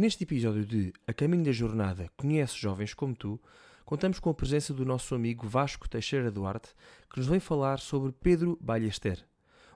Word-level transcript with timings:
Neste 0.00 0.24
episódio 0.24 0.64
de 0.64 0.94
A 1.06 1.12
Caminho 1.12 1.44
da 1.44 1.52
Jornada 1.52 2.08
Conhece 2.16 2.56
Jovens 2.56 2.94
como 2.94 3.14
Tu, 3.14 3.38
contamos 3.84 4.18
com 4.18 4.30
a 4.30 4.34
presença 4.34 4.72
do 4.72 4.82
nosso 4.82 5.14
amigo 5.14 5.46
Vasco 5.46 5.86
Teixeira 5.86 6.30
Duarte, 6.30 6.70
que 7.12 7.18
nos 7.18 7.26
vem 7.28 7.38
falar 7.38 7.78
sobre 7.80 8.10
Pedro 8.10 8.56
Ballester, 8.62 9.22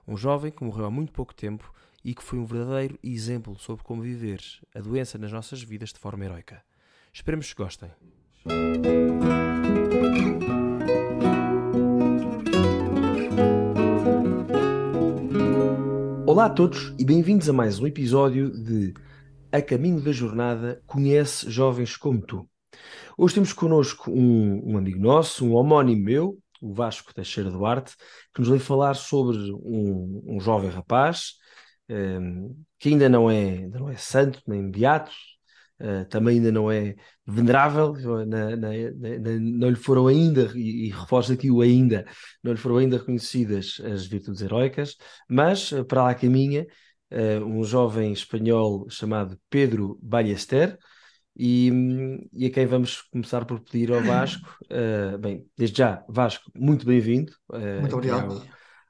um 0.07 0.17
jovem 0.17 0.51
que 0.51 0.63
morreu 0.63 0.85
há 0.85 0.89
muito 0.89 1.13
pouco 1.13 1.31
tempo 1.31 1.71
e 2.03 2.15
que 2.15 2.23
foi 2.23 2.39
um 2.39 2.45
verdadeiro 2.45 2.97
exemplo 3.03 3.55
sobre 3.59 3.83
como 3.83 4.01
viver 4.01 4.41
a 4.73 4.79
doença 4.79 5.19
nas 5.19 5.31
nossas 5.31 5.61
vidas 5.61 5.93
de 5.93 5.99
forma 5.99 6.25
heroica. 6.25 6.63
Esperemos 7.13 7.53
que 7.53 7.61
gostem. 7.61 7.91
Olá 16.25 16.45
a 16.45 16.49
todos 16.49 16.95
e 16.97 17.05
bem-vindos 17.05 17.47
a 17.47 17.53
mais 17.53 17.79
um 17.79 17.85
episódio 17.85 18.49
de 18.49 18.91
A 19.55 19.61
Caminho 19.61 20.01
da 20.01 20.11
Jornada 20.11 20.83
Conhece 20.85 21.49
Jovens 21.49 21.95
como 21.95 22.19
Tu. 22.19 22.45
Hoje 23.17 23.35
temos 23.35 23.53
connosco 23.53 24.11
um, 24.11 24.73
um 24.73 24.77
amigo 24.77 24.99
nosso, 24.99 25.45
um 25.45 25.53
homónimo 25.53 26.03
meu, 26.03 26.37
o 26.61 26.73
Vasco 26.73 27.13
Teixeira 27.13 27.49
Duarte, 27.49 27.95
que 28.33 28.41
nos 28.41 28.49
vai 28.49 28.59
falar 28.59 28.95
sobre 28.95 29.37
um, 29.53 30.21
um 30.27 30.41
jovem 30.41 30.69
rapaz 30.69 31.35
um, 31.87 31.95
ehm, 31.95 32.49
que 32.77 32.89
ainda 32.89 33.07
não, 33.07 33.31
é, 33.31 33.59
ainda 33.59 33.79
não 33.79 33.89
é 33.89 33.95
santo 33.95 34.41
nem 34.45 34.69
beato, 34.69 35.13
Uh, 35.77 36.05
também 36.05 36.37
ainda 36.37 36.53
não 36.53 36.71
é 36.71 36.95
venerável, 37.27 37.91
na, 38.25 38.55
na, 38.55 38.55
na, 38.55 39.39
não 39.41 39.69
lhe 39.69 39.75
foram 39.75 40.07
ainda, 40.07 40.49
e, 40.55 40.87
e 40.87 40.89
reforço 40.89 41.33
aqui 41.33 41.51
o 41.51 41.59
ainda, 41.59 42.05
não 42.41 42.53
lhe 42.53 42.57
foram 42.57 42.77
ainda 42.77 42.97
reconhecidas 42.97 43.81
as 43.83 44.05
virtudes 44.05 44.41
heroicas, 44.41 44.95
mas 45.29 45.73
uh, 45.73 45.83
para 45.83 46.03
lá 46.03 46.15
caminha 46.15 46.65
uh, 47.11 47.45
um 47.45 47.63
jovem 47.63 48.11
espanhol 48.13 48.89
chamado 48.89 49.39
Pedro 49.49 49.99
Ballester, 50.01 50.77
e, 51.37 51.69
e, 52.31 52.45
a 52.45 52.49
quem 52.49 52.65
vamos 52.65 53.01
começar 53.01 53.43
por 53.43 53.59
pedir 53.59 53.91
ao 53.91 54.01
Vasco, 54.01 54.57
bem, 55.19 55.45
desde 55.57 55.79
já, 55.79 56.01
Vasco, 56.07 56.49
muito 56.55 56.85
bem-vindo 56.85 57.33
muito 57.81 57.97
obrigado. 57.97 58.41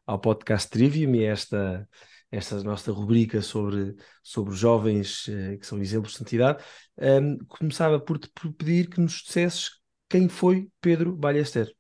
Ao, 0.06 0.14
ao 0.14 0.20
podcast 0.20 0.70
Trivium 0.70 1.16
e 1.16 1.24
esta 1.24 1.88
esta 2.36 2.62
nossa 2.64 2.92
rubrica 2.92 3.42
sobre, 3.42 3.96
sobre 4.22 4.54
jovens 4.56 5.28
uh, 5.28 5.58
que 5.58 5.66
são 5.66 5.80
exemplos 5.80 6.14
de 6.14 6.20
santidade, 6.20 6.64
um, 7.00 7.38
começava 7.48 8.00
por 8.00 8.18
te 8.18 8.30
pedir 8.58 8.90
que 8.90 9.00
nos 9.00 9.24
dissesses 9.24 9.72
quem 10.10 10.28
foi 10.28 10.70
Pedro 10.82 11.16
Ballester. 11.16 11.72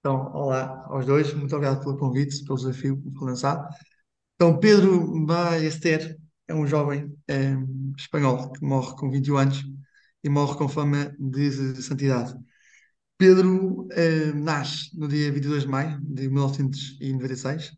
Então, 0.00 0.32
olá 0.32 0.84
aos 0.88 1.06
dois, 1.06 1.32
muito 1.32 1.54
obrigado 1.54 1.80
pelo 1.80 1.96
convite, 1.96 2.44
pelo 2.44 2.58
desafio 2.58 3.00
lançado. 3.20 3.68
Então, 4.42 4.58
Pedro 4.58 5.24
Ballester 5.24 6.18
é 6.48 6.52
um 6.52 6.66
jovem 6.66 7.16
um, 7.30 7.92
espanhol 7.96 8.50
que 8.50 8.64
morre 8.64 8.96
com 8.96 9.08
21 9.08 9.36
anos 9.36 9.62
e 10.24 10.28
morre 10.28 10.58
com 10.58 10.68
fama 10.68 11.14
de, 11.16 11.74
de 11.74 11.80
santidade. 11.80 12.34
Pedro 13.16 13.86
um, 13.88 14.42
nasce 14.42 14.90
no 14.98 15.06
dia 15.06 15.30
22 15.30 15.62
de 15.62 15.68
maio 15.68 16.00
de 16.02 16.28
1996 16.28 17.70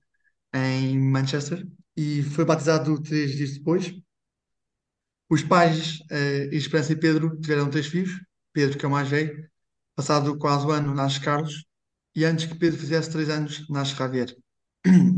em 0.55 0.99
Manchester 0.99 1.69
e 1.95 2.23
foi 2.23 2.47
batizado 2.47 2.99
três 3.03 3.33
dias 3.33 3.53
depois. 3.53 3.93
Os 5.29 5.43
pais, 5.43 5.99
uh, 6.11 6.49
Esperança 6.51 6.95
e 6.95 6.97
Pedro, 6.97 7.39
tiveram 7.43 7.69
três 7.69 7.89
filhos. 7.89 8.19
Pedro, 8.55 8.79
que 8.79 8.87
é 8.87 8.89
o 8.89 8.91
mais 8.91 9.11
velho, 9.11 9.47
passado 9.95 10.39
quase 10.39 10.67
o 10.67 10.71
ano, 10.71 10.95
nasce 10.95 11.21
Carlos, 11.21 11.67
e 12.17 12.25
antes 12.25 12.47
que 12.47 12.55
Pedro 12.55 12.81
fizesse 12.81 13.11
três 13.11 13.29
anos, 13.29 13.69
nasce 13.69 13.95
Javier. 13.95 14.35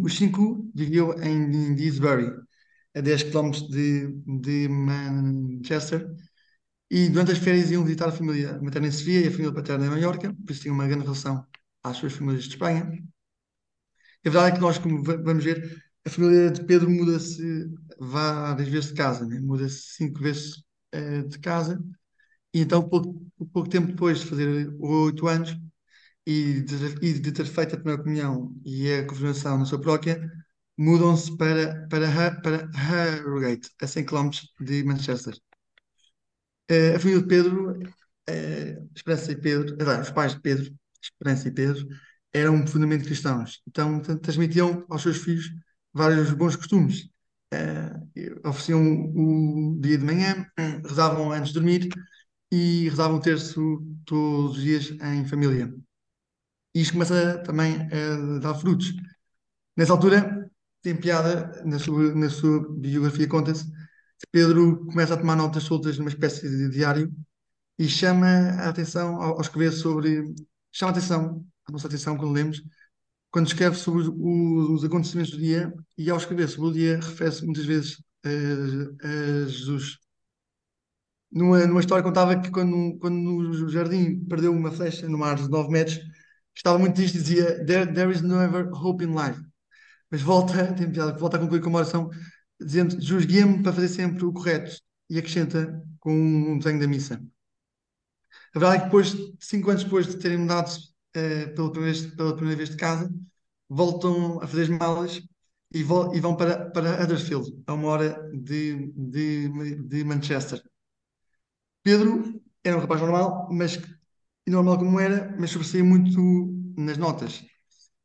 Os 0.04 0.14
cinco 0.16 0.70
viviam 0.74 1.12
em 1.22 1.74
Deesbury, 1.74 2.30
a 2.94 3.00
10 3.00 3.22
km 3.24 3.68
de, 3.68 4.08
de 4.42 4.68
Manchester, 4.68 6.08
e 6.90 7.08
durante 7.10 7.32
as 7.32 7.38
férias 7.38 7.70
iam 7.70 7.84
visitar 7.84 8.08
a 8.10 8.12
família 8.12 8.60
materna 8.62 8.88
em 8.88 8.92
Sevilha 8.92 9.26
e 9.26 9.28
a 9.28 9.32
família 9.32 9.54
paterna 9.54 9.86
em 9.86 9.90
Mallorca, 9.90 10.34
por 10.34 10.52
isso 10.52 10.62
tinham 10.62 10.74
uma 10.76 10.86
grande 10.88 11.04
relação 11.04 11.46
às 11.84 11.96
suas 11.98 12.14
famílias 12.14 12.44
de 12.44 12.50
Espanha. 12.50 12.82
A 14.24 14.30
verdade 14.30 14.52
é 14.52 14.54
que 14.56 14.60
nós, 14.60 14.78
como 14.78 15.02
vamos 15.02 15.44
ver, 15.44 15.82
a 16.04 16.10
família 16.10 16.50
de 16.50 16.64
Pedro 16.64 16.90
muda-se 16.90 17.66
várias 17.98 18.68
vezes 18.68 18.88
de 18.90 18.94
casa, 18.96 19.26
né? 19.26 19.40
muda-se 19.40 19.94
cinco 19.96 20.20
vezes 20.20 20.56
uh, 20.94 21.28
de 21.28 21.38
casa, 21.38 21.80
e 22.54 22.60
então, 22.60 22.88
pouco, 22.88 23.26
pouco 23.52 23.68
tempo 23.70 23.88
depois 23.88 24.20
de 24.20 24.26
fazer 24.26 24.74
oito 24.80 25.28
anos 25.28 25.56
e 26.26 26.62
de, 26.62 26.74
e 27.02 27.12
de, 27.20 27.32
ter 27.32 27.46
feito 27.46 27.74
a 27.74 27.78
primeira 27.78 28.02
comunhão 28.02 28.54
e 28.64 28.92
a 28.92 29.06
confirmação 29.06 29.58
na 29.58 29.64
sua 29.64 29.80
paróquia, 29.80 30.20
mudam-se 30.76 31.36
para, 31.36 31.86
para, 31.88 32.40
para 32.42 32.66
Harrogate, 32.74 33.70
a 33.80 33.86
100 33.86 34.04
km 34.06 34.30
de 34.60 34.84
Manchester. 34.84 35.34
Uh, 36.70 36.96
a 36.96 36.98
família 36.98 37.22
de 37.22 37.28
Pedro, 37.28 37.72
uh, 37.78 38.90
Esperança 38.94 39.32
e 39.32 39.36
Pedro, 39.36 39.76
os 40.02 40.10
pais 40.10 40.34
de 40.34 40.40
Pedro, 40.40 40.74
Esperança 41.00 41.48
e 41.48 41.52
Pedro, 41.52 41.86
eram 42.32 42.60
profundamente 42.62 43.04
cristãos. 43.04 43.62
Então, 43.68 44.00
transmitiam 44.00 44.84
aos 44.90 45.02
seus 45.02 45.18
filhos 45.18 45.50
vários 45.94 46.32
bons 46.32 46.56
costumes. 46.56 47.08
Uh, 47.54 48.48
ofereciam 48.48 48.82
o 49.14 49.78
dia 49.80 49.98
de 49.98 50.04
manhã, 50.04 50.46
rezavam 50.84 51.30
antes 51.32 51.48
de 51.48 51.54
dormir 51.54 51.88
e 52.50 52.88
rezavam 52.88 53.18
o 53.18 53.20
terço 53.20 53.60
todos 54.04 54.56
os 54.56 54.62
dias 54.62 54.90
em 54.90 55.24
família. 55.24 55.72
E 56.76 56.82
isto 56.82 56.92
começa 56.92 57.38
também 57.38 57.88
a 57.90 58.38
dar 58.38 58.54
frutos. 58.54 58.92
Nessa 59.74 59.94
altura, 59.94 60.46
tem 60.82 60.94
piada, 60.94 61.62
na 61.64 61.78
sua, 61.78 62.14
na 62.14 62.28
sua 62.28 62.70
biografia 62.70 63.26
conta-se, 63.26 63.64
que 63.64 64.26
Pedro 64.30 64.84
começa 64.84 65.14
a 65.14 65.16
tomar 65.16 65.36
notas 65.36 65.62
soltas 65.62 65.96
numa 65.96 66.10
espécie 66.10 66.46
de 66.46 66.68
diário 66.68 67.10
e 67.78 67.88
chama 67.88 68.26
a 68.26 68.68
atenção 68.68 69.22
ao, 69.22 69.36
ao 69.36 69.40
escrever 69.40 69.72
sobre. 69.72 70.22
chama 70.70 70.90
a 70.90 70.92
atenção 70.92 71.46
a 71.66 71.72
nossa 71.72 71.86
atenção 71.86 72.14
quando 72.14 72.34
lemos, 72.34 72.62
quando 73.30 73.46
escreve 73.46 73.76
sobre 73.76 74.02
os, 74.02 74.08
os 74.08 74.84
acontecimentos 74.84 75.30
do 75.32 75.38
dia, 75.38 75.72
e 75.96 76.10
ao 76.10 76.18
escrever 76.18 76.46
sobre 76.46 76.68
o 76.68 76.72
dia, 76.74 76.96
refere-se 76.96 77.42
muitas 77.42 77.64
vezes 77.64 78.02
a, 78.22 78.28
a 79.08 79.48
Jesus. 79.48 79.96
Numa, 81.32 81.66
numa 81.66 81.80
história 81.80 82.04
contava 82.04 82.38
que 82.38 82.50
quando, 82.50 82.98
quando 82.98 83.16
no 83.16 83.68
jardim 83.70 84.20
perdeu 84.26 84.52
uma 84.52 84.70
flecha 84.70 85.08
no 85.08 85.16
mar 85.16 85.36
de 85.36 85.48
9 85.48 85.70
metros, 85.70 85.98
estava 86.56 86.78
muito 86.78 86.96
triste 86.96 87.18
dizia 87.18 87.64
there, 87.64 87.92
there 87.92 88.10
is 88.10 88.22
never 88.22 88.68
hope 88.72 89.04
in 89.04 89.14
life. 89.14 89.40
Mas 90.10 90.22
volta, 90.22 90.72
tem 90.74 90.90
piada, 90.90 91.16
volta 91.18 91.36
a 91.36 91.40
concluir 91.40 91.60
com 91.60 91.68
uma 91.68 91.80
oração 91.80 92.10
dizendo 92.60 92.96
guia-me 93.26 93.62
para 93.62 93.72
fazer 93.72 93.88
sempre 93.88 94.24
o 94.24 94.32
correto 94.32 94.80
e 95.10 95.18
acrescenta 95.18 95.82
com 96.00 96.12
um 96.12 96.58
desenho 96.58 96.80
da 96.80 96.86
missa. 96.86 97.22
A 98.54 98.58
verdade 98.58 98.76
é 98.76 98.78
que 98.80 98.84
depois, 98.86 99.14
cinco 99.38 99.70
anos 99.70 99.84
depois 99.84 100.06
de 100.06 100.16
terem 100.16 100.38
mudado 100.38 100.70
uh, 100.70 101.54
pela, 101.54 101.70
primeira 101.70 101.92
vez, 101.92 102.14
pela 102.14 102.34
primeira 102.34 102.56
vez 102.56 102.70
de 102.70 102.76
casa, 102.76 103.12
voltam 103.68 104.40
a 104.40 104.46
fazer 104.46 104.62
as 104.62 104.68
malas 104.70 105.22
e, 105.72 105.82
vo 105.82 106.14
e 106.14 106.20
vão 106.20 106.36
para, 106.36 106.70
para 106.70 107.02
Huddersfield, 107.02 107.62
a 107.66 107.74
uma 107.74 107.88
hora 107.88 108.30
de, 108.32 108.92
de, 108.96 109.48
de 109.82 110.04
Manchester. 110.04 110.62
Pedro 111.82 112.40
era 112.64 112.76
um 112.76 112.80
rapaz 112.80 113.00
normal, 113.00 113.48
mas 113.52 113.78
normal 114.50 114.78
como 114.78 115.00
era, 115.00 115.34
mas 115.38 115.50
sobressaía 115.50 115.84
muito 115.84 116.20
nas 116.76 116.96
notas. 116.98 117.44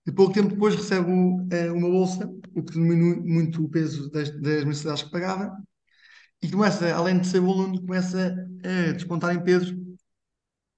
E 0.05 0.11
pouco 0.11 0.33
tempo 0.33 0.49
depois 0.49 0.75
recebe 0.75 1.11
uh, 1.11 1.73
uma 1.73 1.89
bolsa, 1.89 2.27
o 2.55 2.63
que 2.63 2.73
diminui 2.73 3.17
muito 3.21 3.63
o 3.63 3.69
peso 3.69 4.09
das, 4.09 4.31
das 4.41 4.63
mensalidades 4.65 5.03
que 5.03 5.11
pagava, 5.11 5.55
e 6.41 6.49
começa, 6.49 6.91
além 6.93 7.19
de 7.19 7.27
ser 7.27 7.41
bom 7.41 7.51
aluno, 7.53 7.81
começa 7.81 8.35
a 8.63 8.91
despontar 8.93 9.35
em 9.35 9.43
Pedro 9.43 9.75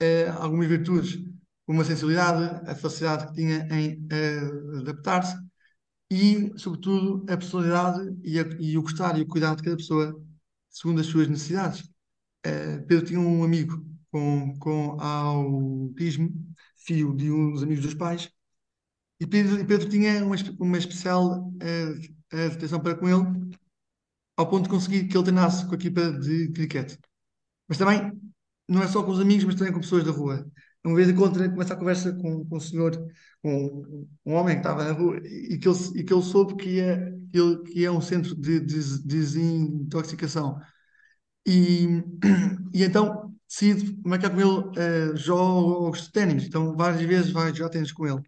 uh, 0.01 0.31
algumas 0.39 0.67
virtudes 0.67 1.23
uma 1.65 1.85
sensibilidade, 1.85 2.69
a 2.69 2.75
facilidade 2.75 3.27
que 3.27 3.33
tinha 3.35 3.67
em 3.71 3.95
uh, 4.11 4.79
adaptar-se 4.79 5.37
e, 6.11 6.51
sobretudo, 6.57 7.25
a 7.31 7.37
personalidade 7.37 8.17
e, 8.23 8.39
a, 8.39 8.43
e, 8.59 8.77
o 8.77 8.81
gostar 8.81 9.17
e 9.17 9.21
o 9.21 9.27
cuidado 9.27 9.57
de 9.57 9.63
cada 9.63 9.77
pessoa 9.77 10.21
segundo 10.69 11.01
as 11.01 11.07
suas 11.07 11.27
necessidades. 11.27 11.89
Pedro 12.87 13.05
tinha 13.05 13.19
um 13.19 13.43
amigo 13.43 13.83
com, 14.13 14.57
com 14.59 15.01
autismo, 15.01 16.31
filho 16.77 17.15
de 17.15 17.31
um 17.31 17.51
dos 17.53 17.63
amigos 17.63 17.83
dos 17.83 17.95
pais, 17.95 18.29
e 19.19 19.27
Pedro, 19.27 19.59
e 19.59 19.65
Pedro 19.65 19.89
tinha 19.89 20.23
uma, 20.25 20.35
uma 20.59 20.77
especial 20.77 21.49
uh, 21.49 22.35
atenção 22.55 22.79
para 22.79 22.95
com 22.95 23.07
ele, 23.09 23.55
ao 24.37 24.49
ponto 24.49 24.63
de 24.63 24.69
conseguir 24.69 25.07
que 25.07 25.17
ele 25.17 25.23
treinasse 25.23 25.65
com 25.65 25.73
a 25.73 25.75
equipa 25.75 26.11
de 26.19 26.51
cricket. 26.51 26.97
Mas 27.67 27.77
também, 27.77 28.11
não 28.67 28.83
é 28.83 28.87
só 28.87 29.03
com 29.03 29.11
os 29.11 29.19
amigos, 29.19 29.45
mas 29.45 29.55
também 29.55 29.73
com 29.73 29.79
pessoas 29.81 30.03
da 30.03 30.11
rua 30.11 30.45
uma 30.85 30.95
vez 30.95 31.09
encontrei, 31.09 31.49
começa 31.49 31.73
a 31.73 31.77
conversa 31.77 32.13
com, 32.13 32.45
com 32.45 32.57
um 32.57 32.59
senhor, 32.59 32.91
com 33.41 34.07
um 34.25 34.33
homem 34.33 34.55
que 34.55 34.59
estava 34.61 34.83
na 34.83 34.91
rua 34.91 35.17
e 35.23 35.57
que 35.57 35.67
ele, 35.67 35.77
e 35.95 36.03
que 36.03 36.13
ele 36.13 36.21
soube 36.21 36.55
que 36.57 36.69
ia, 36.69 37.17
que, 37.31 37.39
ele, 37.39 37.63
que 37.63 37.85
é 37.85 37.91
um 37.91 38.01
centro 38.01 38.35
de, 38.35 38.59
de, 38.59 38.79
de 38.79 39.03
desintoxicação. 39.03 40.59
E, 41.45 42.03
e 42.73 42.83
então 42.83 43.32
decide 43.53 43.99
marcar 44.03 44.31
com 44.31 44.39
ele 44.41 45.13
uh, 45.13 45.17
jogos 45.17 46.03
de 46.03 46.11
ténis. 46.11 46.45
Então, 46.45 46.75
várias 46.75 47.01
vezes 47.03 47.31
vai 47.31 47.53
jogar 47.53 47.69
ténis 47.69 47.91
com 47.91 48.07
ele. 48.07 48.21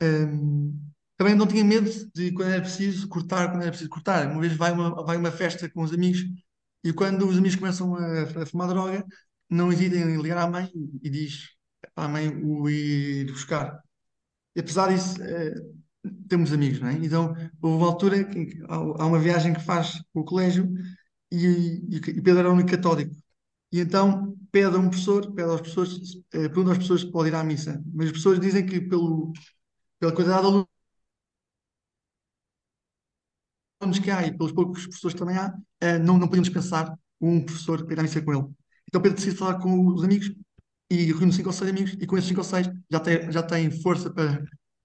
Um, 0.00 0.78
também 1.16 1.34
não 1.34 1.46
tinha 1.46 1.64
medo 1.64 1.90
de, 2.14 2.32
quando 2.32 2.50
era 2.50 2.62
preciso, 2.62 3.08
cortar, 3.08 3.50
quando 3.50 3.62
era 3.62 3.70
preciso 3.70 3.90
cortar. 3.90 4.30
Uma 4.30 4.40
vez 4.40 4.52
vai 4.54 4.70
uma, 4.72 5.04
vai 5.04 5.16
uma 5.16 5.32
festa 5.32 5.68
com 5.68 5.82
os 5.82 5.92
amigos 5.92 6.20
E 6.84 6.92
quando 6.92 7.28
os 7.28 7.36
amigos 7.38 7.56
começam 7.56 7.96
a, 7.96 8.22
a 8.42 8.46
fumar 8.46 8.68
droga, 8.68 9.04
não 9.50 9.72
hesitem 9.72 10.02
em 10.02 10.22
ligar 10.22 10.38
à 10.38 10.48
mãe 10.50 10.70
e 11.02 11.10
diz 11.10 11.50
à 11.96 12.08
mãe 12.08 12.28
o 12.44 12.68
ir 12.70 13.26
buscar. 13.32 13.80
E 14.56 14.60
apesar 14.60 14.88
disso, 14.88 15.22
eh, 15.22 15.54
temos 16.28 16.52
amigos, 16.52 16.80
não 16.80 16.88
é? 16.88 16.94
Então, 16.94 17.34
houve 17.62 17.76
uma 17.78 17.86
altura 17.88 18.24
que 18.24 18.60
há 18.68 18.76
há 18.76 19.06
uma 19.06 19.18
viagem 19.18 19.54
que 19.54 19.60
faz 19.64 20.02
com 20.12 20.20
o 20.20 20.24
colégio 20.24 20.72
e, 21.32 21.46
e, 21.90 21.96
e 21.96 22.22
Pedro 22.22 22.38
era 22.40 22.50
o 22.50 22.54
único 22.54 22.70
católico. 22.70 23.14
E 23.72 23.80
então 23.80 24.36
pede 24.50 24.76
a 24.76 24.78
um 24.78 24.88
professor, 24.88 25.32
pede 25.34 25.50
aos 25.50 25.60
professores, 25.60 26.16
eh, 26.32 26.48
pergunta 26.48 26.72
às 26.72 26.78
pessoas 26.78 27.00
se 27.02 27.10
pode 27.10 27.28
ir 27.30 27.34
à 27.34 27.44
missa. 27.44 27.82
Mas 27.94 28.06
as 28.08 28.12
pessoas 28.12 28.40
dizem 28.40 28.64
que 28.66 28.80
pelo, 28.80 29.32
pela 30.00 30.12
quantidade 30.14 30.42
de 30.42 30.48
alunos 30.48 30.68
que 34.02 34.10
há 34.10 34.26
e 34.26 34.36
pelos 34.36 34.52
poucos 34.52 34.82
professores 34.86 35.16
também 35.16 35.36
há, 35.36 35.54
eh, 35.80 35.98
não, 35.98 36.18
não 36.18 36.26
podemos 36.28 36.48
dispensar 36.48 36.96
um 37.20 37.40
professor 37.44 37.84
para 37.84 37.94
ir 37.94 38.00
à 38.00 38.02
missa 38.02 38.22
com 38.22 38.32
ele. 38.32 38.46
Então 38.88 39.00
Pedro 39.00 39.16
decide 39.18 39.36
falar 39.36 39.58
com 39.58 39.86
os 39.94 40.04
amigos 40.04 40.32
e 40.90 41.12
reúne 41.12 41.32
cinco 41.32 41.48
ou 41.48 41.52
seis 41.52 41.70
amigos 41.70 41.92
e 42.00 42.06
com 42.06 42.16
esses 42.16 42.28
cinco 42.28 42.40
ou 42.40 42.44
seis 42.44 42.68
já 42.90 43.00
tem, 43.00 43.30
já 43.32 43.42
tem 43.42 43.70
força 43.70 44.10
para, 44.12 44.42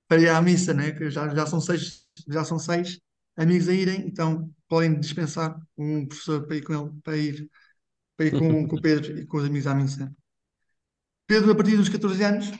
para 0.07 0.21
ir 0.21 0.29
à 0.29 0.41
missa, 0.41 0.73
né? 0.73 0.91
Que 0.91 1.09
já, 1.09 1.33
já 1.33 1.45
são 1.45 1.61
seis, 1.61 2.05
já 2.27 2.43
são 2.43 2.59
seis 2.59 2.99
amigos 3.37 3.67
a 3.69 3.73
irem, 3.73 4.05
então 4.07 4.49
podem 4.67 4.99
dispensar 4.99 5.57
um 5.77 6.05
professor 6.07 6.45
para 6.45 6.55
ir 6.57 6.61
com 6.63 6.73
ele, 6.73 6.91
para 7.03 7.17
ir, 7.17 7.49
ir 8.27 8.35
com, 8.35 8.67
com 8.67 8.75
o 8.77 8.81
Pedro 8.81 9.17
e 9.19 9.25
com 9.25 9.37
os 9.37 9.45
amigos 9.45 9.67
à 9.67 9.75
missa. 9.75 10.13
Pedro, 11.27 11.51
a 11.51 11.55
partir 11.55 11.77
dos 11.77 11.89
14 11.89 12.23
anos, 12.23 12.51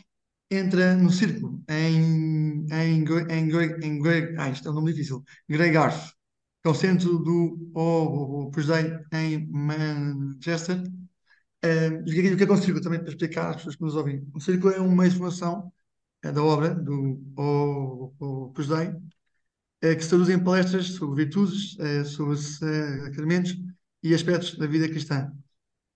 entra 0.50 0.96
no 0.96 1.12
círculo 1.12 1.64
em, 1.70 2.66
em, 2.72 3.04
em, 3.30 3.50
em, 3.84 4.00
Gre- 4.02 4.36
ah, 4.38 4.50
isto 4.50 4.68
é 4.68 4.72
um 4.72 4.76
nome 4.76 4.92
difícil, 4.94 5.24
Grey 5.50 5.72
Garth, 5.72 6.12
que 6.62 6.68
é 6.68 6.72
o 6.72 6.74
centro 6.76 7.20
do 7.20 7.72
Opus 7.74 8.68
em 9.14 9.48
Manchester. 9.52 10.82
Eh, 11.64 11.90
e 12.08 12.12
o 12.34 12.38
que 12.38 12.44
é 12.44 12.48
que 12.48 12.52
o 12.54 12.56
é 12.56 12.60
é 12.60 12.62
círculo? 12.62 12.82
Também 12.84 13.00
para 13.00 13.10
explicar 13.10 13.50
às 13.52 13.58
pessoas 13.58 13.76
que 13.78 13.84
nos 13.84 13.96
ouvem. 13.96 14.26
Um 14.36 14.40
círculo 14.40 14.74
é 14.74 14.80
uma 14.82 15.08
informação 15.08 15.72
eh, 16.24 16.32
da 16.32 16.44
obra 16.44 16.76
do 16.76 17.22
Opus 18.20 18.68
Dei, 18.70 18.92
eh, 19.82 19.96
que 19.96 20.04
se 20.04 20.10
traduz 20.10 20.30
em 20.30 20.44
palestras 20.44 20.88
sobre 20.88 21.26
virtudes, 21.26 21.78
eh, 21.80 22.04
sobre 22.06 22.38
sacramentos 22.38 23.56
e 24.04 24.14
aspectos 24.14 24.58
da 24.58 24.68
vida 24.68 24.88
cristã. 24.90 25.32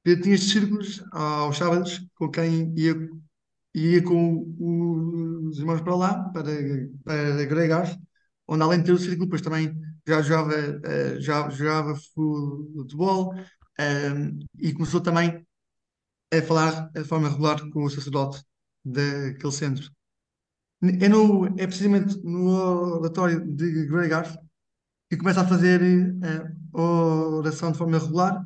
Pedro 0.08 0.24
tinha 0.24 0.38
círculos 0.38 1.04
aos 1.12 1.58
sábados 1.58 2.00
com 2.16 2.32
quem 2.32 2.74
ia, 2.78 2.96
ia 3.76 4.02
com 4.02 4.56
os 5.50 5.60
irmãos 5.60 5.82
para 5.82 5.96
lá, 5.98 6.30
para, 6.30 6.50
para 7.04 7.42
agregar, 7.42 7.94
onde 8.48 8.64
além 8.64 8.80
de 8.80 8.86
ter 8.86 8.94
o 8.94 8.98
círculo, 8.98 9.26
depois 9.26 9.42
também 9.42 9.78
já 10.08 10.22
jogava, 10.22 10.54
eh, 10.86 11.20
já 11.20 11.50
jogava 11.50 11.94
futebol, 11.94 13.34
eh, 13.78 14.32
e 14.58 14.72
começou 14.72 15.02
também 15.02 15.46
a 16.34 16.42
falar 16.42 16.90
de 16.90 17.04
forma 17.04 17.28
regular 17.28 17.70
com 17.70 17.84
o 17.84 17.90
sacerdote 17.90 18.42
daquele 18.86 19.52
centro. 19.52 19.92
É, 21.02 21.10
no, 21.10 21.48
é 21.60 21.68
precisamente 21.68 22.18
no 22.24 22.48
oratório 23.00 23.46
de 23.46 23.86
Grey 23.88 24.08
Garth 24.08 24.38
que 25.10 25.18
começa 25.18 25.42
a 25.42 25.48
fazer 25.48 25.82
a 26.74 26.80
oração 26.80 27.74
de 27.74 27.78
forma 27.78 28.00
regular 28.00 28.42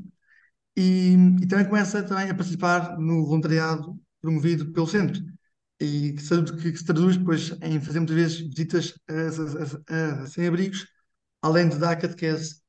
e, 0.77 1.13
e 1.41 1.47
também 1.47 1.65
começa 1.67 2.03
também 2.03 2.29
a 2.29 2.35
participar 2.35 2.97
no 2.99 3.25
voluntariado 3.25 3.99
promovido 4.21 4.71
pelo 4.71 4.87
centro 4.87 5.21
e 5.79 6.13
que 6.13 6.21
se, 6.21 6.43
que 6.73 6.77
se 6.77 6.85
traduz 6.85 7.17
depois 7.17 7.51
em 7.61 7.81
fazer 7.81 7.99
muitas 7.99 8.15
vezes 8.15 8.39
visitas 8.41 8.93
a, 9.09 9.93
a, 9.93 10.23
a 10.23 10.27
sem-abrigos, 10.27 10.87
além 11.41 11.69
de 11.69 11.77
dar 11.79 11.95
catequese, 11.97 12.61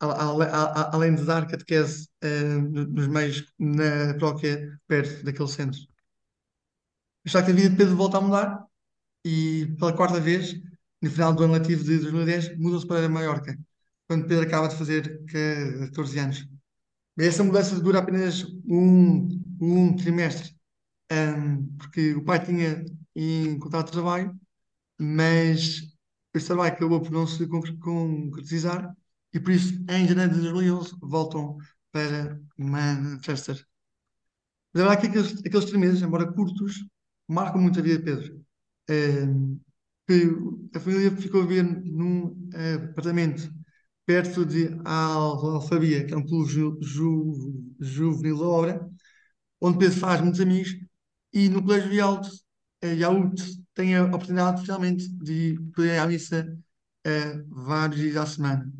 a- 0.00 0.06
a- 0.06 0.82
a- 0.82 0.90
além 0.94 1.14
de 1.14 1.24
dar 1.24 1.46
catequese 1.46 2.08
eh, 2.22 2.58
nos 2.96 3.06
meios 3.08 3.44
na 3.58 4.14
paróquia 4.14 4.78
perto 4.86 5.24
daquele 5.24 5.48
centro. 5.48 5.80
Está 7.26 7.42
que 7.44 7.50
a 7.50 7.54
vida 7.54 7.70
de 7.70 7.76
Pedro 7.76 7.96
volta 7.96 8.18
a 8.18 8.20
mudar 8.20 8.50
e 9.24 9.74
pela 9.78 9.96
quarta 9.96 10.20
vez, 10.20 10.54
no 11.02 11.10
final 11.10 11.34
do 11.34 11.44
ano 11.44 11.54
letivo 11.54 11.84
de 11.84 11.98
2010, 12.00 12.56
mudam-se 12.58 12.86
para 12.88 13.08
Maiorca, 13.08 13.58
quando 14.08 14.26
Pedro 14.28 14.46
acaba 14.46 14.68
de 14.68 14.76
fazer 14.76 15.24
14 15.26 16.18
anos. 16.18 16.46
Essa 17.18 17.44
mudança 17.44 17.80
dura 17.80 18.00
apenas 18.00 18.44
um, 18.66 19.28
um 19.60 19.96
trimestre, 19.96 20.56
ahm, 21.10 21.66
porque 21.78 22.14
o 22.14 22.24
pai 22.24 22.44
tinha 22.44 22.84
encontrado 23.16 23.90
trabalho, 23.92 24.38
mas 24.98 25.82
esse 26.34 26.46
trabalho 26.46 26.74
acabou 26.74 27.00
por 27.02 27.12
não 27.12 27.26
se 27.26 27.46
concre- 27.48 27.76
concretizar 27.78 28.94
e 29.34 29.40
por 29.40 29.52
isso, 29.52 29.74
em 29.90 30.08
janeiro 30.08 30.34
de 30.34 30.40
2011, 30.42 30.94
voltam 31.02 31.58
para 31.92 32.40
Manchester. 32.58 33.66
Mas 34.72 34.82
a 34.82 34.86
verdade 34.88 35.06
é 35.06 35.10
que 35.12 35.18
aqueles, 35.18 35.38
aqueles 35.46 35.64
três 35.66 35.80
meses, 35.80 36.02
embora 36.02 36.30
curtos, 36.32 36.84
marcam 37.28 37.60
muito 37.62 37.78
a 37.78 37.82
vida 37.82 37.98
de 37.98 38.04
Pedro. 38.04 38.44
Que 40.06 40.18
a 40.76 40.80
família 40.80 41.10
ficou 41.24 41.42
a 41.42 41.46
viver 41.46 41.62
num 41.64 42.48
eh, 42.54 42.74
apartamento 42.90 43.42
perto 44.06 44.44
de 44.44 44.68
Al- 44.84 45.56
Alfabia, 45.56 46.04
que 46.06 46.14
é 46.14 46.16
um 46.16 46.26
clube 46.26 46.50
ju, 46.50 46.78
ju, 46.82 47.54
juvenil 47.80 48.38
da 48.38 48.44
obra, 48.46 48.90
onde 49.60 49.78
Pedro 49.78 49.98
faz 49.98 50.20
muitos 50.20 50.40
amigos, 50.40 50.70
e 51.32 51.48
no 51.48 51.62
Colégio 51.62 51.90
Vialto, 51.90 52.28
eh, 52.82 52.94
Yaourt, 52.96 53.40
tem 53.74 53.96
a 53.96 54.04
oportunidade 54.04 54.62
finalmente 54.62 55.08
de 55.08 55.58
poder 55.74 55.96
ir 55.96 55.98
à 55.98 56.06
missa 56.06 56.58
eh, 57.04 57.42
vários 57.48 58.00
dias 58.00 58.16
à 58.16 58.26
semana. 58.26 58.70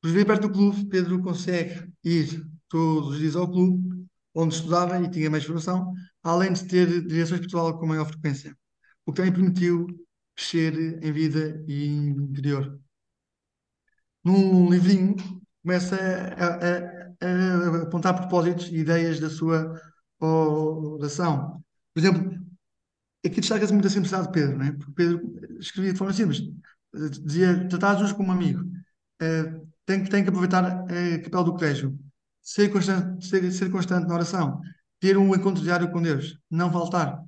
Por 0.00 0.10
viver 0.10 0.24
perto 0.26 0.48
do 0.48 0.52
clube, 0.52 0.86
Pedro 0.86 1.22
consegue 1.22 1.88
ir 2.04 2.44
todos 2.68 3.10
os 3.10 3.18
dias 3.18 3.36
ao 3.36 3.50
clube, 3.50 4.06
onde 4.34 4.54
estudava 4.54 5.00
e 5.00 5.10
tinha 5.10 5.30
mais 5.30 5.44
formação, 5.44 5.92
além 6.22 6.52
de 6.52 6.64
ter 6.66 7.06
direção 7.06 7.36
espiritual 7.36 7.78
com 7.78 7.86
maior 7.86 8.06
frequência, 8.06 8.56
o 9.06 9.12
que 9.12 9.16
também 9.16 9.32
permitiu 9.32 9.86
crescer 10.34 10.74
em 11.04 11.12
vida 11.12 11.62
e 11.68 11.86
interior. 11.86 12.78
Num 14.24 14.70
livrinho, 14.70 15.16
começa 15.62 15.96
a, 15.96 16.46
a- 17.26 17.78
a 17.80 17.82
apontar 17.82 18.14
propósitos 18.16 18.66
e 18.68 18.76
ideias 18.78 19.20
da 19.20 19.30
sua 19.30 19.80
oração. 20.20 21.62
Por 21.94 22.00
exemplo, 22.00 22.32
aqui 23.26 23.40
destaca-se 23.40 23.72
muito 23.72 23.86
a 23.86 23.90
simplicidade 23.90 24.26
de 24.28 24.32
Pedro, 24.32 24.58
não 24.58 24.66
é? 24.66 24.72
Porque 24.72 24.92
Pedro 24.92 25.20
escrevia 25.60 25.92
de 25.92 25.98
forma 25.98 26.12
simples. 26.12 26.42
Dizia, 27.22 27.68
tratar 27.68 27.94
Jesus 27.96 28.12
como 28.12 28.32
amigo. 28.32 28.64
Eh, 29.20 29.44
tem, 29.86 30.02
que- 30.04 30.10
tem 30.10 30.22
que 30.22 30.28
aproveitar 30.30 30.86
eh, 30.90 31.16
o 31.16 31.22
papel 31.24 31.44
do 31.44 31.52
colégio. 31.54 31.98
Ser 32.42 32.68
constante, 32.70 33.26
ser, 33.26 33.50
ser 33.52 33.70
constante 33.70 34.08
na 34.08 34.14
oração. 34.14 34.60
Ter 35.00 35.16
um 35.16 35.34
encontro 35.34 35.62
diário 35.62 35.90
com 35.90 36.02
Deus. 36.02 36.38
Não 36.50 36.72
faltar. 36.72 37.18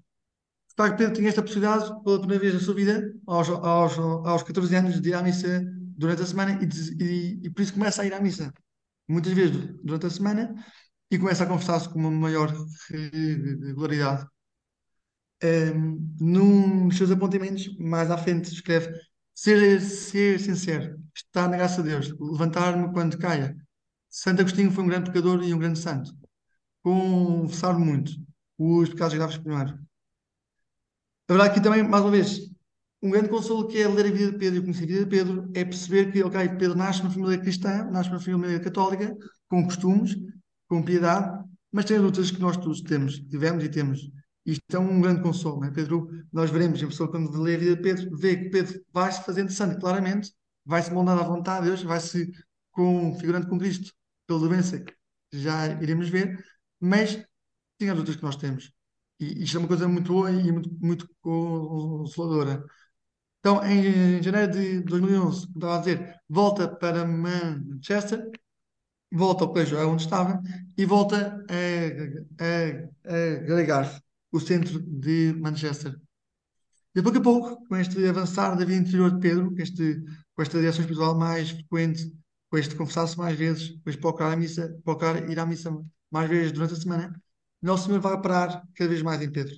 De 0.68 0.74
facto, 0.76 0.98
Pedro 0.98 1.14
tinha 1.14 1.28
esta 1.28 1.42
possibilidade 1.42 1.84
pela 2.04 2.18
primeira 2.18 2.42
vez 2.42 2.54
na 2.54 2.60
sua 2.60 2.74
vida, 2.74 3.12
aos, 3.26 3.48
aos, 3.48 3.98
aos 3.98 4.42
14 4.42 4.74
anos, 4.76 5.00
de 5.00 5.08
ir 5.10 5.14
à 5.14 5.22
durante 5.96 6.22
a 6.22 6.26
semana 6.26 6.58
e, 6.62 7.02
e, 7.02 7.46
e 7.46 7.50
por 7.50 7.62
isso 7.62 7.74
começa 7.74 8.02
a 8.02 8.06
ir 8.06 8.14
à 8.14 8.20
missa 8.20 8.52
muitas 9.08 9.32
vezes 9.32 9.74
durante 9.82 10.06
a 10.06 10.10
semana 10.10 10.54
e 11.10 11.18
começa 11.18 11.44
a 11.44 11.46
confessar-se 11.46 11.88
com 11.88 11.98
uma 11.98 12.10
maior 12.10 12.52
regularidade. 12.90 14.26
Um, 15.42 16.16
num 16.20 16.88
dos 16.88 16.96
seus 16.96 17.10
apontamentos, 17.10 17.76
mais 17.78 18.10
à 18.10 18.16
frente, 18.16 18.52
escreve: 18.52 18.92
ser, 19.34 19.80
ser 19.80 20.40
sincero, 20.40 20.98
estar 21.14 21.48
na 21.48 21.56
graça 21.56 21.82
de 21.82 21.90
Deus, 21.90 22.08
levantar-me 22.18 22.92
quando 22.92 23.18
caia. 23.18 23.54
Santo 24.08 24.40
Agostinho 24.40 24.70
foi 24.70 24.84
um 24.84 24.86
grande 24.86 25.10
pecador 25.10 25.42
e 25.42 25.52
um 25.52 25.58
grande 25.58 25.78
santo. 25.78 26.12
Confessar 26.82 27.78
muito 27.78 28.12
os 28.58 28.88
pecados 28.88 29.14
graves 29.14 29.38
primeiro. 29.38 29.78
A 31.28 31.32
verdade 31.32 31.50
é 31.50 31.54
que 31.54 31.62
também, 31.62 31.82
mais 31.82 32.02
uma 32.02 32.10
vez, 32.10 32.38
um 33.04 33.10
grande 33.10 33.28
consolo 33.28 33.68
que 33.68 33.78
é 33.78 33.86
ler 33.86 34.06
a 34.06 34.10
vida 34.10 34.32
de 34.32 34.38
Pedro 34.38 34.58
e 34.58 34.62
conhecer 34.62 34.84
a 34.84 34.86
vida 34.86 35.04
de 35.04 35.10
Pedro 35.10 35.50
é 35.54 35.62
perceber 35.62 36.10
que, 36.10 36.22
ok, 36.22 36.48
Pedro 36.58 36.74
nasce 36.74 37.02
numa 37.02 37.12
família 37.12 37.38
cristã, 37.38 37.84
nasce 37.90 38.08
numa 38.08 38.18
família 38.18 38.58
católica, 38.58 39.14
com 39.46 39.62
costumes, 39.62 40.16
com 40.66 40.82
piedade, 40.82 41.44
mas 41.70 41.84
tem 41.84 41.98
lutas 41.98 42.30
que 42.30 42.40
nós 42.40 42.56
todos 42.56 42.80
temos, 42.80 43.18
tivemos 43.28 43.62
e 43.62 43.68
temos. 43.68 44.10
Isto 44.46 44.76
é 44.76 44.78
um 44.78 45.02
grande 45.02 45.20
consolo, 45.20 45.60
não 45.60 45.68
é? 45.68 45.70
Pedro, 45.70 46.08
nós 46.32 46.48
veremos, 46.50 46.82
a 46.82 46.86
pessoa 46.86 47.10
quando 47.10 47.30
lê 47.42 47.56
a 47.56 47.58
vida 47.58 47.76
de 47.76 47.82
Pedro, 47.82 48.16
vê 48.16 48.36
que 48.38 48.48
Pedro 48.48 48.82
vai-se 48.90 49.22
fazendo 49.22 49.52
santo, 49.52 49.78
claramente, 49.78 50.32
vai-se 50.64 50.90
moldando 50.90 51.20
à 51.20 51.24
vontade 51.24 51.64
de 51.64 51.68
Deus, 51.68 51.82
vai-se 51.82 52.32
configurando 52.72 53.48
com 53.48 53.58
Cristo, 53.58 53.92
pela 54.26 54.40
doença 54.40 54.80
que 54.80 54.94
já 55.30 55.66
iremos 55.82 56.08
ver, 56.08 56.42
mas 56.80 57.22
tem 57.76 57.90
as 57.90 57.98
lutas 57.98 58.16
que 58.16 58.22
nós 58.22 58.36
temos. 58.36 58.72
E 59.20 59.44
isto 59.44 59.58
é 59.58 59.60
uma 59.60 59.68
coisa 59.68 59.86
muito 59.86 60.10
boa 60.10 60.30
e 60.30 60.50
muito, 60.50 60.70
muito 60.80 61.08
consoladora. 61.20 62.64
Então, 63.44 63.62
em 63.62 64.22
janeiro 64.22 64.52
de 64.52 64.80
2011, 64.80 65.52
como 65.52 65.66
a 65.66 65.76
dizer, 65.76 66.18
volta 66.26 66.66
para 66.66 67.04
Manchester, 67.04 68.30
volta 69.12 69.44
ao 69.44 69.52
colégio 69.52 69.86
onde 69.86 70.02
estava 70.02 70.40
e 70.78 70.86
volta 70.86 71.44
a, 71.50 72.42
a, 72.42 73.14
a 73.14 73.36
Gregarth, 73.40 74.00
o 74.32 74.40
centro 74.40 74.80
de 74.80 75.34
Manchester. 75.38 75.94
E 76.94 77.02
pouco 77.02 77.18
a 77.18 77.20
pouco, 77.20 77.68
com 77.68 77.76
este 77.76 78.02
avançar 78.08 78.56
da 78.56 78.64
vida 78.64 78.80
interior 78.80 79.10
de 79.10 79.20
Pedro, 79.20 79.54
com, 79.54 79.60
este, 79.60 80.02
com 80.34 80.40
esta 80.40 80.58
direção 80.58 80.80
espiritual 80.80 81.14
mais 81.14 81.50
frequente, 81.50 82.10
depois 82.44 82.66
de 82.66 82.74
confessar-se 82.74 83.18
mais 83.18 83.36
vezes, 83.38 83.74
depois 83.74 83.94
de 83.94 84.00
procurar 84.00 84.32
a 84.32 84.36
missa, 84.36 84.74
procurar 84.82 85.30
ir 85.30 85.38
à 85.38 85.44
missa 85.44 85.70
mais 86.10 86.30
vezes 86.30 86.50
durante 86.50 86.72
a 86.72 86.76
semana, 86.76 87.22
Nosso 87.60 87.88
Senhor 87.88 88.00
vai 88.00 88.14
operar 88.14 88.66
cada 88.74 88.88
vez 88.88 89.02
mais 89.02 89.20
em 89.20 89.30
Pedro. 89.30 89.54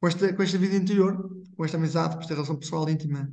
Com 0.00 0.06
esta, 0.06 0.32
com 0.32 0.42
esta 0.42 0.58
vida 0.58 0.76
interior, 0.76 1.28
com 1.56 1.64
esta 1.64 1.76
amizade, 1.76 2.14
com 2.14 2.20
esta 2.20 2.34
relação 2.34 2.56
pessoal 2.56 2.88
íntima, 2.88 3.28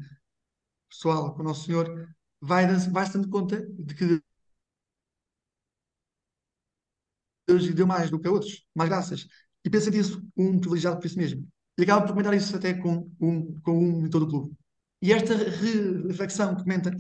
pessoal 0.90 1.34
com 1.34 1.42
o 1.42 1.44
Nosso 1.44 1.66
Senhor, 1.66 2.10
vai, 2.42 2.66
vai 2.68 3.06
se 3.06 3.14
dando 3.14 3.30
conta 3.30 3.66
de 3.78 3.96
que 3.96 4.22
Deus 7.48 7.64
lhe 7.64 7.74
deu 7.74 7.86
mais 7.86 8.10
do 8.10 8.20
que 8.20 8.28
a 8.28 8.32
outros, 8.32 8.66
mais 8.74 8.90
graças. 8.90 9.28
E 9.64 9.70
pensa 9.70 9.90
nisso 9.92 10.24
um 10.36 10.60
privilegiado 10.60 10.98
por 10.98 11.06
isso 11.06 11.18
mesmo. 11.18 11.48
E 11.78 11.84
acaba 11.84 12.02
por 12.02 12.12
comentar 12.14 12.34
isso 12.34 12.56
até 12.56 12.74
com 12.74 13.12
um, 13.20 13.60
com 13.62 13.78
um 13.78 14.06
em 14.06 14.10
todo 14.10 14.24
o 14.24 14.30
clube. 14.30 14.56
E 15.02 15.12
esta 15.14 15.36
reflexão 15.36 16.56
comenta 16.56 16.96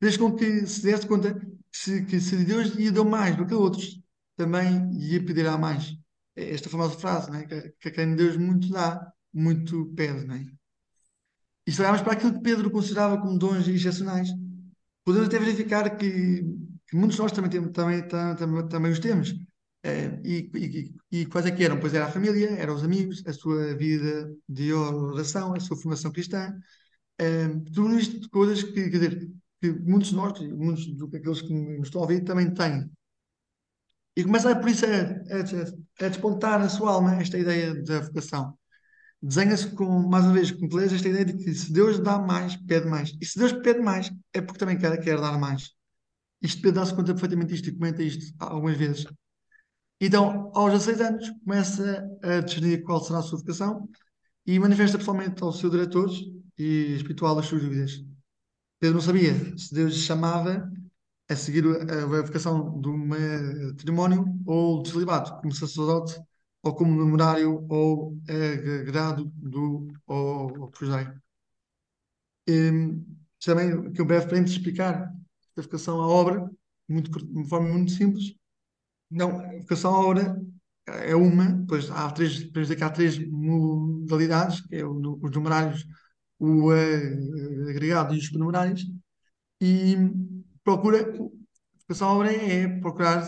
fez 0.00 0.16
com 0.16 0.34
que 0.34 0.66
se 0.66 0.82
desse 0.82 1.06
conta 1.06 1.34
que 1.34 1.78
se, 1.78 2.04
que 2.04 2.20
se 2.20 2.44
Deus 2.44 2.68
lhe 2.68 2.90
deu 2.90 3.04
mais 3.04 3.36
do 3.36 3.46
que 3.46 3.54
a 3.54 3.58
outros, 3.58 4.00
também 4.36 4.90
lhe 4.92 5.20
pedirá 5.20 5.58
mais. 5.58 5.96
Esta 6.38 6.68
famosa 6.68 6.98
frase, 6.98 7.30
né? 7.30 7.46
que, 7.46 7.88
a 7.88 7.90
quem 7.90 8.14
Deus 8.14 8.36
muito 8.36 8.68
dá, 8.68 9.12
muito 9.32 9.86
pede. 9.96 10.26
Né? 10.26 10.46
E 11.66 11.72
se 11.72 11.80
olharmos 11.80 12.02
para 12.02 12.12
aquilo 12.12 12.34
que 12.34 12.40
Pedro 12.40 12.70
considerava 12.70 13.20
como 13.20 13.38
dons 13.38 13.66
excepcionais, 13.66 14.28
podemos 15.04 15.28
até 15.28 15.38
verificar 15.38 15.96
que, 15.96 16.42
que 16.86 16.96
muitos 16.96 17.16
de 17.16 17.22
nós 17.22 17.32
também, 17.32 17.50
também, 17.72 18.08
também, 18.08 18.68
também 18.68 18.92
os 18.92 19.00
temos. 19.00 19.34
É, 19.82 20.20
e, 20.24 20.50
e, 20.54 21.20
e, 21.20 21.26
quais 21.26 21.46
é 21.46 21.50
que 21.50 21.64
eram? 21.64 21.78
Pois 21.78 21.94
era 21.94 22.06
a 22.06 22.10
família, 22.10 22.50
eram 22.50 22.74
os 22.74 22.84
amigos, 22.84 23.22
a 23.26 23.32
sua 23.32 23.74
vida 23.76 24.34
de 24.48 24.72
oração, 24.72 25.54
a 25.54 25.60
sua 25.60 25.76
formação 25.76 26.10
cristã, 26.10 26.52
é, 27.18 27.48
tudo 27.74 27.98
isto 27.98 28.28
coisas 28.30 28.62
que, 28.62 28.72
quer 28.72 28.90
dizer, 28.90 29.30
que 29.60 29.72
muitos 29.72 30.10
de 30.10 30.16
nós, 30.16 30.40
muitos 30.40 30.86
daqueles 31.10 31.42
que 31.42 31.52
nos 31.52 31.88
estão 31.88 32.00
a 32.00 32.04
ouvir, 32.04 32.24
também 32.24 32.52
têm. 32.54 32.88
E 34.18 34.24
começa 34.24 34.52
por 34.56 34.68
isso 34.68 34.84
a, 34.84 34.88
a, 34.88 36.06
a 36.06 36.08
despontar 36.08 36.58
na 36.58 36.68
sua 36.68 36.90
alma 36.90 37.22
esta 37.22 37.38
ideia 37.38 37.72
da 37.84 38.00
vocação. 38.00 38.58
Desenha-se 39.22 39.68
com, 39.76 40.08
mais 40.08 40.24
uma 40.24 40.34
vez, 40.34 40.50
com 40.50 40.68
clareza 40.68 40.96
esta 40.96 41.08
ideia 41.08 41.24
de 41.24 41.34
que 41.34 41.54
se 41.54 41.72
Deus 41.72 42.00
dá 42.00 42.18
mais, 42.18 42.56
pede 42.56 42.88
mais. 42.88 43.16
E 43.20 43.24
se 43.24 43.38
Deus 43.38 43.52
pede 43.52 43.78
mais, 43.78 44.10
é 44.32 44.40
porque 44.40 44.58
também 44.58 44.76
quer, 44.76 44.98
quer 45.00 45.20
dar 45.20 45.38
mais. 45.38 45.70
Isto 46.42 46.62
Pedro 46.62 46.80
dá-se 46.80 46.96
conta 46.96 47.12
perfeitamente 47.12 47.52
disto 47.52 47.68
e 47.68 47.72
comenta 47.78 48.02
isto 48.02 48.34
algumas 48.40 48.76
vezes. 48.76 49.06
Então, 50.00 50.50
aos 50.52 50.72
16 50.72 51.00
anos, 51.00 51.30
começa 51.44 52.04
a 52.20 52.40
discernir 52.40 52.82
qual 52.82 53.00
será 53.00 53.20
a 53.20 53.22
sua 53.22 53.38
vocação 53.38 53.88
e 54.44 54.58
manifesta 54.58 54.98
pessoalmente 54.98 55.40
ao 55.44 55.52
seu 55.52 55.70
diretor 55.70 56.10
e 56.58 56.96
espiritual 56.96 57.38
as 57.38 57.46
suas 57.46 57.62
dúvidas. 57.62 58.04
Pedro 58.80 58.96
não 58.96 59.00
sabia 59.00 59.32
se 59.56 59.72
Deus 59.72 59.94
chamava 59.94 60.68
a 61.28 61.36
seguir 61.36 61.64
a, 61.66 62.80
de 62.80 62.88
um 62.88 63.06
matrimónio 63.06 64.24
ou 64.46 64.82
de 64.82 64.90
celibato, 64.90 65.40
como 65.40 65.52
sacerdote, 65.54 66.18
ou 66.62 66.74
como 66.74 66.92
memorário, 66.92 67.66
ou 67.68 68.16
grado 68.86 69.30
do 69.36 69.88
ou, 70.06 70.70
cruzeiro. 70.70 71.12
Um, 72.48 73.04
também 73.44 73.70
aqui 73.72 74.02
um 74.02 74.06
breve 74.06 74.26
parênteses 74.26 74.56
explicar 74.56 75.12
a 75.56 75.60
vocação 75.62 76.00
à 76.00 76.06
obra, 76.06 76.50
muito, 76.88 77.10
de 77.10 77.32
uma 77.32 77.44
forma 77.46 77.68
muito 77.68 77.92
simples. 77.92 78.34
Não, 79.10 79.38
a 79.40 79.58
vocação 79.58 79.94
à 79.94 80.00
obra 80.00 80.40
é 80.86 81.14
uma, 81.14 81.64
pois 81.68 81.90
há 81.90 82.10
três, 82.10 82.50
dizer 82.50 82.76
que 82.76 82.84
há 82.84 82.90
três 82.90 83.18
modalidades, 83.18 84.62
que 84.62 84.76
é 84.76 84.84
o, 84.84 85.18
os 85.22 85.30
numerários, 85.30 85.86
o 86.38 86.70
uh, 86.72 87.68
agregado 87.68 88.14
e 88.14 88.18
os 88.18 88.26
supernumerários, 88.26 88.86
e 89.60 89.96
procura, 90.68 91.10
à 92.00 92.06
obra 92.06 92.30
é 92.30 92.68
procurar 92.80 93.24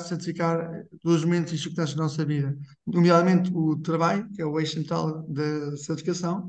todos 1.00 1.18
os 1.20 1.24
momentos 1.24 1.54
e 1.54 1.58
circunstâncias 1.58 1.96
da 1.96 2.02
nossa 2.02 2.22
vida, 2.22 2.54
nomeadamente 2.86 3.50
o 3.54 3.78
trabalho, 3.78 4.28
que 4.30 4.42
é 4.42 4.44
o 4.44 4.60
eixo 4.60 4.74
central 4.74 5.22
da 5.26 5.74
santificação, 5.78 6.48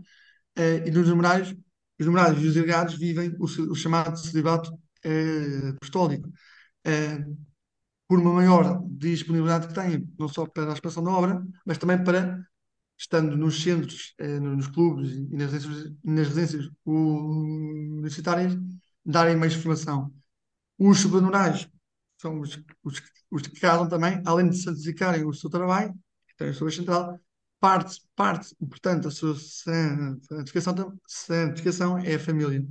uh, 0.59 0.85
e 0.85 0.91
nos 0.91 1.07
numerários, 1.07 1.55
os 1.97 2.05
numerários 2.05 2.43
e 2.43 2.47
os 2.47 2.57
agregados 2.57 2.95
vivem 2.95 3.33
o, 3.39 3.45
o 3.45 3.75
chamado 3.75 4.17
celibato 4.19 4.73
uh, 4.73 5.69
apostólico. 5.77 6.27
Uh, 6.85 7.51
por 8.05 8.19
uma 8.19 8.33
maior 8.33 8.83
disponibilidade 8.89 9.69
que 9.69 9.73
têm, 9.73 10.05
não 10.19 10.27
só 10.27 10.45
para 10.45 10.71
a 10.71 10.73
expansão 10.73 11.01
da 11.01 11.11
obra, 11.11 11.41
mas 11.65 11.77
também 11.77 12.03
para, 12.03 12.45
estando 12.97 13.37
nos 13.37 13.63
centros, 13.63 14.13
eh, 14.17 14.37
nos 14.37 14.67
clubes 14.67 15.13
e 15.13 15.37
nas 15.37 15.53
residências, 15.53 15.93
nas 16.03 16.27
residências 16.27 16.69
universitárias, 16.85 18.57
darem 19.05 19.37
mais 19.37 19.53
formação. 19.53 20.11
Os 20.83 20.97
supernumerais 20.97 21.69
são 22.17 22.39
os, 22.39 22.59
os, 22.83 23.03
os, 23.29 23.41
que 23.43 23.59
casam 23.59 23.87
também, 23.87 24.19
além 24.25 24.49
de 24.49 24.57
santificarem 24.57 25.23
o 25.23 25.31
seu 25.31 25.47
trabalho, 25.47 25.93
que 26.27 26.35
tem 26.35 26.49
a 26.49 26.53
sua 26.55 26.71
central, 26.71 27.19
parte, 27.59 28.01
parte, 28.15 28.55
portanto, 28.67 29.07
a 29.07 29.11
sua 29.11 29.35
santificação, 29.35 30.99
santificação 31.05 31.99
é 31.99 32.15
a 32.15 32.19
família. 32.19 32.67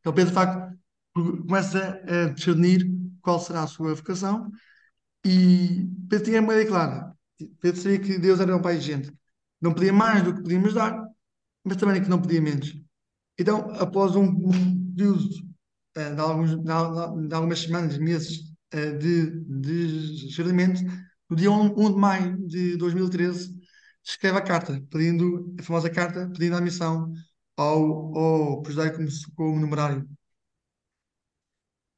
Então, 0.00 0.14
Pedro, 0.14 0.30
de 0.30 0.34
facto, 0.34 0.78
começa 1.12 2.00
a 2.08 2.30
discernir 2.30 2.90
qual 3.20 3.38
será 3.38 3.64
a 3.64 3.66
sua 3.66 3.94
vocação 3.94 4.50
e 5.22 5.86
Pedro 6.08 6.24
tinha 6.24 6.40
uma 6.40 6.54
ideia 6.54 6.68
clara. 6.68 7.14
Pedro 7.60 7.82
sabia 7.82 7.98
que 7.98 8.18
Deus 8.18 8.40
era 8.40 8.56
um 8.56 8.62
pai 8.62 8.78
de 8.78 8.86
gente. 8.86 9.12
Não 9.60 9.74
pedia 9.74 9.92
mais 9.92 10.22
do 10.22 10.34
que 10.34 10.40
podíamos 10.40 10.72
dar, 10.72 11.06
mas 11.62 11.76
também 11.76 12.02
que 12.02 12.08
não 12.08 12.22
pedia 12.22 12.40
menos. 12.40 12.74
Então, 13.38 13.70
após 13.74 14.16
um, 14.16 14.24
período 14.96 15.53
de, 15.94 16.20
alguns, 16.20 16.50
de, 16.50 17.28
de, 17.28 17.34
algumas 17.34 17.60
semanas, 17.60 17.98
meses 17.98 18.40
uh, 18.74 18.98
de, 18.98 19.30
de 19.40 20.26
discernimento, 20.26 20.82
no 21.28 21.36
dia 21.36 21.50
1, 21.50 21.74
1 21.76 21.92
de 21.92 21.98
maio 21.98 22.46
de 22.46 22.76
2013, 22.76 23.54
escreve 24.02 24.38
a 24.38 24.42
carta, 24.42 24.82
pedindo, 24.90 25.54
a 25.58 25.62
famosa 25.62 25.88
carta, 25.88 26.28
pedindo 26.28 26.56
a 26.56 26.60
missão 26.60 27.12
ao, 27.56 28.18
ao 28.18 28.62
Presidente 28.62 28.96
como, 28.96 29.08
como 29.34 29.60
numerário. 29.60 30.08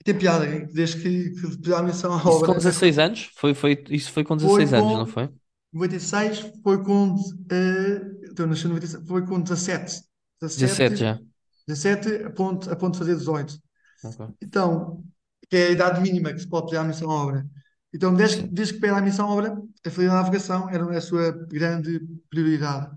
Tem 0.04 0.16
piada, 0.16 0.46
desde 0.72 1.02
que, 1.02 1.30
que 1.30 1.56
pediu 1.56 1.76
a 1.76 1.82
missão 1.82 2.14
à 2.14 2.18
Isso 2.18 2.44
com 2.44 2.52
16 2.52 2.98
anos? 2.98 3.30
Foi, 3.34 3.54
foi, 3.54 3.84
isso 3.90 4.12
foi 4.12 4.22
com 4.22 4.36
16 4.36 4.70
Foi 4.70 4.78
anos, 4.78 4.92
com 4.92 4.98
não 4.98 5.06
foi? 5.06 5.28
96, 5.72 6.52
foi 6.62 6.82
com. 6.84 7.14
Uh, 7.14 8.30
então, 8.30 8.46
nasceu 8.46 8.70
em 8.70 8.74
96, 8.74 9.08
foi 9.08 9.26
com 9.26 9.40
17. 9.40 10.02
17 10.40 10.60
17, 10.60 10.96
já. 10.96 11.18
17 11.66 12.24
a 12.24 12.30
ponto, 12.30 12.70
a 12.70 12.76
ponto 12.76 12.92
de 12.92 12.98
fazer 13.00 13.16
18. 13.16 13.58
Ok. 14.02 14.34
Então, 14.42 15.04
que 15.48 15.56
é 15.56 15.66
a 15.68 15.70
idade 15.70 16.00
mínima 16.00 16.32
que 16.32 16.40
se 16.40 16.48
pode 16.48 16.66
pedir 16.66 16.78
à 16.78 16.84
missão 16.84 17.10
à 17.10 17.14
obra. 17.14 17.46
Então, 17.92 18.14
desde, 18.14 18.42
Sim. 18.42 18.48
desde 18.52 18.74
que 18.74 18.80
pede 18.80 18.94
à 18.94 19.00
missão 19.00 19.28
à 19.28 19.32
obra, 19.32 19.62
a 19.84 19.90
fidelidade 19.90 20.18
à 20.18 20.22
navegação 20.22 20.68
era 20.70 20.96
a 20.96 21.00
sua 21.00 21.32
grande 21.48 22.00
prioridade. 22.28 22.96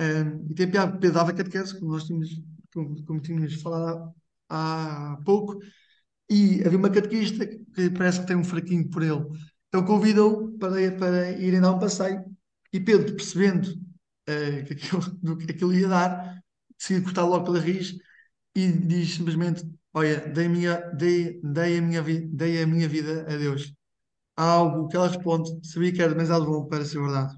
Um, 0.00 0.46
e 0.50 0.54
tem 0.54 0.70
piada, 0.70 0.92
Pedro 0.92 1.12
dava 1.14 1.32
catequese, 1.32 1.78
como 1.78 1.92
nós 1.92 2.04
tínhamos, 2.04 2.30
como, 2.72 3.04
como 3.04 3.20
tínhamos 3.20 3.54
falado 3.60 4.14
há, 4.48 5.14
há 5.14 5.16
pouco, 5.24 5.58
e 6.30 6.62
havia 6.64 6.78
uma 6.78 6.90
catequista 6.90 7.46
que 7.46 7.90
parece 7.90 8.20
que 8.20 8.26
tem 8.26 8.36
um 8.36 8.44
fraquinho 8.44 8.88
por 8.90 9.02
ele. 9.02 9.24
Então 9.68 9.84
convidou 9.84 10.56
para, 10.58 10.92
para 10.92 11.30
irem 11.32 11.60
dar 11.60 11.72
um 11.72 11.78
passeio 11.78 12.24
e 12.72 12.80
Pedro, 12.80 13.16
percebendo 13.16 13.68
eh, 14.26 14.62
que 14.62 14.72
aquilo, 14.74 15.00
do 15.22 15.36
que 15.36 15.50
aquilo 15.52 15.74
ia 15.74 15.88
dar, 15.88 16.42
decidiu 16.78 17.04
cortar 17.04 17.24
logo 17.24 17.44
pela 17.44 17.60
raiz 17.60 17.96
e 18.54 18.72
diz 18.72 19.14
simplesmente: 19.14 19.64
Olha, 19.92 20.20
dei 20.28 20.48
minha, 20.48 20.76
dei, 20.96 21.40
dei 21.42 21.78
a 21.78 21.82
minha, 21.82 22.02
dei 22.02 22.62
a 22.62 22.66
minha 22.66 22.88
vida 22.88 23.22
a 23.22 23.36
Deus. 23.36 23.74
Há 24.36 24.44
algo 24.44 24.88
que 24.88 24.96
ela 24.96 25.08
responde, 25.08 25.50
sabia 25.68 25.92
que 25.92 26.02
era 26.02 26.12
demasiado 26.14 26.46
bom 26.46 26.66
para 26.68 26.84
ser 26.86 27.00
verdade. 27.00 27.36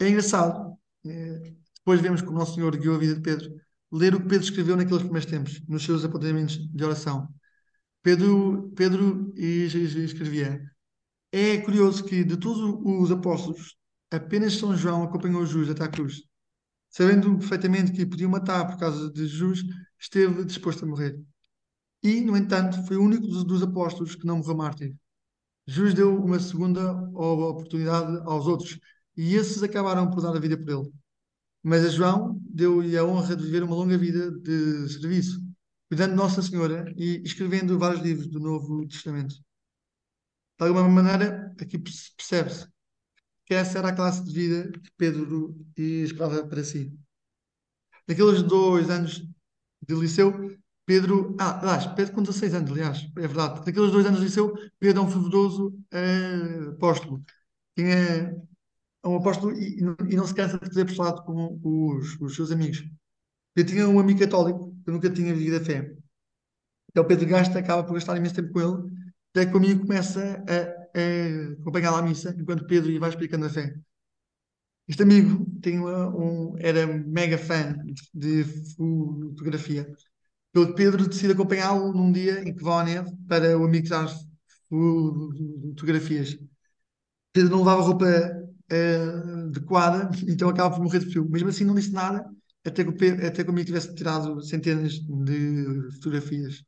É 0.00 0.08
engraçado, 0.08 0.76
eh, 1.06 1.54
depois 1.76 2.00
vemos 2.00 2.22
que 2.22 2.28
o 2.28 2.32
Nosso 2.32 2.54
Senhor 2.54 2.76
guiou 2.76 2.94
a 2.96 2.98
vida 2.98 3.14
de 3.16 3.20
Pedro, 3.22 3.50
ler 3.92 4.14
o 4.14 4.20
que 4.20 4.28
Pedro 4.28 4.44
escreveu 4.44 4.76
naqueles 4.76 5.02
primeiros 5.02 5.30
tempos, 5.30 5.60
nos 5.68 5.84
seus 5.84 6.04
apontamentos 6.04 6.56
de 6.72 6.84
oração. 6.84 7.28
Pedro, 8.02 8.72
Pedro 8.76 9.32
escrevia: 9.36 10.62
É 11.32 11.58
curioso 11.58 12.04
que 12.04 12.24
de 12.24 12.36
todos 12.36 12.60
os 12.84 13.10
apóstolos, 13.12 13.76
apenas 14.10 14.54
São 14.54 14.76
João 14.76 15.04
acompanhou 15.04 15.46
Jesus 15.46 15.70
até 15.70 15.84
à 15.84 15.88
cruz. 15.88 16.22
Sabendo 16.90 17.38
perfeitamente 17.38 17.92
que 17.92 18.06
podia 18.06 18.28
matar 18.28 18.66
por 18.66 18.78
causa 18.78 19.10
de 19.10 19.26
Jesus, 19.26 19.62
esteve 19.98 20.44
disposto 20.44 20.84
a 20.84 20.88
morrer. 20.88 21.20
E, 22.02 22.20
no 22.20 22.36
entanto, 22.36 22.82
foi 22.86 22.96
o 22.96 23.02
único 23.02 23.26
dos, 23.26 23.44
dos 23.44 23.62
apóstolos 23.62 24.14
que 24.14 24.26
não 24.26 24.38
morreu 24.38 24.56
mártir. 24.56 24.96
Jesus 25.66 25.92
deu 25.94 26.16
uma 26.16 26.38
segunda 26.40 26.92
oportunidade 27.12 28.18
aos 28.24 28.46
outros, 28.46 28.78
e 29.16 29.34
esses 29.34 29.62
acabaram 29.62 30.10
por 30.10 30.22
dar 30.22 30.34
a 30.34 30.40
vida 30.40 30.56
por 30.56 30.70
ele. 30.70 30.92
Mas 31.62 31.84
a 31.84 31.88
João 31.90 32.40
deu-lhe 32.48 32.96
a 32.96 33.04
honra 33.04 33.36
de 33.36 33.42
viver 33.44 33.62
uma 33.62 33.74
longa 33.74 33.98
vida 33.98 34.30
de 34.30 34.88
serviço, 34.88 35.42
cuidando 35.88 36.12
de 36.12 36.16
Nossa 36.16 36.40
Senhora 36.40 36.92
e 36.96 37.20
escrevendo 37.24 37.78
vários 37.78 38.00
livros 38.02 38.28
do 38.28 38.40
Novo 38.40 38.86
Testamento. 38.86 39.34
De 40.58 40.66
alguma 40.66 40.88
maneira, 40.88 41.54
aqui 41.60 41.78
perce- 41.78 42.12
percebe-se 42.16 42.66
que 43.48 43.54
essa 43.54 43.78
era 43.80 43.88
a 43.90 43.94
classe 43.96 44.24
de 44.24 44.32
vida 44.32 44.70
que 44.72 44.90
Pedro 44.96 45.56
esperava 45.76 46.46
para 46.48 46.62
si. 46.64 46.92
Naqueles 48.06 48.42
dois 48.42 48.88
anos 48.90 49.22
de 49.86 49.94
liceu, 49.94 50.28
Pedro, 50.86 51.36
ah, 51.40 51.60
aliás, 51.60 51.86
Pedro 51.96 52.14
com 52.14 52.22
16 52.22 52.54
anos, 52.54 52.70
aliás, 52.72 52.98
é 53.16 53.20
verdade. 53.20 53.60
Naqueles 53.66 53.92
dois 53.92 54.06
anos 54.06 54.20
de 54.20 54.26
liceu, 54.26 54.54
Pedro 54.78 55.02
é 55.02 55.04
um 55.04 55.10
fervoroso 55.10 55.78
eh, 55.92 56.70
apóstolo. 56.74 57.22
Tinha, 57.76 58.34
é 59.04 59.08
um 59.08 59.16
apóstolo 59.16 59.52
e, 59.56 59.78
e 59.80 60.16
não- 60.16 60.26
se 60.26 60.34
cansa 60.34 60.58
de 60.58 60.66
fazer 60.68 60.82
apostolado 60.82 61.22
com 61.24 61.58
os, 61.64 62.18
os 62.20 62.36
seus 62.36 62.50
amigos. 62.52 62.84
Eu 63.56 63.66
tinha 63.66 63.88
um 63.88 64.00
amigo 64.00 64.20
católico 64.20 64.74
que 64.84 64.90
nunca 64.92 65.10
tinha 65.10 65.34
vivido 65.34 65.58
a 65.58 65.60
fé. 65.64 65.94
Então 66.90 67.04
Pedro 67.06 67.26
gasta, 67.28 67.58
acaba 67.58 67.84
por 67.84 67.94
gastar 67.94 68.16
imenso 68.16 68.34
tempo 68.34 68.52
com 68.52 68.60
ele, 68.60 68.92
até 69.30 69.46
que 69.46 69.54
o 69.54 69.58
amigo 69.58 69.82
começa 69.86 70.42
a, 70.48 70.77
a 70.94 71.52
acompanhá-lo 71.60 71.96
à 71.98 72.02
missa, 72.02 72.34
enquanto 72.38 72.66
Pedro 72.66 72.90
lhe 72.90 72.98
vai 72.98 73.10
explicando 73.10 73.46
a 73.46 73.50
fé. 73.50 73.74
Este 74.88 75.02
amigo 75.02 75.46
tem 75.60 75.78
uma- 75.78 76.08
um, 76.08 76.56
era 76.58 76.86
mega 76.86 77.36
fã 77.38 77.76
de 78.14 78.44
fotografia. 78.44 79.86
Pelo 80.52 80.74
Pedro 80.74 81.08
decide 81.08 81.32
acompanhá-lo 81.34 81.92
num 81.92 82.12
dia 82.12 82.42
em 82.42 82.54
que 82.54 82.62
vão 82.64 82.78
à 82.78 82.84
neve 82.84 83.10
para 83.28 83.58
o 83.58 83.64
amigo 83.64 83.86
tirar 83.86 84.08
fotografias. 84.70 86.38
Pedro 87.32 87.50
não 87.52 87.58
levava 87.60 87.82
roupa 87.82 88.06
eh, 88.70 88.96
adequada, 89.48 90.10
então 90.28 90.48
acaba 90.48 90.74
por 90.74 90.82
morrer 90.84 91.00
de 91.00 91.06
frio. 91.10 91.28
Mesmo 91.30 91.48
assim, 91.50 91.64
não 91.64 91.74
disse 91.74 91.92
nada, 91.92 92.24
até 92.64 92.84
que 92.84 92.90
o, 92.90 92.96
Pedro, 92.96 93.26
até 93.26 93.42
que 93.44 93.50
o 93.50 93.52
amigo 93.52 93.66
tivesse 93.66 93.94
tirado 93.94 94.40
centenas 94.42 94.94
de 95.00 95.92
fotografias. 95.94 96.64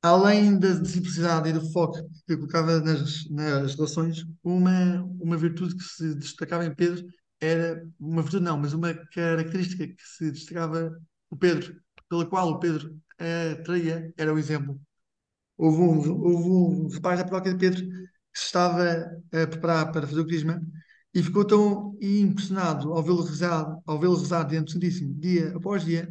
Além 0.00 0.58
da 0.58 0.84
simplicidade 0.84 1.48
e 1.48 1.52
do 1.52 1.72
foco 1.72 1.98
que 2.26 2.36
colocava 2.36 2.80
nas, 2.80 3.28
nas 3.30 3.74
relações, 3.74 4.24
uma, 4.44 5.02
uma 5.20 5.36
virtude 5.36 5.74
que 5.74 5.82
se 5.82 6.14
destacava 6.14 6.64
em 6.64 6.74
Pedro 6.74 7.04
era, 7.40 7.84
uma 7.98 8.22
virtude 8.22 8.44
não, 8.44 8.58
mas 8.58 8.72
uma 8.72 8.94
característica 9.12 9.86
que 9.86 10.02
se 10.02 10.30
destacava 10.30 10.96
o 11.30 11.36
Pedro, 11.36 11.76
pela 12.08 12.26
qual 12.26 12.50
o 12.50 12.58
Pedro 12.60 12.96
atraía, 13.18 14.12
era 14.16 14.32
o 14.32 14.38
exemplo. 14.38 14.80
Houve 15.56 15.80
um, 15.82 16.22
houve 16.22 16.48
um 16.48 16.88
rapaz 16.88 17.18
da 17.18 17.24
paróquia 17.24 17.52
de 17.52 17.58
Pedro 17.58 17.82
que 18.32 18.38
se 18.38 18.46
estava 18.46 18.84
a 19.32 19.46
preparar 19.46 19.92
para 19.92 20.06
fazer 20.06 20.20
o 20.20 20.26
crisma 20.26 20.62
e 21.14 21.22
ficou 21.22 21.44
tão 21.44 21.96
impressionado 22.00 22.92
ao 22.92 23.02
vê-lo 23.02 23.22
rezar, 23.22 23.66
ao 23.86 23.98
vê-lo 23.98 24.16
rezar 24.16 24.44
diante 24.44 24.66
do 24.66 24.72
Santíssimo, 24.72 25.14
dia 25.14 25.56
após 25.56 25.84
dia, 25.84 26.08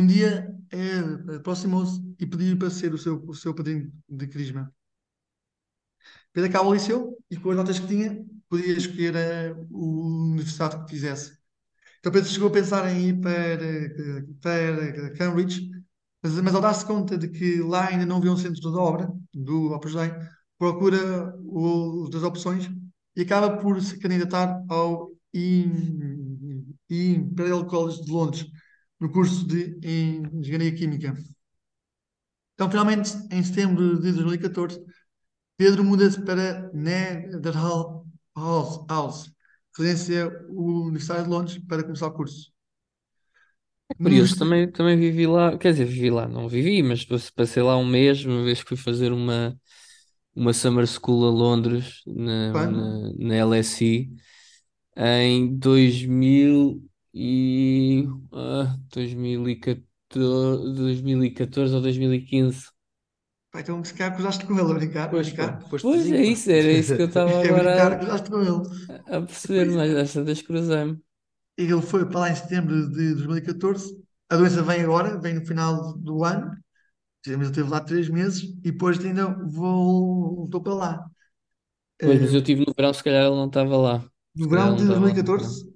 um 0.00 0.06
dia 0.06 0.54
eh, 0.72 1.36
aproximou-se 1.36 2.00
e 2.18 2.26
pediu 2.26 2.58
para 2.58 2.70
ser 2.70 2.92
o 2.94 2.98
seu, 2.98 3.22
o 3.26 3.34
seu 3.34 3.54
padrinho 3.54 3.92
de 4.08 4.26
crisma. 4.28 4.72
Pedro 6.32 6.50
acaba 6.50 6.68
o 6.68 6.74
liceu 6.74 7.16
e 7.30 7.36
com 7.36 7.50
as 7.50 7.56
notas 7.56 7.78
que 7.78 7.86
tinha, 7.86 8.24
podia 8.48 8.76
escolher 8.76 9.16
a 9.16 9.56
universidade 9.76 10.78
que 10.84 10.90
quisesse. 10.90 11.36
Então 12.00 12.12
Pedro 12.12 12.30
chegou 12.30 12.48
a 12.48 12.52
pensar 12.52 12.90
em 12.90 13.10
ir 13.10 13.20
para, 13.20 13.58
para 14.40 15.12
Cambridge, 15.16 15.70
mas, 16.22 16.34
mas 16.40 16.54
ao 16.54 16.60
dar-se 16.60 16.84
conta 16.86 17.16
de 17.18 17.28
que 17.28 17.60
lá 17.62 17.88
ainda 17.88 18.06
não 18.06 18.18
havia 18.18 18.32
um 18.32 18.36
centro 18.36 18.60
de 18.60 18.68
obra 18.78 19.10
do 19.34 19.72
Opus 19.72 19.94
procura 20.58 21.34
o, 21.44 22.08
das 22.10 22.22
opções 22.22 22.70
e 23.16 23.22
acaba 23.22 23.56
por 23.58 23.80
se 23.82 23.98
candidatar 23.98 24.62
ao 24.68 25.10
Im- 25.34 26.66
Imperial 26.90 27.66
College 27.66 28.04
de 28.04 28.10
Londres, 28.12 28.46
no 29.00 29.10
curso 29.12 29.46
de 29.46 29.78
Engenharia 29.82 30.74
Química. 30.74 31.14
Então, 32.54 32.70
finalmente, 32.70 33.10
em 33.30 33.42
setembro 33.42 33.96
de 33.96 34.12
2014, 34.12 34.84
Pedro 35.56 35.84
muda-se 35.84 36.20
para 36.24 36.70
Netherhall 36.72 38.06
House, 38.36 38.86
House, 38.88 39.32
residência 39.76 40.30
Universitária 40.50 41.24
de 41.24 41.30
Londres, 41.30 41.58
para 41.68 41.82
começar 41.84 42.08
o 42.08 42.14
curso. 42.14 42.52
Curioso, 44.02 44.34
Nos- 44.34 44.38
também, 44.38 44.70
também 44.70 44.96
vivi 44.98 45.26
lá, 45.26 45.58
quer 45.58 45.72
dizer, 45.72 45.84
vivi 45.84 46.10
lá, 46.10 46.26
não 46.26 46.48
vivi, 46.48 46.82
mas 46.82 47.04
passe- 47.04 47.30
passei 47.32 47.62
lá 47.62 47.76
um 47.76 47.84
mês, 47.84 48.24
uma 48.24 48.42
vez 48.44 48.62
que 48.62 48.68
fui 48.70 48.76
fazer 48.78 49.12
uma, 49.12 49.58
uma 50.34 50.52
summer 50.54 50.86
school 50.86 51.26
a 51.26 51.30
Londres, 51.30 52.02
na, 52.06 52.54
na, 52.58 53.12
na 53.18 53.36
LSE, 53.36 54.12
em 54.96 55.56
2000 55.58 56.82
e, 57.14 58.06
ah, 58.34 58.78
2014, 58.90 60.74
2014 60.74 61.74
ou 61.74 61.80
2015. 61.82 62.66
Pá, 63.50 63.60
então, 63.60 63.82
se 63.84 63.94
calhar 63.94 64.14
cruzaste 64.14 64.44
com 64.46 64.54
ele 64.58 64.70
a 64.70 64.74
brincar, 64.74 65.08
Pois, 65.10 65.28
brincar. 65.28 65.60
foste 65.68 65.90
Pois 65.90 66.10
é 66.12 66.22
isso, 66.24 66.50
era 66.50 66.70
isso 66.72 66.94
que 66.94 67.02
eu 67.02 67.06
estava 67.08 67.32
É 67.44 67.50
brincar, 67.50 67.92
agora 67.92 68.16
ele. 68.42 68.62
a, 68.88 69.16
a 69.18 69.22
perceber, 69.22 69.66
mas 69.76 69.92
desta 69.94 70.22
vez 70.24 70.42
cruzei-me. 70.42 71.00
E 71.58 71.62
ele 71.64 71.82
foi 71.82 72.06
para 72.08 72.20
lá 72.20 72.30
em 72.30 72.34
setembro 72.36 72.88
de 72.90 73.14
2014. 73.14 73.94
A 74.28 74.36
doença 74.36 74.62
vem 74.62 74.80
agora, 74.82 75.18
vem 75.20 75.34
no 75.34 75.44
final 75.46 75.94
do 75.98 76.24
ano. 76.24 76.50
Mas 77.26 77.34
ele 77.36 77.44
esteve 77.46 77.70
lá 77.70 77.80
três 77.82 78.08
meses 78.10 78.44
e 78.44 78.72
depois 78.72 78.98
ainda 79.04 79.28
voltou 79.48 80.62
para 80.62 80.74
lá. 80.74 81.10
Pois, 82.02 82.20
mas 82.20 82.32
Eh, 82.32 82.36
eu 82.36 82.42
tive 82.42 82.64
no 82.66 82.72
verão, 82.76 82.92
se 82.94 83.02
calhar 83.04 83.24
ele 83.26 83.36
não 83.36 83.46
estava 83.46 83.76
lá. 83.76 84.04
No 84.34 84.48
verão 84.48 84.74
de 84.74 84.76
não 84.76 84.80
estava 84.80 85.06
lá 85.06 85.14
no 85.14 85.26
verão. 85.28 85.56
2014, 85.56 85.72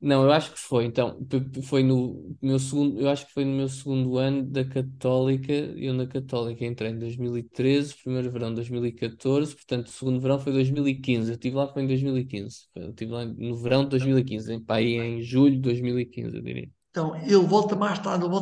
Não, 0.00 0.24
eu 0.24 0.32
acho 0.32 0.52
que 0.52 0.58
foi, 0.58 0.84
então, 0.84 1.18
foi 1.64 1.82
no 1.82 2.36
meu 2.42 2.58
segundo, 2.58 3.00
eu 3.00 3.08
acho 3.08 3.26
que 3.26 3.32
foi 3.32 3.44
no 3.46 3.52
meu 3.56 3.68
segundo 3.68 4.18
ano 4.18 4.42
da 4.44 4.62
Católica, 4.64 5.50
eu 5.52 5.94
na 5.94 6.06
Católica 6.06 6.64
entrei 6.66 6.90
em 6.90 6.98
2013, 6.98 7.94
primeiro 8.02 8.30
verão 8.30 8.52
2014, 8.52 9.54
portanto, 9.56 9.86
o 9.86 9.90
segundo 9.90 10.20
verão 10.20 10.38
foi 10.38 10.52
2015, 10.52 11.30
eu 11.30 11.34
estive 11.34 11.56
lá 11.56 11.66
foi 11.72 11.82
em 11.82 11.86
2015, 11.86 12.66
eu 12.74 12.90
estive 12.90 13.10
lá 13.12 13.24
no 13.24 13.56
verão 13.56 13.84
de 13.84 13.90
2015, 13.90 14.52
em, 14.52 14.60
pá, 14.62 14.76
aí 14.76 14.94
em 14.96 15.22
julho 15.22 15.54
de 15.56 15.60
2015, 15.62 16.36
eu 16.36 16.42
diria. 16.42 16.70
então 16.90 17.14
ele 17.16 17.36
volta 17.36 17.76
mais 17.76 17.98
tarde, 17.98 18.24
ele 18.24 18.32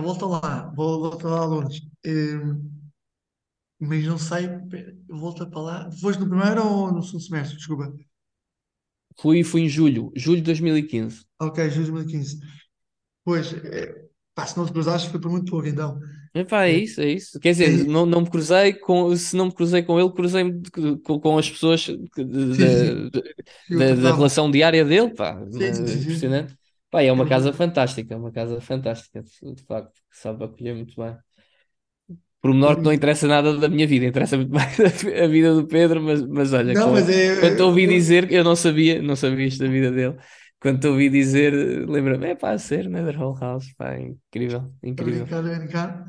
volta 0.00 0.26
lá, 0.26 0.72
vol- 0.74 1.00
volta 1.00 1.28
lá 1.28 1.40
a 1.40 1.44
Londres. 1.44 1.80
Eh, 2.04 2.38
mas 3.78 4.04
não 4.06 4.18
sei, 4.18 4.44
ele 4.46 4.96
volta 5.08 5.46
para 5.46 5.60
lá. 5.60 5.90
Foste 6.00 6.20
no 6.20 6.28
primeiro 6.28 6.64
ou 6.66 6.92
no 6.92 7.02
segundo 7.02 7.22
semestre? 7.24 7.56
Desculpa. 7.56 7.92
Fui, 9.20 9.42
fui 9.44 9.62
em 9.62 9.68
julho, 9.68 10.12
julho 10.16 10.36
de 10.38 10.42
2015. 10.44 11.24
Ok, 11.38 11.58
julho 11.70 11.86
de 11.86 11.92
2015. 11.92 12.40
Pois, 13.24 13.52
eh, 13.54 14.08
pá, 14.34 14.46
se 14.46 14.56
não 14.58 14.66
te 14.66 14.72
cruzaste 14.72 15.10
foi 15.10 15.20
por 15.20 15.30
muito 15.30 15.50
pouco, 15.50 15.66
então. 15.68 16.00
Epá, 16.34 16.66
é 16.66 16.72
Eh, 16.72 16.76
isso, 16.76 17.00
é 17.00 17.06
isso. 17.08 17.40
Quer 17.40 17.52
dizer, 17.52 17.72
eh, 17.80 17.86
não, 17.86 18.04
não 18.04 18.20
me 18.20 18.30
cruzei 18.30 18.74
com, 18.74 19.14
se 19.16 19.34
não 19.34 19.46
me 19.46 19.54
cruzei 19.54 19.82
com 19.82 19.98
ele, 19.98 20.12
cruzei-me 20.12 20.52
de- 20.60 20.70
com, 21.02 21.18
com 21.18 21.38
as 21.38 21.48
pessoas 21.50 21.80
de- 21.80 21.98
sim, 22.48 23.06
da, 23.70 23.94
da, 23.94 24.12
relação 24.12 24.50
diária 24.50 24.84
dele, 24.84 25.14
pá, 25.14 25.32
Sim, 25.50 25.86
sim, 25.86 26.00
sim, 26.02 26.26
impressionante. 26.26 26.54
Pá, 26.90 27.02
é 27.02 27.10
É 27.12 27.12
uma 27.12 27.26
casa 27.26 27.52
fantástica, 27.54 28.12
é 28.14 28.16
uma 28.18 28.30
casa 28.30 28.60
fantástica, 28.60 29.22
de 29.22 29.54
de 29.54 29.62
facto, 29.64 29.94
que 30.10 30.16
sabe 30.18 30.44
acolher 30.44 30.74
muito 30.74 30.94
bem. 31.00 31.16
Por 32.40 32.52
menor 32.54 32.76
que 32.78 32.84
não 32.84 32.92
E- 32.92 32.94
interessa 32.94 33.26
nada 33.26 33.56
da 33.58 33.68
minha 33.68 33.86
vida, 33.86 34.06
interessa 34.06 34.36
muito 34.36 34.52
mais 34.54 34.78
a 34.80 35.26
vida 35.26 35.54
do 35.54 35.66
Pedro, 35.66 36.02
mas, 36.02 36.22
mas 36.26 36.52
olha, 36.52 36.74
Não, 36.74 36.90
mas 36.92 37.08
é. 37.08 37.16
quando 37.38 37.60
ouvi 37.60 37.86
dizer, 37.86 38.30
eu 38.32 38.44
não 38.44 38.54
sabia, 38.56 39.02
não 39.02 39.16
sabia 39.16 39.46
isto 39.46 39.64
da 39.64 39.70
vida 39.70 39.90
dele, 39.90 40.16
quando 40.60 40.84
ouvi 40.86 41.08
dizer, 41.10 41.52
lembra-me, 41.88 42.28
é 42.28 42.34
pá, 42.34 42.52
a 42.52 42.58
ser 42.58 42.88
Netherhall 42.88 43.34
House, 43.38 43.72
pá, 43.76 43.98
incrível, 43.98 44.72
A 44.98 45.02
incrível. 45.02 45.28
brincar, 45.28 45.38
a 45.38 45.58
brincar. 45.58 46.06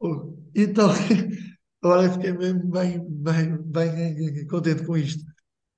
Oh, 0.00 0.34
Então, 0.54 0.88
agora 1.82 2.12
fiquei 2.12 2.32
mesmo 2.32 2.70
bem, 2.70 3.00
bem, 3.08 3.58
bem 3.62 4.46
contente 4.48 4.84
com 4.86 4.96
isto. 4.96 5.24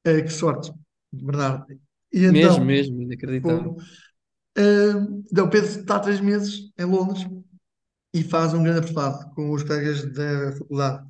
Eh, 0.04 0.22
que 0.22 0.30
sorte, 0.30 0.72
Bernardo. 1.12 1.66
E 2.12 2.26
Mesmo, 2.26 2.64
então, 2.64 2.66
mesmo, 2.66 3.02
inacreditável. 3.02 3.74
pô, 3.74 3.80
eh, 4.56 4.62
então 5.32 5.50
Pedro 5.50 5.70
está 5.70 5.96
há 5.96 6.00
três 6.00 6.20
meses 6.20 6.72
em 6.78 6.84
Londres 6.86 7.24
e 8.12 8.22
faz 8.22 8.54
um 8.54 8.62
grande 8.62 8.80
apostolado 8.80 9.34
com 9.34 9.50
os 9.52 9.62
colegas 9.62 10.04
da 10.12 10.52
faculdade. 10.52 11.06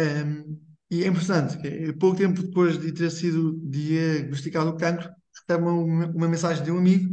Um, 0.00 0.60
e 0.90 1.04
é 1.04 1.08
é, 1.08 1.92
pouco 1.92 2.16
tempo 2.16 2.42
depois 2.42 2.78
de 2.80 2.92
ter 2.92 3.10
sido 3.10 3.58
diagnosticado 3.64 4.70
o 4.70 4.76
cancro, 4.76 5.10
recebe 5.34 5.64
uma, 5.68 6.28
mensagem 6.28 6.64
de 6.64 6.70
um 6.70 6.78
amigo 6.78 7.12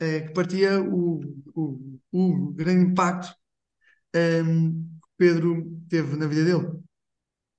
eh, 0.00 0.20
que 0.22 0.32
partia 0.32 0.80
o, 0.82 1.20
o, 1.54 1.98
o 2.10 2.52
grande 2.52 2.90
impacto 2.90 3.34
um, 4.14 4.72
que 4.72 5.08
Pedro 5.16 5.80
teve 5.88 6.16
na 6.16 6.26
vida 6.26 6.44
dele. 6.44 6.82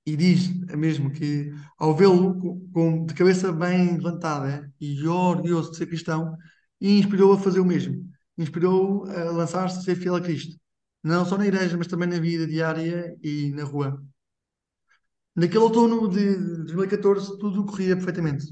E 0.06 0.16
diz 0.16 0.52
mesmo 0.76 1.10
que, 1.10 1.52
ao 1.78 1.96
vê-lo 1.96 2.34
de 3.06 3.14
cabeça 3.14 3.52
bem 3.52 3.96
levantada 3.96 4.70
e 4.80 5.06
orgulhoso 5.06 5.70
de 5.70 5.78
ser 5.78 5.86
cristão, 5.86 6.36
inspirou 6.80 7.32
a 7.32 7.38
fazer 7.38 7.60
o 7.60 7.64
mesmo. 7.64 8.04
Inspirou 8.36 9.06
a 9.06 9.30
lançar-se 9.30 9.78
a 9.78 9.82
ser 9.82 9.96
fiel 9.96 10.16
a 10.16 10.20
Cristo. 10.20 10.58
Não 11.04 11.24
só 11.24 11.38
na 11.38 11.46
igreja, 11.46 11.76
mas 11.78 11.86
também 11.86 12.08
na 12.08 12.18
vida 12.18 12.46
diária 12.48 13.16
e 13.22 13.52
na 13.52 13.62
rua. 13.64 14.02
Naquele 15.36 15.58
outono 15.64 16.08
de 16.08 16.36
2014, 16.64 17.38
tudo 17.38 17.64
corria 17.64 17.96
perfeitamente. 17.96 18.46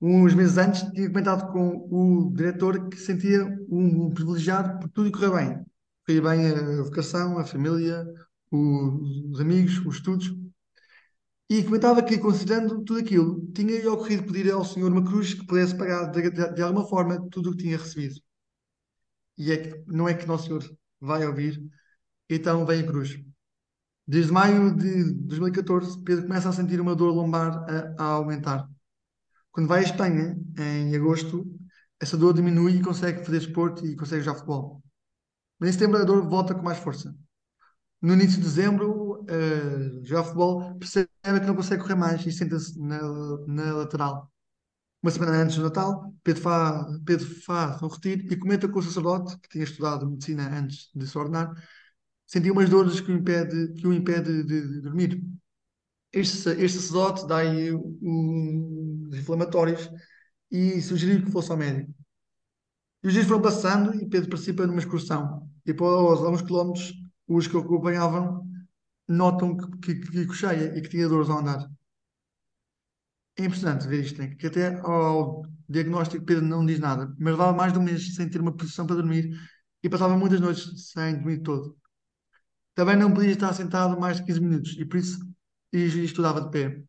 Uns 0.00 0.34
meses 0.34 0.58
antes, 0.58 0.82
tinha 0.92 1.08
comentado 1.08 1.52
com 1.52 1.88
o 1.90 2.32
diretor 2.34 2.88
que 2.88 2.96
sentia 2.98 3.44
um, 3.70 4.10
privilegiado 4.12 4.80
por 4.80 4.88
tudo 4.90 5.12
correr 5.12 5.30
bem. 5.32 5.66
Corria 6.06 6.22
bem 6.22 6.48
a 6.80 6.82
vocação, 6.82 7.38
a 7.38 7.44
família, 7.44 8.04
os, 8.50 9.32
os 9.34 9.40
amigos, 9.40 9.78
os 9.86 9.96
estudos. 9.96 10.32
E 11.48 11.62
comentava 11.62 12.02
que, 12.02 12.18
considerando 12.18 12.82
tudo 12.84 12.98
aquilo, 12.98 13.46
tinha-lhe 13.54 13.86
ocorrido 13.86 14.24
pedir 14.24 14.50
ao 14.50 14.64
Senhor 14.64 14.90
uma 14.90 15.04
cruz 15.04 15.34
que 15.34 15.46
pudesse 15.46 15.76
pagar 15.76 16.10
de, 16.10 16.30
de- 16.30 16.52
de 16.54 16.62
alguma 16.62 16.84
forma 16.88 17.28
tudo 17.30 17.50
o 17.50 17.52
que 17.52 17.62
tinha 17.62 17.78
recebido. 17.78 18.16
e 19.38 19.52
é 19.52 19.56
que, 19.58 19.84
não 19.86 20.08
é 20.08 20.14
que 20.14 20.26
Nosso 20.26 20.46
Senhor 20.46 20.62
vai 21.02 21.26
ouvir, 21.26 21.60
então 22.30 22.64
vem 22.64 22.80
a 22.80 22.86
cruz. 22.86 23.18
Desde 24.06 24.32
maio 24.32 24.74
de 24.76 25.12
2014, 25.12 26.02
Pedro 26.04 26.24
começa 26.26 26.48
a 26.48 26.52
sentir 26.52 26.80
uma 26.80 26.94
dor 26.94 27.12
lombar 27.12 27.64
a, 27.98 28.02
a 28.02 28.04
aumentar. 28.14 28.68
Quando 29.50 29.68
vai 29.68 29.80
à 29.80 29.82
Espanha, 29.82 30.36
em 30.58 30.94
agosto, 30.96 31.44
essa 32.00 32.16
dor 32.16 32.34
diminui 32.34 32.76
e 32.76 32.82
consegue 32.82 33.24
fazer 33.24 33.40
desporto 33.40 33.86
e 33.86 33.96
consegue 33.96 34.22
jogar 34.22 34.38
futebol. 34.38 34.82
Mas 35.58 35.70
em 35.70 35.72
setembro 35.72 36.00
a 36.00 36.04
dor 36.04 36.28
volta 36.28 36.54
com 36.54 36.62
mais 36.62 36.78
força. 36.78 37.14
No 38.00 38.14
início 38.14 38.38
de 38.38 38.44
dezembro, 38.44 39.20
uh, 39.22 40.04
jogar 40.04 40.24
futebol, 40.24 40.78
percebe 40.78 41.08
que 41.22 41.46
não 41.46 41.54
consegue 41.54 41.82
correr 41.82 41.94
mais 41.94 42.26
e 42.26 42.32
senta-se 42.32 42.80
na, 42.80 42.98
na 43.46 43.74
lateral. 43.74 44.31
Uma 45.02 45.10
semana 45.10 45.42
antes 45.42 45.56
do 45.56 45.64
Natal, 45.64 46.14
Pedro 46.22 46.42
faz, 46.42 46.98
Pedro 47.04 47.26
faz 47.42 47.82
um 47.82 47.88
retiro 47.88 48.32
e 48.32 48.36
comenta 48.36 48.68
com 48.68 48.78
o 48.78 48.82
sacerdote, 48.82 49.36
que 49.40 49.48
tinha 49.48 49.64
estudado 49.64 50.08
medicina 50.08 50.48
antes 50.56 50.90
de 50.94 51.06
se 51.06 51.18
ordenar, 51.18 51.52
sentiu 52.26 52.52
umas 52.54 52.70
dores 52.70 53.00
que 53.00 53.10
o 53.10 53.16
impede, 53.16 53.72
que 53.74 53.86
o 53.86 53.92
impede 53.92 54.44
de, 54.44 54.68
de 54.68 54.80
dormir. 54.80 55.20
Este, 56.12 56.50
este 56.50 56.78
sacerdote 56.78 57.26
dá-lhe 57.26 57.72
uns 57.72 59.16
inflamatórios 59.16 59.90
e 60.50 60.80
sugeriu 60.80 61.24
que 61.24 61.32
fosse 61.32 61.50
ao 61.50 61.56
médico. 61.56 61.92
E 63.02 63.08
os 63.08 63.12
dias 63.12 63.26
foram 63.26 63.42
passando 63.42 63.94
e 63.96 64.08
Pedro 64.08 64.30
participa 64.30 64.66
numa 64.66 64.78
excursão. 64.78 65.50
E 65.66 65.72
após 65.72 66.20
alguns 66.20 66.42
quilómetros, 66.42 66.92
os 67.26 67.46
que 67.48 67.56
o 67.56 67.60
acompanhavam 67.60 68.46
notam 69.08 69.56
que, 69.56 69.96
que, 69.96 70.10
que 70.10 70.26
cocheia 70.26 70.78
e 70.78 70.80
que 70.80 70.88
tinha 70.88 71.08
dores 71.08 71.28
ao 71.28 71.38
andar. 71.40 71.68
É 73.36 73.44
impressionante 73.44 73.86
ver 73.88 74.00
isto, 74.04 74.18
né? 74.20 74.34
que 74.36 74.46
até 74.46 74.78
ao 74.80 75.42
diagnóstico 75.68 76.24
Pedro 76.24 76.44
não 76.44 76.66
diz 76.66 76.78
nada, 76.78 77.06
mas 77.18 77.32
levava 77.32 77.52
mais 77.56 77.72
de 77.72 77.78
um 77.78 77.82
mês 77.82 78.14
sem 78.14 78.28
ter 78.28 78.40
uma 78.40 78.54
posição 78.54 78.86
para 78.86 78.96
dormir 78.96 79.34
e 79.82 79.88
passava 79.88 80.16
muitas 80.16 80.40
noites 80.40 80.90
sem 80.92 81.14
dormir 81.14 81.38
todo. 81.42 81.76
Também 82.74 82.96
não 82.96 83.12
podia 83.12 83.32
estar 83.32 83.52
sentado 83.54 83.98
mais 84.00 84.18
de 84.18 84.24
15 84.24 84.40
minutos 84.40 84.76
e 84.78 84.84
por 84.84 84.98
isso 84.98 85.20
e, 85.72 85.84
estudava 86.04 86.40
de 86.42 86.50
pé. 86.50 86.82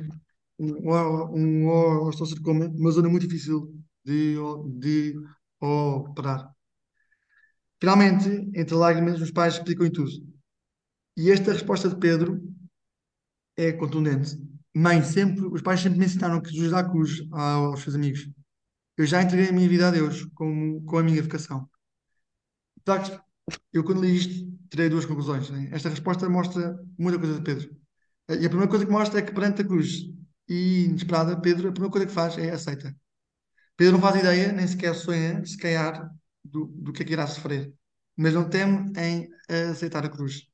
um, 0.60 1.68
osteosarcoma, 2.08 2.68
uma 2.68 2.92
zona 2.92 3.10
muito 3.10 3.28
difícil 3.28 3.74
de, 4.04 4.36
de 4.80 5.14
operar. 5.60 6.54
Finalmente, 7.80 8.30
entre 8.56 8.76
lágrimas, 8.76 9.22
os 9.22 9.32
pais 9.32 9.56
explicam 9.56 9.90
tudo. 9.92 10.12
E 11.18 11.32
esta 11.32 11.52
resposta 11.52 11.90
de 11.90 11.98
Pedro 11.98 12.42
é 13.58 13.72
contundente. 13.72 14.38
Mãe, 14.76 15.04
sempre, 15.04 15.46
os 15.46 15.62
pais 15.62 15.82
sempre 15.82 16.00
me 16.00 16.06
ensinaram 16.06 16.42
que 16.42 16.52
Jesus 16.52 16.72
dá 16.72 16.84
cruz 16.84 17.22
aos 17.32 17.82
seus 17.82 17.96
amigos. 17.96 18.28
Eu 18.98 19.06
já 19.06 19.22
entreguei 19.22 19.50
a 19.50 19.52
minha 19.52 19.68
vida 19.70 19.88
a 19.88 19.92
Deus 19.92 20.26
com, 20.34 20.84
com 20.86 20.98
a 20.98 21.04
minha 21.04 21.22
vocação. 21.22 21.70
Eu, 23.72 23.84
quando 23.84 24.02
li 24.02 24.16
isto, 24.16 24.52
tirei 24.70 24.90
duas 24.90 25.06
conclusões. 25.06 25.50
Né? 25.50 25.70
Esta 25.72 25.90
resposta 25.90 26.30
mostra 26.30 26.80
muita 26.98 27.20
coisa 27.20 27.36
de 27.36 27.44
Pedro. 27.44 27.70
E 28.30 28.46
a 28.46 28.50
primeira 28.50 28.70
coisa 28.70 28.86
que 28.86 28.92
mostra 28.92 29.20
é 29.20 29.22
que 29.22 29.34
perante 29.34 29.62
a 29.62 29.66
cruz 29.66 30.06
e 30.48 30.86
inesperada, 30.86 31.40
Pedro, 31.40 31.70
a 31.70 31.72
primeira 31.72 31.92
coisa 31.92 32.08
que 32.08 32.14
faz 32.14 32.38
é 32.38 32.52
aceita. 32.52 32.96
Pedro 33.78 33.94
não 33.94 34.02
faz 34.02 34.18
ideia, 34.18 34.52
nem 34.52 34.68
sequer 34.68 34.96
sonha, 34.96 35.46
se 35.46 35.58
calhar, 35.58 36.10
do, 36.44 36.68
do 36.68 36.94
que 36.94 37.04
é 37.04 37.06
que 37.06 37.14
irá 37.14 37.28
sofrer. 37.28 37.74
Mas 38.18 38.34
não 38.34 38.50
teme 38.50 38.92
em 38.98 39.30
aceitar 39.72 40.06
a 40.06 40.10
cruz 40.10 40.48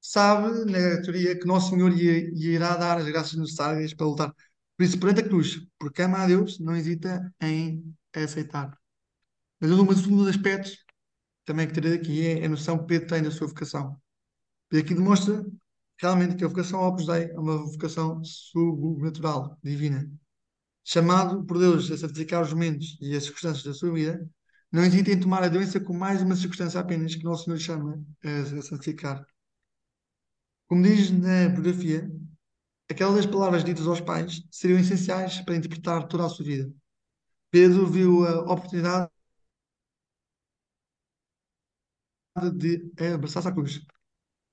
sabe, 0.00 0.64
na 0.70 1.02
teoria, 1.02 1.38
que 1.38 1.46
Nosso 1.46 1.70
Senhor 1.70 1.90
lhe, 1.90 2.30
irá 2.54 2.76
dar 2.76 2.98
as 2.98 3.06
graças 3.06 3.34
necessárias 3.34 3.94
para 3.94 4.06
lutar. 4.06 4.34
Por 4.76 4.84
isso, 4.84 4.98
perante 4.98 5.20
a 5.20 5.28
cruz, 5.28 5.58
porque 5.78 6.02
ama 6.02 6.18
a 6.18 6.26
Deus, 6.26 6.58
não 6.60 6.76
hesita 6.76 7.32
em 7.40 7.94
aceitar. 8.14 8.76
Mas 9.60 9.70
um 9.72 9.84
dos 9.84 10.28
aspectos 10.28 10.78
também 11.44 11.66
que 11.66 11.74
terei 11.74 11.94
aqui 11.94 12.26
é 12.26 12.46
a 12.46 12.48
noção 12.48 12.78
que 12.78 12.86
Pedro 12.86 13.08
tem 13.08 13.22
da 13.22 13.30
sua 13.30 13.48
vocação. 13.48 14.00
E 14.72 14.78
aqui 14.78 14.94
demonstra 14.94 15.44
realmente 15.98 16.36
que 16.36 16.44
a 16.44 16.48
vocação 16.48 16.80
Opus 16.80 17.06
Dei 17.06 17.24
é 17.30 17.38
uma 17.38 17.58
vocação 17.58 18.22
sobrenatural, 18.24 19.58
divina. 19.62 20.10
Chamado 20.84 21.44
por 21.44 21.58
Deus 21.58 21.90
a 21.90 21.98
santificar 21.98 22.42
os 22.42 22.52
momentos 22.52 22.96
e 23.00 23.14
as 23.16 23.24
circunstâncias 23.24 23.64
da 23.64 23.74
sua 23.74 23.92
vida, 23.92 24.30
não 24.72 24.84
hesita 24.84 25.10
em 25.10 25.20
tomar 25.20 25.42
a 25.42 25.48
doença 25.48 25.80
como 25.80 25.98
mais 25.98 26.22
uma 26.22 26.36
circunstância 26.36 26.80
apenas 26.80 27.14
que 27.14 27.24
Nosso 27.24 27.44
Senhor 27.44 27.58
chama 27.58 28.02
a 28.24 28.62
santificar. 28.62 29.26
Como 30.66 30.82
diz 30.82 31.10
na 31.10 31.48
biografia, 31.48 32.10
aquelas 32.90 33.26
palavras 33.26 33.64
ditas 33.64 33.86
aos 33.86 34.00
pais 34.00 34.42
seriam 34.50 34.78
essenciais 34.78 35.40
para 35.40 35.56
interpretar 35.56 36.06
toda 36.06 36.26
a 36.26 36.28
sua 36.28 36.44
vida. 36.44 36.72
Pedro 37.50 37.86
viu 37.86 38.26
a 38.26 38.40
oportunidade 38.52 39.10
de 42.54 42.92
abraçar-se 43.14 43.48
à 43.48 43.52
cruz 43.52 43.80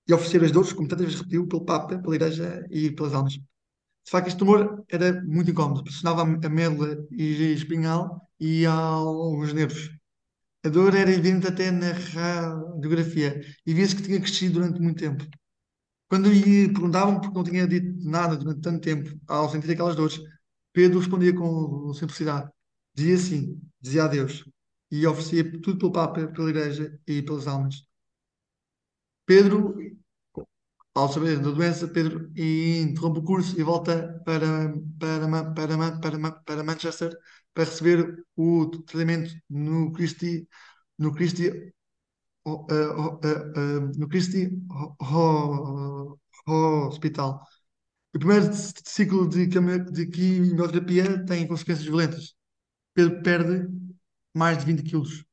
e 0.08 0.14
oferecer 0.14 0.44
as 0.44 0.52
dores, 0.52 0.74
como 0.74 0.88
tantas 0.88 1.06
vezes 1.06 1.20
repetiu, 1.20 1.48
pelo 1.48 1.66
Papa, 1.66 1.98
pela 2.00 2.16
Igreja 2.16 2.66
e 2.70 2.92
pelas 2.92 3.14
almas. 3.14 3.34
De 3.34 4.12
facto, 4.12 4.28
este 4.28 4.38
tumor 4.40 4.86
era 4.90 5.22
muito 5.24 5.50
incómodo, 5.52 5.84
pressionava 5.84 6.22
a 6.22 6.50
médula 6.50 7.06
e 7.12 7.54
espinhal 7.54 8.22
e 8.40 8.66
aos 8.66 9.52
nervos. 9.54 9.90
A 10.64 10.70
dor 10.70 10.96
era 10.96 11.12
evidente 11.12 11.48
até 11.48 11.72
na 11.72 11.92
radiografia 11.92 13.42
e 13.66 13.74
via-se 13.74 13.96
que 13.96 14.04
tinha 14.04 14.20
crescido 14.20 14.56
durante 14.56 14.82
muito 14.82 15.00
tempo. 15.00 15.24
Quando 16.08 16.30
lhe 16.32 16.68
perguntavam 16.72 17.20
porque 17.20 17.36
não 17.38 17.44
tinha 17.44 17.68
dito 17.68 18.04
nada 18.08 18.36
durante 18.38 18.62
tanto 18.62 18.82
tempo 18.82 19.20
ao 19.28 19.50
sentir 19.50 19.72
aquelas 19.72 19.96
dores, 19.96 20.20
Pedro 20.74 21.00
respondia 21.00 21.34
com 21.36 21.94
simplicidade. 21.94 22.50
Dizia 22.94 23.18
sim, 23.18 23.62
dizia 23.82 24.06
adeus. 24.06 24.44
E 24.92 25.06
oferecia 25.08 25.52
tudo 25.62 25.78
pelo 25.80 25.92
Papa, 25.92 26.28
pela 26.28 26.50
Igreja 26.50 27.00
e 27.08 27.22
pelas 27.22 27.48
almas. 27.48 27.86
Pedro, 29.26 29.76
ao 30.94 31.12
saber 31.12 31.40
da 31.40 31.52
doença, 31.52 31.88
Pedro 31.88 32.32
interrompe 32.38 33.20
o 33.20 33.24
curso 33.24 33.60
e 33.60 33.64
volta 33.64 34.22
para, 34.26 34.74
para, 35.00 35.54
para, 35.54 35.78
para, 36.00 36.32
para 36.46 36.64
Manchester 36.64 37.18
para 37.54 37.64
receber 37.66 38.26
o 38.36 38.68
tratamento 38.68 39.34
no 39.50 39.92
Christie, 39.94 40.48
no 40.98 41.12
Christie 41.14 41.74
no 44.00 44.08
Christie 44.08 44.64
Hospital. 46.48 47.42
O 48.14 48.20
primeiro 48.20 48.54
ciclo 48.54 49.28
de, 49.28 49.48
quimioterapia 50.08 51.26
tem 51.26 51.48
consequências 51.48 51.86
violentas. 51.86 52.36
Pedro 52.94 53.22
perde 53.24 53.68
mais 54.34 54.60
de 54.60 54.66
20 54.66 54.84
quilos. 54.84 55.26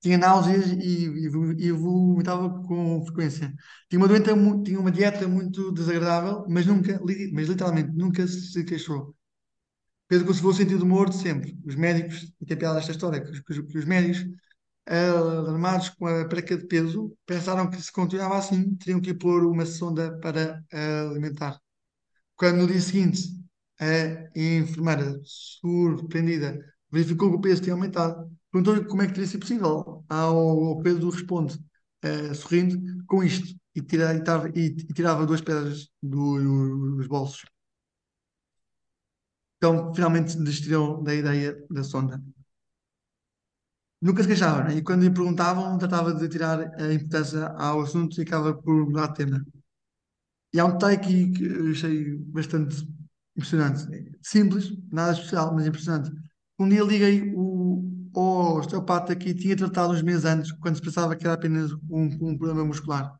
Tinha 0.00 0.16
náuseas 0.18 0.66
e, 0.72 1.06
e, 1.08 1.66
e 1.66 1.72
vomitava 1.72 2.62
com 2.64 3.04
frequência. 3.04 3.54
Tinha 3.88 4.00
uma, 4.00 4.08
doença, 4.08 4.34
tinha 4.64 4.80
uma 4.80 4.90
dieta 4.90 5.28
muito 5.28 5.72
desagradável, 5.72 6.46
mas 6.48 6.66
nunca, 6.66 7.00
mas 7.32 7.48
literalmente, 7.48 7.90
nunca 7.92 8.26
se 8.26 8.64
queixou. 8.64 9.14
Pedro 10.08 10.26
conservou 10.26 10.52
o 10.52 10.54
sentido 10.54 10.84
de 11.10 11.16
sempre. 11.16 11.58
Os 11.64 11.74
médicos, 11.76 12.32
e 12.40 12.46
tem 12.46 12.56
piada 12.58 12.78
esta 12.78 12.92
história, 12.92 13.20
que 13.22 13.30
os, 13.30 13.40
que 13.40 13.78
os 13.78 13.84
médicos 13.84 14.26
alarmados 14.86 15.90
com 15.90 16.06
a 16.06 16.26
perca 16.26 16.56
de 16.56 16.66
peso, 16.66 17.16
pensaram 17.26 17.70
que 17.70 17.80
se 17.80 17.92
continuava 17.92 18.38
assim, 18.38 18.74
teriam 18.76 19.00
que 19.00 19.14
pôr 19.14 19.44
uma 19.46 19.64
sonda 19.66 20.18
para 20.20 20.62
alimentar. 21.10 21.60
Quando 22.36 22.58
no 22.58 22.66
dia 22.66 22.80
seguinte 22.80 23.22
A 23.80 24.30
enfermeira, 24.36 25.20
surpreendida, 25.24 26.58
verificou 26.90 27.30
que 27.30 27.36
o 27.36 27.40
peso 27.40 27.62
tinha 27.62 27.74
aumentado. 27.74 28.30
Perguntou-lhe 28.50 28.84
como 28.86 29.02
é 29.02 29.06
que 29.06 29.12
teria 29.14 29.28
sido 29.28 29.40
possível. 29.40 30.04
Ao 30.08 30.80
Pedro 30.82 31.10
responde, 31.10 31.54
uh, 32.04 32.34
sorrindo, 32.34 33.04
com 33.06 33.22
isto. 33.22 33.58
E, 33.74 33.80
tira, 33.82 34.14
e, 34.14 34.22
tava, 34.24 34.48
e, 34.50 34.66
e 34.66 34.92
tirava 34.92 35.26
duas 35.26 35.40
pedras 35.40 35.88
do, 36.02 36.96
dos 36.96 37.06
bolsos. 37.06 37.44
Então, 39.56 39.94
finalmente 39.94 40.36
desistiram 40.38 41.02
da 41.02 41.14
ideia 41.14 41.56
da 41.70 41.84
sonda. 41.84 42.20
Nunca 44.00 44.22
se 44.22 44.28
queixava, 44.28 44.64
né? 44.64 44.76
E 44.76 44.82
quando 44.82 45.02
lhe 45.02 45.10
perguntavam, 45.10 45.76
tratava 45.78 46.14
de 46.14 46.28
tirar 46.28 46.58
a 46.80 46.92
importância 46.92 47.46
ao 47.48 47.82
assunto 47.82 48.18
e 48.18 48.22
acaba 48.22 48.54
por 48.54 48.86
mudar 48.86 49.08
de 49.08 49.14
tema. 49.16 49.44
E 50.52 50.58
há 50.58 50.64
um 50.64 50.76
aqui 50.78 51.30
que 51.32 51.44
eu 51.44 51.70
achei 51.70 52.16
bastante 52.16 52.76
impressionante. 53.36 53.86
Simples, 54.22 54.72
nada 54.90 55.12
especial, 55.12 55.54
mas 55.54 55.66
impressionante. 55.66 56.10
Um 56.58 56.68
dia 56.68 56.82
liguei 56.82 57.32
o, 57.34 57.49
ao 58.14 58.58
osteopata 58.58 59.14
que 59.16 59.34
tinha 59.34 59.56
tratado 59.56 59.92
uns 59.92 60.02
meses 60.02 60.24
antes, 60.24 60.52
quando 60.52 60.76
se 60.76 60.82
pensava 60.82 61.16
que 61.16 61.24
era 61.24 61.34
apenas 61.34 61.72
um, 61.88 62.04
um 62.20 62.38
problema 62.38 62.64
muscular. 62.64 63.14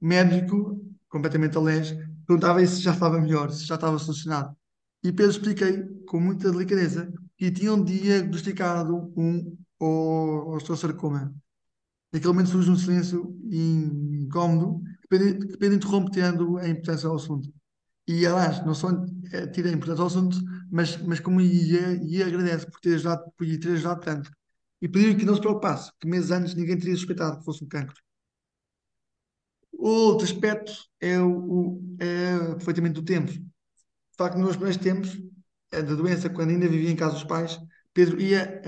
Médico, 0.00 0.80
completamente 1.08 1.56
alés, 1.56 1.92
perguntava 2.26 2.64
se 2.66 2.80
já 2.80 2.92
estava 2.92 3.20
melhor, 3.20 3.50
se 3.50 3.66
já 3.66 3.74
estava 3.74 3.98
solucionado. 3.98 4.56
E 5.02 5.12
Pedro 5.12 5.30
expliquei, 5.30 5.84
com 6.06 6.20
muita 6.20 6.50
delicadeza, 6.50 7.12
que 7.36 7.50
tinham 7.50 7.82
diagnosticado 7.82 9.12
um 9.16 9.56
osteosarcoma. 9.80 11.34
Naquele 12.12 12.32
momento 12.32 12.50
surge 12.50 12.70
um 12.70 12.76
silêncio 12.76 13.36
incómodo 13.50 14.82
que 15.02 15.08
Pedro, 15.08 15.74
interrompe 15.74 16.20
a 16.20 16.68
importância 16.68 17.08
ao 17.08 17.16
assunto. 17.16 17.52
E, 18.06 18.26
aliás, 18.26 18.64
não 18.64 18.74
só 18.74 18.88
eh, 19.32 19.46
tira 19.46 19.70
a 19.70 19.72
importância 19.72 20.02
ao 20.02 20.08
assunto, 20.08 20.38
mas, 20.70 20.96
mas 20.98 21.20
como 21.20 21.40
ia, 21.40 21.94
ia 22.04 22.26
agradece 22.26 22.66
por 22.66 22.80
ter 22.80 22.94
ajudado, 22.94 23.30
por 23.36 23.46
ter 23.46 23.72
ajudado 23.72 24.00
tanto. 24.00 24.30
E 24.80 24.88
pediu 24.88 25.16
que 25.16 25.24
não 25.24 25.34
se 25.34 25.40
preocupasse, 25.40 25.92
que 26.00 26.08
meses 26.08 26.30
antes 26.30 26.54
ninguém 26.54 26.78
teria 26.78 26.96
suspeitado 26.96 27.38
que 27.38 27.44
fosse 27.44 27.64
um 27.64 27.68
cancro. 27.68 27.96
Outro 29.72 30.24
aspecto 30.26 30.72
é, 31.00 31.18
o, 31.20 31.30
o 31.30 31.96
é 31.98 32.54
perfeitamente 32.54 32.94
do 32.94 33.04
tempo. 33.04 33.30
De 33.32 33.40
facto, 34.16 34.38
nos 34.38 34.56
primeiros 34.56 34.82
tempos 34.82 35.18
da 35.70 35.80
doença, 35.82 36.28
quando 36.28 36.50
ainda 36.50 36.68
vivia 36.68 36.90
em 36.90 36.96
casa 36.96 37.14
dos 37.14 37.24
pais, 37.24 37.58
Pedro 37.94 38.20
ia 38.20 38.60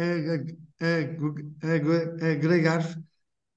agregar 2.21 2.83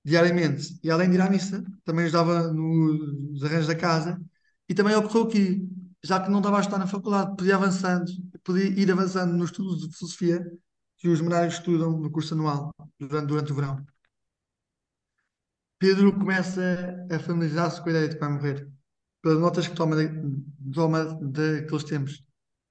diariamente. 0.03 0.79
E 0.83 0.91
além 0.91 1.09
de 1.09 1.15
ir 1.15 1.21
à 1.21 1.29
missa, 1.29 1.63
também 1.83 2.05
ajudava 2.05 2.51
nos 2.51 3.43
arranjos 3.43 3.67
da 3.67 3.75
casa. 3.75 4.21
E 4.69 4.73
também 4.73 4.95
ocorreu 4.95 5.27
que, 5.27 5.67
já 6.05 6.19
que 6.21 6.29
não 6.29 6.37
estava 6.37 6.57
a 6.57 6.61
estudar 6.61 6.77
na 6.77 6.87
faculdade, 6.87 7.35
podia, 7.35 7.55
avançando, 7.55 8.05
podia 8.43 8.65
ir 8.65 8.91
avançando 8.91 9.33
nos 9.33 9.49
estudos 9.49 9.79
de 9.79 9.97
filosofia 9.97 10.45
que 10.97 11.09
os 11.09 11.19
menários 11.19 11.55
estudam 11.55 11.97
no 11.99 12.11
curso 12.11 12.35
anual, 12.35 12.71
durante, 12.99 13.27
durante 13.27 13.51
o 13.51 13.55
verão. 13.55 13.85
Pedro 15.79 16.13
começa 16.13 16.61
a 17.11 17.19
familiarizar-se 17.19 17.81
com 17.81 17.87
a 17.87 17.91
ideia 17.91 18.07
de 18.07 18.15
que 18.15 18.21
vai 18.21 18.29
morrer, 18.29 18.69
pelas 19.21 19.39
notas 19.39 19.67
que 19.67 19.75
toma, 19.75 19.95
toma 20.73 21.05
daqueles 21.21 21.83
tempos. 21.83 22.23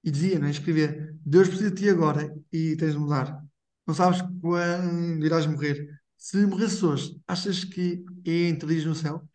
E 0.05 0.11
dizia, 0.11 0.39
não 0.39 0.47
é? 0.47 0.51
escrevia: 0.51 1.15
Deus 1.25 1.49
precisa 1.49 1.71
de 1.71 1.77
ti 1.77 1.91
agora 1.91 2.33
e 2.53 2.77
tens 2.77 2.93
de 2.93 2.99
mudar. 2.99 3.43
Não 3.87 3.95
sabes 3.95 4.23
quando 4.41 5.25
irás 5.25 5.47
morrer. 5.47 5.89
Se 6.17 6.47
morresses 6.47 6.83
hoje, 6.83 7.21
achas 7.27 7.65
que 7.65 8.05
é 8.25 8.49
entrarias 8.49 8.85
no 8.85 8.95
céu? 8.95 9.29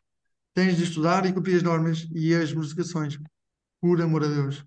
Tens 0.53 0.77
de 0.77 0.83
estudar 0.83 1.25
e 1.25 1.33
cumprir 1.33 1.57
as 1.57 1.63
normas 1.63 2.07
e 2.13 2.33
as 2.33 2.53
modificações, 2.53 3.19
por 3.81 4.01
amor 4.01 4.23
a 4.23 4.27
Deus. 4.27 4.65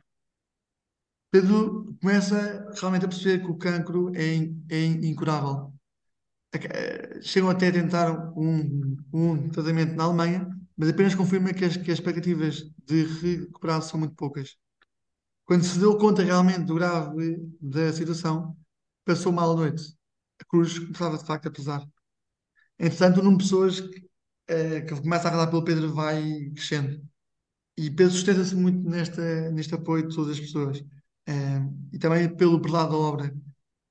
Pedro 1.31 1.97
começa 2.01 2.71
realmente 2.75 3.05
a 3.07 3.09
perceber 3.09 3.43
que 3.43 3.51
o 3.51 3.57
cancro 3.57 4.13
é, 4.15 4.37
é 4.71 4.85
incurável. 4.85 5.73
Chegam 7.23 7.49
até 7.51 7.69
a 7.69 7.73
tentar 7.73 8.33
um, 8.37 8.97
um 9.13 9.49
tratamento 9.51 9.95
na 9.95 10.05
Alemanha, 10.05 10.47
mas 10.77 10.91
apenas 10.91 11.15
confirma 11.15 11.53
que 11.55 11.65
as, 11.65 11.77
que 11.77 11.91
as 11.91 11.99
expectativas 11.99 12.65
de 12.85 13.05
recuperar 13.05 13.81
são 13.83 13.99
muito 14.01 14.15
poucas. 14.15 14.57
Quando 15.45 15.65
se 15.65 15.79
deu 15.79 15.97
conta 15.99 16.23
realmente 16.23 16.65
do 16.65 16.75
grave 16.75 17.39
da 17.61 17.93
situação, 17.93 18.57
passou 19.05 19.33
mal 19.33 19.53
a 19.53 19.57
noite. 19.57 19.83
A 20.41 20.45
cruz 20.45 20.79
começava 20.79 21.19
de 21.19 21.25
facto 21.25 21.49
a 21.49 21.51
pesar. 21.51 21.83
Entretanto, 22.79 23.21
o 23.21 23.23
número 23.23 23.39
de 23.39 23.45
pessoas 23.45 23.81
que, 23.81 24.09
eh, 24.49 24.81
que 24.83 25.01
começa 25.01 25.29
a 25.29 25.31
rezar 25.31 25.49
pelo 25.49 25.65
Pedro 25.65 25.93
vai 25.95 26.51
crescendo. 26.55 27.03
E 27.77 27.91
Pedro 27.91 28.13
sustenta-se 28.13 28.55
muito 28.55 28.89
nesta, 28.89 29.51
neste 29.51 29.75
apoio 29.75 30.09
de 30.09 30.15
todas 30.15 30.33
as 30.33 30.41
pessoas. 30.41 30.85
Eh, 31.27 31.61
e 31.93 31.99
também 31.99 32.35
pelo 32.37 32.61
prelado 32.61 32.93
da 32.93 32.99
obra. 32.99 33.35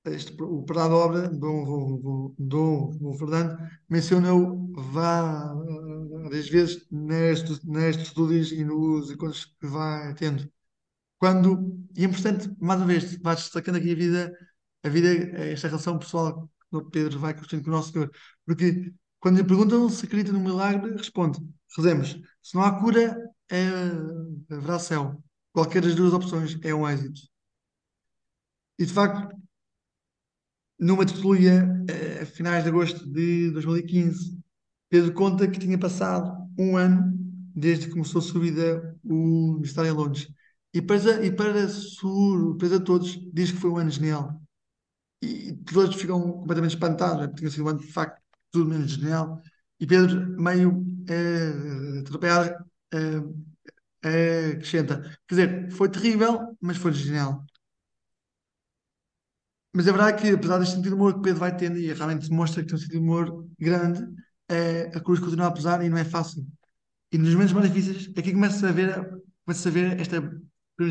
Este, 0.06 0.34
o 0.42 0.64
prelado 0.64 0.90
da 0.92 0.96
obra, 0.98 1.30
Dom, 1.30 2.34
Dom, 2.38 2.92
Dom 2.98 3.14
Fernando, 3.18 3.58
menciona-o 3.90 4.72
várias 4.92 6.50
vezes 6.50 6.88
nestes, 6.92 7.64
nestes 7.64 8.08
estudos 8.08 8.52
e 8.52 8.64
nos 8.64 9.12
encontros 9.12 9.46
que 9.60 9.68
vai 9.68 10.14
tendo. 10.16 10.52
Quando, 11.20 11.78
e 11.96 12.04
é 12.04 12.08
importante, 12.08 12.50
mais 12.60 12.80
uma 12.80 12.88
vez, 12.88 13.16
vais 13.22 13.40
destacando 13.40 13.78
aqui 13.78 13.92
a 13.92 13.96
vida 13.96 14.34
a 14.84 14.90
vida, 14.90 15.08
esta 15.38 15.68
relação 15.68 16.00
pessoal 16.00 16.50
que 16.70 16.76
o 16.78 16.86
Pedro 16.90 17.20
vai 17.20 17.34
construindo 17.34 17.66
com 17.66 17.72
o 17.72 17.74
nosso 17.74 17.92
Senhor. 17.92 18.12
Porque 18.46 18.94
quando 19.20 19.38
lhe 19.38 19.44
perguntam 19.44 19.90
se 19.90 20.06
acredita 20.06 20.32
no 20.32 20.40
milagre, 20.40 20.92
responde: 20.96 21.40
rezemos. 21.76 22.20
Se 22.42 22.56
não 22.56 22.64
há 22.64 22.80
cura, 22.80 23.16
é, 23.52 24.56
haverá 24.56 24.80
céu. 24.80 25.22
Qualquer 25.54 25.82
das 25.82 25.96
duas 25.96 26.14
opções 26.14 26.58
é 26.64 26.74
um 26.74 26.88
êxito. 26.90 27.22
E 28.80 28.86
de 28.86 28.94
facto, 28.94 29.36
numa 30.80 31.06
tertulia, 31.06 31.68
a 32.22 32.26
finais 32.26 32.64
de 32.64 32.70
agosto 32.70 33.08
de 33.12 33.52
2015, 33.52 34.40
Pedro 34.90 35.14
conta 35.14 35.48
que 35.48 35.60
tinha 35.60 35.78
passado 35.78 36.32
um 36.58 36.78
ano 36.78 37.14
desde 37.56 37.86
que 37.86 37.92
começou 37.92 38.20
a 38.20 38.24
sua 38.24 38.42
vida 38.42 38.98
o 39.04 39.54
Ministério 39.56 39.92
em 39.92 39.94
Londres. 39.94 40.28
E 40.74 40.82
para, 40.82 41.26
e 41.26 41.32
para 41.32 41.70
surpresa 41.70 42.80
de 42.80 42.86
todos, 42.86 43.20
diz 43.34 43.52
que 43.52 43.58
foi 43.58 43.70
um 43.70 43.78
ano 43.78 43.92
genial 43.92 44.42
e 45.22 45.54
todos 45.72 45.96
ficam 45.96 46.20
completamente 46.22 46.74
espantados, 46.74 47.28
né? 47.28 47.34
tinha 47.36 47.50
sido 47.52 47.66
um 47.66 47.70
ano 47.70 47.80
de 47.80 47.88
facto 47.88 48.22
tudo 48.52 48.70
menos 48.70 48.92
genial. 48.92 49.42
E 49.80 49.86
Pedro, 49.86 50.42
meio 50.42 50.84
é, 51.10 52.00
atropelado, 52.00 52.66
é, 54.04 54.52
acrescenta: 54.52 55.02
Quer 55.28 55.36
dizer, 55.36 55.72
foi 55.72 55.90
terrível, 55.90 56.58
mas 56.62 56.78
foi 56.78 56.94
genial. 56.94 57.46
Mas 59.74 59.88
é 59.88 59.92
verdade 59.92 60.22
que, 60.22 60.30
apesar 60.34 60.58
deste 60.60 60.76
sentido 60.76 60.90
de 60.96 60.96
humor 60.96 61.14
que 61.16 61.22
Pedro 61.22 61.40
vai 61.40 61.56
tendo, 61.56 61.78
e 61.78 61.94
realmente 61.94 62.28
demonstra 62.30 62.62
que 62.62 62.68
tem 62.68 62.76
um 62.76 62.80
sentido 62.80 63.00
de 63.00 63.06
humor 63.06 63.48
grande, 63.60 64.06
é, 64.50 64.84
a 64.96 65.00
cruz 65.00 65.20
continua 65.20 65.48
a 65.48 65.52
pesar 65.52 65.84
e 65.84 65.90
não 65.90 65.98
é 65.98 66.04
fácil. 66.04 66.46
E 67.12 67.18
nos 67.18 67.34
momentos 67.34 67.54
mais 67.54 67.72
difíceis, 67.74 68.10
aqui 68.18 68.34
começa 68.34 68.70
a 68.70 68.72
ver, 68.72 68.90
começa 69.46 69.70
a 69.70 69.72
ver 69.72 70.00
esta, 70.02 70.18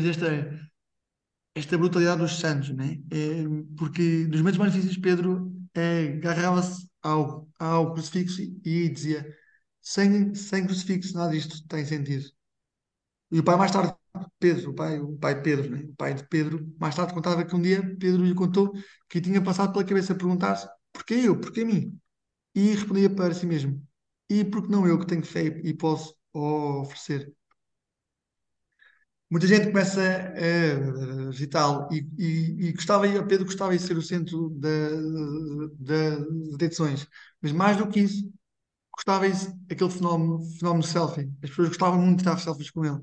esta 0.09 0.71
esta 1.55 1.77
brutalidade 1.77 2.21
dos 2.21 2.39
santos, 2.39 2.69
né? 2.69 2.97
É, 3.11 3.43
porque 3.77 4.25
nos 4.29 4.39
momentos 4.39 4.57
mais 4.59 4.73
difíceis 4.73 4.97
Pedro 4.97 5.51
é, 5.73 6.13
agarrava-se 6.17 6.89
ao, 7.01 7.47
ao 7.59 7.93
crucifixo 7.93 8.41
e 8.63 8.89
dizia 8.89 9.25
sem, 9.81 10.33
sem 10.35 10.65
crucifixo 10.65 11.15
nada 11.15 11.31
disto 11.33 11.67
tem 11.67 11.85
sentido. 11.85 12.31
E 13.31 13.39
o 13.39 13.43
pai 13.43 13.55
mais 13.57 13.71
tarde, 13.71 13.93
Pedro, 14.39 14.71
o 14.71 14.75
pai, 14.75 14.99
o 14.99 15.17
pai 15.17 15.41
Pedro, 15.41 15.69
né? 15.71 15.83
o 15.83 15.95
pai 15.95 16.13
de 16.13 16.23
Pedro, 16.27 16.57
mais 16.79 16.95
tarde 16.95 17.13
contava 17.13 17.45
que 17.45 17.55
um 17.55 17.61
dia 17.61 17.81
Pedro 17.99 18.25
lhe 18.25 18.35
contou 18.35 18.73
que 19.09 19.21
tinha 19.21 19.41
passado 19.43 19.71
pela 19.73 19.85
cabeça 19.85 20.15
perguntar-se 20.15 20.67
porquê 20.93 21.15
eu, 21.15 21.39
porquê 21.39 21.63
mim? 21.65 21.97
E 22.55 22.71
respondia 22.73 23.09
para 23.09 23.33
si 23.33 23.45
mesmo, 23.47 23.81
e 24.29 24.45
porque 24.45 24.71
não 24.71 24.87
eu 24.87 24.99
que 24.99 25.07
tenho 25.07 25.25
fé 25.25 25.43
e 25.63 25.73
posso 25.75 26.15
oferecer? 26.33 27.33
muita 29.29 29.47
gente 29.47 29.67
começa 29.67 30.01
a 30.01 31.29
visitá-lo 31.29 31.87
e, 31.91 32.05
e, 32.17 32.67
e, 32.69 32.73
gostava, 32.73 33.05
Pedro 33.25 33.45
gostava 33.45 33.71
de 33.75 33.79
ser 33.81 33.97
o 33.97 34.01
centro 34.01 34.49
das 35.79 36.19
detenções, 36.51 37.07
mas 37.41 37.51
mais 37.51 37.77
do 37.77 37.87
que 37.87 38.01
isso, 38.01 38.31
gostava 39.01 39.27
isso, 39.27 39.51
aquele 39.69 39.89
fenómeno, 39.89 40.39
fenómeno 40.59 40.83
selfie. 40.83 41.31
As 41.43 41.49
pessoas 41.49 41.69
gostavam 41.69 41.99
muito 41.99 42.17
de 42.19 42.23
tirar 42.23 42.37
selfies 42.37 42.69
com 42.69 42.85
ele. 42.85 42.99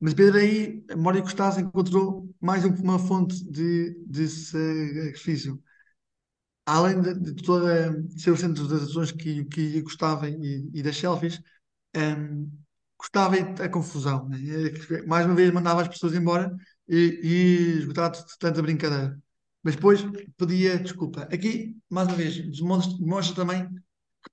Mas 0.00 0.14
Pedro 0.14 0.38
aí, 0.38 0.84
a 0.90 0.96
memória 0.96 1.22
Costas 1.22 1.58
encontrou 1.58 2.28
mais 2.40 2.64
uma 2.64 2.98
fonte 2.98 3.42
de, 3.50 3.96
de 4.06 4.28
sacrifício. 4.28 5.62
Além 6.66 7.00
de, 7.00 7.14
de 7.14 7.34
toda 7.42 7.92
ser 8.16 8.30
o 8.30 8.36
centro 8.36 8.68
das 8.68 8.82
ações 8.82 9.10
que, 9.12 9.44
que 9.46 9.80
gostava 9.82 10.28
e, 10.28 10.70
e 10.74 10.82
das 10.82 10.96
selfies, 10.96 11.40
um, 11.96 12.50
gostava 12.98 13.36
a 13.36 13.68
confusão. 13.68 14.28
Né? 14.28 14.38
Mais 15.06 15.26
uma 15.26 15.34
vez 15.34 15.50
mandava 15.52 15.82
as 15.82 15.88
pessoas 15.88 16.14
embora 16.14 16.54
e, 16.88 17.80
e 17.82 17.86
de 17.86 17.94
tanta 18.38 18.62
brincadeira. 18.62 19.18
Mas 19.62 19.76
depois 19.76 20.00
pedia 20.36 20.78
desculpa. 20.78 21.22
Aqui, 21.22 21.76
mais 21.88 22.08
uma 22.08 22.16
vez, 22.16 22.36
demonstra, 22.58 22.98
demonstra 22.98 23.34
também 23.36 23.68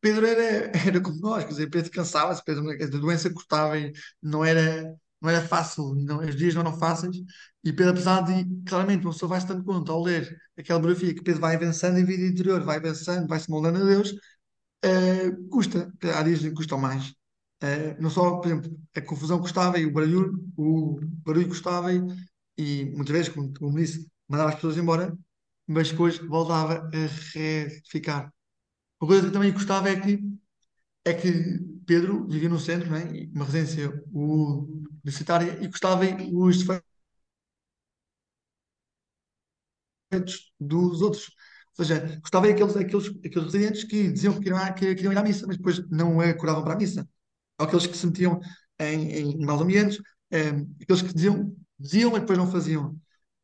Pedro 0.01 0.25
era, 0.25 0.71
era 0.87 1.01
como 1.01 1.19
nós, 1.19 1.43
quer 1.43 1.49
dizer, 1.51 1.69
Pedro 1.69 1.91
cansava-se, 1.91 2.43
Pedro 2.43 2.69
a 2.71 2.87
doença 2.99 3.29
cortava 3.33 3.77
e 3.77 3.91
não 4.21 4.43
era, 4.45 4.93
não 5.21 5.29
era 5.29 5.45
fácil, 5.47 5.93
não, 5.95 6.19
os 6.19 6.35
dias 6.35 6.53
não 6.55 6.61
eram 6.61 6.77
fáceis, 6.77 7.17
e 7.63 7.73
Pedro, 7.73 7.91
apesar 7.91 8.21
de, 8.23 8.45
claramente, 8.65 9.05
uma 9.05 9.11
pessoa 9.13 9.29
vai-se 9.29 9.47
dando 9.47 9.63
conta 9.63 9.91
ao 9.91 10.01
ler 10.01 10.37
aquela 10.57 10.79
biografia 10.79 11.13
que 11.13 11.23
Pedro 11.23 11.41
vai 11.41 11.55
avançando 11.55 11.97
em 11.99 12.05
vida 12.05 12.23
interior, 12.25 12.63
vai 12.63 12.77
avançando, 12.77 13.27
vai-se 13.27 13.49
moldando 13.49 13.79
a 13.83 13.85
Deus, 13.85 14.13
eh, 14.83 15.31
custa, 15.51 15.91
há 16.15 16.23
dias 16.23 16.39
que 16.41 16.51
custam 16.51 16.77
mais. 16.79 17.13
Eh, 17.61 17.95
não 17.99 18.09
só, 18.09 18.37
por 18.37 18.47
exemplo, 18.47 18.71
a 18.95 19.01
confusão 19.01 19.39
custava 19.39 19.77
e 19.79 19.85
o 19.85 19.91
barulho, 19.93 20.33
o 20.57 20.99
barulho 21.25 21.47
custava 21.49 21.93
e, 21.93 21.99
e 22.57 22.85
muitas 22.95 23.11
vezes, 23.13 23.29
como, 23.29 23.53
como 23.53 23.75
disse, 23.77 24.07
mandava 24.27 24.49
as 24.49 24.55
pessoas 24.55 24.77
embora, 24.77 25.17
mas 25.67 25.91
depois 25.91 26.17
voltava 26.19 26.89
a 26.93 27.07
retificar. 27.33 28.31
Uma 28.99 29.07
coisa 29.09 29.27
que 29.27 29.33
também 29.33 29.51
gostava 29.53 29.89
é 29.89 29.99
que, 29.99 30.19
é 31.05 31.13
que 31.13 31.31
Pedro 31.87 32.27
vivia 32.27 32.49
no 32.49 32.59
centro, 32.59 32.95
é? 32.95 33.03
E 33.15 33.31
uma 33.35 33.45
residência 33.45 34.03
universitária, 34.13 35.59
e 35.63 35.67
gostava 35.67 36.03
os 36.33 36.59
defeitos 40.11 40.51
dos 40.59 41.01
outros. 41.01 41.31
Ou 41.77 41.85
seja, 41.85 42.19
gostava 42.21 42.47
aqueles, 42.49 42.75
aqueles, 42.75 43.07
aqueles 43.25 43.43
residentes 43.53 43.83
que 43.83 44.11
diziam 44.11 44.33
que 44.33 44.39
queriam, 44.41 44.73
que 44.73 44.95
queriam 44.95 45.13
ir 45.13 45.17
à 45.17 45.23
missa, 45.23 45.47
mas 45.47 45.57
depois 45.57 45.87
não 45.89 46.19
acordavam 46.19 46.63
para 46.63 46.73
a 46.73 46.77
missa. 46.77 47.07
Ou 47.59 47.65
aqueles 47.67 47.87
que 47.87 47.97
se 47.97 48.07
metiam 48.07 48.39
em, 48.79 49.11
em 49.39 49.45
maus 49.45 49.61
ambientes, 49.61 50.01
eh, 50.31 50.49
aqueles 50.81 51.01
que 51.01 51.13
diziam, 51.13 51.55
diziam, 51.79 52.11
mas 52.11 52.21
depois 52.21 52.37
não 52.39 52.51
faziam. 52.51 52.99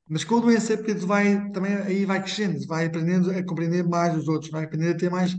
Mas 0.08 0.24
com 0.24 0.38
a 0.38 0.41
doença 0.41 0.74
é 0.74 0.78
porque 0.78 0.94
vai, 0.94 1.50
também 1.52 1.74
aí 1.76 2.06
vai 2.06 2.22
crescendo, 2.22 2.65
vai 2.68 2.86
aprendendo 2.86 3.32
a 3.32 3.44
compreender 3.44 3.84
mais 3.84 4.15
os 4.15 4.28
outros, 4.28 4.52
vai 4.52 4.63
aprendendo 4.65 4.91
a 4.96 4.98
ter 4.98 5.10
mais, 5.10 5.36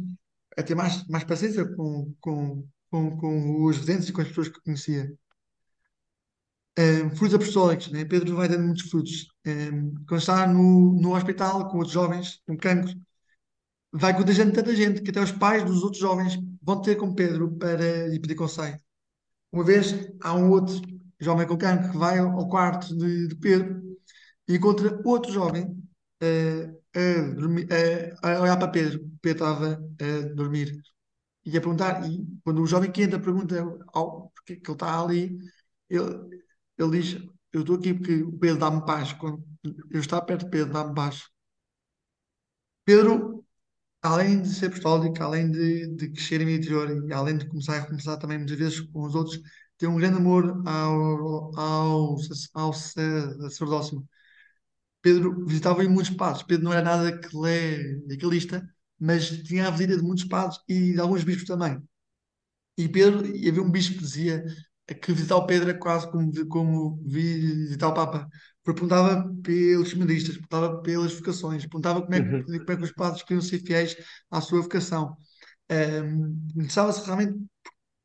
a 0.57 0.63
ter 0.63 0.75
mais, 0.75 1.07
mais 1.07 1.25
paciência 1.25 1.65
com, 1.77 2.13
com, 2.21 2.67
com, 2.91 3.17
com 3.17 3.65
os 3.65 3.77
residentes 3.77 4.09
e 4.09 4.13
com 4.13 4.21
as 4.21 4.29
pessoas 4.29 4.49
que 4.49 4.61
conhecia. 4.63 5.13
Um, 6.79 7.11
frutos 7.11 7.35
apostólicos, 7.35 7.91
né? 7.91 8.05
Pedro 8.05 8.37
vai 8.37 8.49
dando 8.49 8.65
muitos 8.65 8.91
frutos. 8.91 9.29
Um, 9.47 9.95
quando 10.07 10.21
está 10.21 10.47
no, 10.47 11.01
no 11.01 11.15
hospital 11.15 11.69
com 11.69 11.79
outros 11.79 11.95
jovens 11.95 12.43
com 12.47 12.57
cancro, 12.57 12.93
vai 13.93 14.15
contagiando 14.17 14.53
tanta 14.53 14.75
gente 14.75 15.01
que 15.01 15.11
até 15.11 15.21
os 15.21 15.33
pais 15.33 15.65
dos 15.65 15.83
outros 15.83 16.01
jovens 16.01 16.39
vão 16.61 16.83
ter 16.83 16.97
com 16.97 17.15
Pedro 17.15 17.51
para 17.57 18.09
lhe 18.09 18.21
pedir 18.21 18.35
conselho. 18.35 18.79
Uma 19.53 19.65
vez 19.65 19.95
há 20.21 20.35
um 20.35 20.51
outro 20.51 20.75
jovem 21.21 21.47
com 21.47 21.57
cancro 21.57 21.93
que 21.93 21.97
vai 21.97 22.19
ao 22.19 22.49
quarto 22.49 22.95
de, 22.97 23.29
de 23.29 23.35
Pedro 23.37 23.86
encontra 24.55 25.01
outro 25.05 25.33
jovem 25.33 25.65
uh, 26.23 26.83
a, 26.95 27.35
dormir, 27.35 27.65
uh, 27.67 28.27
a 28.27 28.41
olhar 28.41 28.57
para 28.59 28.69
Pedro. 28.69 29.11
Pedro 29.21 29.45
estava 29.45 29.73
a 30.01 30.35
dormir 30.35 30.81
e 31.45 31.57
a 31.57 31.61
perguntar. 31.61 32.09
E 32.11 32.27
quando 32.45 32.63
o 32.63 32.67
jovem 32.67 32.91
que 32.93 33.03
entra 33.03 33.21
pergunta 33.21 33.57
ao, 33.93 34.31
porque 34.31 34.57
que 34.57 34.71
ele 34.71 34.77
está 34.77 35.01
ali, 35.03 35.39
ele, 35.91 36.43
ele 36.79 37.01
diz: 37.01 37.23
Eu 37.53 37.61
estou 37.61 37.77
aqui 37.77 37.95
porque 37.95 38.23
o 38.23 38.33
Pedro 38.39 38.59
dá-me 38.59 38.85
paz. 38.87 39.13
Quando 39.15 39.45
eu 39.91 40.01
estou 40.01 40.23
perto 40.25 40.45
de 40.45 40.51
Pedro, 40.51 40.73
dá-me 40.73 40.95
paz. 40.95 41.25
Pedro, 42.85 43.45
além 44.03 44.43
de 44.43 44.49
ser 44.55 44.67
apostólico, 44.67 45.23
além 45.23 45.51
de, 45.51 45.89
de 45.97 46.11
crescer 46.13 46.41
em 46.41 46.55
interior 46.55 46.89
e 47.09 47.13
além 47.13 47.39
de 47.39 47.49
começar 47.49 47.77
a 47.77 47.81
recomeçar 47.81 48.19
também 48.19 48.39
muitas 48.39 48.57
vezes 48.59 48.81
com 48.81 49.03
os 49.05 49.15
outros, 49.15 49.41
tem 49.79 49.89
um 49.89 49.97
grande 49.97 50.19
amor 50.19 50.63
ao, 50.67 51.59
ao, 51.59 52.17
ao 52.55 52.73
sacerdócio. 52.73 54.07
Pedro 55.07 55.45
visitava 55.47 55.85
em 55.85 55.89
muitos 55.89 56.11
padres. 56.17 56.43
Pedro 56.43 56.65
não 56.65 56.73
era 56.73 56.83
nada 56.83 57.17
que 57.17 57.37
lê 57.37 58.03
aquelista, 58.13 58.69
mas 58.99 59.29
tinha 59.45 59.69
a 59.69 59.71
visita 59.71 59.97
de 59.97 60.03
muitos 60.03 60.25
padres 60.25 60.59
e 60.69 60.95
de 60.95 61.01
alguns 61.01 61.23
bispos 61.23 61.47
também. 61.47 61.81
E 62.77 62.89
Pedro, 62.89 63.25
e 63.25 63.49
havia 63.49 63.63
um 63.63 63.71
bispo 63.71 63.95
que 63.95 64.01
dizia 64.01 64.45
que 65.01 65.13
visitar 65.13 65.37
o 65.37 65.47
Pedro 65.47 65.71
é 65.71 65.75
quase 65.75 66.11
como, 66.11 66.33
como 66.49 67.01
visitar 67.07 67.87
o 67.87 67.95
Papa. 67.95 68.29
Perguntava 68.65 69.33
pelos 69.45 69.91
seminaristas, 69.91 70.35
perguntava 70.35 70.83
pelas 70.83 71.13
vocações, 71.13 71.63
perguntava 71.63 72.03
como 72.03 72.15
é, 72.17 72.21
que, 72.21 72.35
uhum. 72.35 72.43
como 72.43 72.73
é 72.73 72.77
que 72.77 72.83
os 72.83 72.93
padres 72.93 73.23
queriam 73.23 73.41
ser 73.41 73.61
fiéis 73.61 73.97
à 74.29 74.41
sua 74.41 74.61
vocação. 74.61 75.17
Um, 75.71 76.37
Interessava-se 76.57 77.07
realmente 77.07 77.39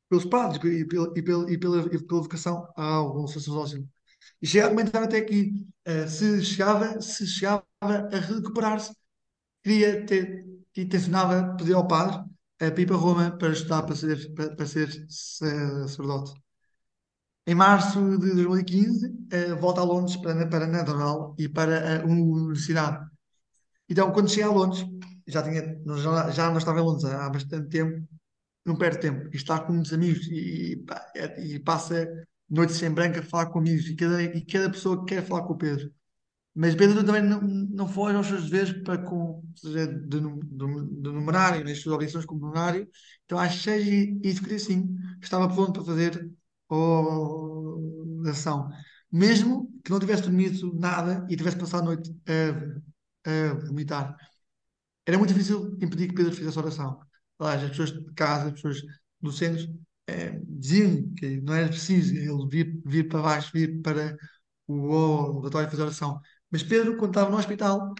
pelos 0.08 0.26
padres 0.26 0.64
e 0.64 0.86
pela, 0.86 1.12
e 1.16 1.22
pela, 1.24 1.52
e 1.52 1.58
pela, 1.58 1.96
e 1.96 2.06
pela 2.06 2.22
vocação 2.22 2.68
ao 2.76 3.28
sacerdócio. 3.28 3.90
E 4.41 4.47
chega 4.47 4.67
a 4.67 5.04
até 5.04 5.17
aqui, 5.17 5.54
uh, 5.88 6.08
se, 6.08 6.43
chegava, 6.43 6.99
se 7.01 7.27
chegava 7.27 7.63
a 7.82 8.19
recuperar-se, 8.19 8.93
queria 9.63 10.06
ter, 10.06 10.45
intencionava 10.75 11.56
pedir 11.58 11.73
ao 11.73 11.88
padre 11.88 12.23
para 12.58 12.82
ir 12.82 12.86
para 12.86 12.95
Roma 12.95 13.32
para 13.38 13.54
estudar 13.54 13.84
para 13.84 13.95
ser, 13.95 14.34
para, 14.34 14.56
para 14.56 14.65
ser 14.65 15.06
sacerdote. 15.10 16.34
Em 17.47 17.56
março 17.56 17.99
de 18.19 18.34
2015, 18.34 19.08
uh, 19.08 19.27
eh, 19.32 19.56
volta 19.56 19.82
a 19.82 19.84
Londres 19.84 20.15
para, 20.17 20.47
para 20.47 20.67
natural 20.67 21.36
e 21.39 21.49
para 21.49 22.01
a 22.01 22.06
universidade. 22.06 23.06
Então, 23.89 24.12
quando 24.12 24.30
cheguei 24.30 24.45
a 24.45 24.51
Londres, 24.51 24.86
já, 25.27 25.41
tinha, 25.41 25.82
já, 25.97 26.32
já 26.32 26.49
não 26.49 26.58
estava 26.58 26.80
em 26.80 26.84
Londres 26.84 27.06
há 27.06 27.30
bastante 27.30 27.69
tempo, 27.69 28.08
não 28.65 28.75
perde 28.75 28.99
tempo, 28.99 29.30
e 29.34 29.36
está 29.36 29.60
com 29.60 29.73
muitos 29.73 29.91
amigos 29.91 30.27
e, 30.27 30.86
e, 31.15 31.56
e 31.56 31.60
passa 31.60 32.08
noites 32.52 32.76
sem 32.78 32.92
branca 32.92 33.22
a 33.22 33.24
falar 33.24 33.48
com 33.48 33.60
amigos 33.60 33.88
e 33.88 33.96
cada, 33.96 34.22
e 34.24 34.46
cada 34.46 34.70
pessoa 34.70 35.06
quer 35.06 35.26
falar 35.26 35.44
com 35.44 35.54
o 35.54 35.58
Pedro. 35.58 35.92
Mas 36.54 36.76
Pedro 36.76 37.04
também 37.06 37.22
não, 37.24 37.42
não 37.42 37.88
foge 37.88 38.16
aos 38.16 38.28
seus 38.28 38.50
deveres 38.50 38.84
para 38.84 38.98
com, 38.98 39.44
seja, 39.56 39.88
de, 39.88 40.20
de, 40.20 40.20
de 40.20 41.10
numerário, 41.10 41.64
nas 41.64 41.80
suas 41.80 41.96
obrigações 41.96 42.26
como 42.26 42.42
numerário. 42.42 42.88
Então, 43.26 43.40
às 43.40 43.56
seis 43.56 43.88
e 43.88 44.60
cinco 44.60 44.94
estava 45.22 45.48
pronto 45.48 45.74
para 45.74 45.84
fazer 45.86 46.30
oração. 48.20 48.70
Mesmo 49.12 49.70
que 49.84 49.92
não 49.92 50.00
tivesse 50.00 50.24
dormido 50.24 50.74
nada 50.78 51.26
e 51.30 51.36
tivesse 51.36 51.58
passado 51.58 51.84
a 51.84 51.86
noite 51.86 52.14
a, 53.26 53.30
a 53.30 53.54
vomitar. 53.68 54.16
Era 55.06 55.18
muito 55.18 55.34
difícil 55.34 55.78
impedir 55.82 56.08
que 56.10 56.16
Pedro 56.16 56.34
fizesse 56.34 56.58
oração. 56.60 57.00
Aliás, 57.40 57.64
as 57.64 57.70
pessoas 57.72 57.92
de 57.92 58.14
casa, 58.14 58.48
as 58.48 58.54
pessoas 58.54 58.82
do 59.22 59.32
centro, 59.32 59.68
eh, 60.12 60.39
diziam 60.47 61.13
que 61.15 61.41
não 61.41 61.54
era 61.54 61.67
preciso 61.69 62.15
ele 62.15 62.47
vir, 62.50 62.82
vir 62.86 63.08
para 63.08 63.21
baixo, 63.21 63.52
vir 63.54 63.82
para 63.82 64.17
o 64.67 65.38
oratório 65.39 65.69
fazer 65.69 65.84
oração. 65.84 66.19
Mas 66.50 66.63
Pedro, 66.63 66.97
quando 66.97 67.12
estava 67.12 67.30
no 67.30 67.38
hospital, 67.38 67.93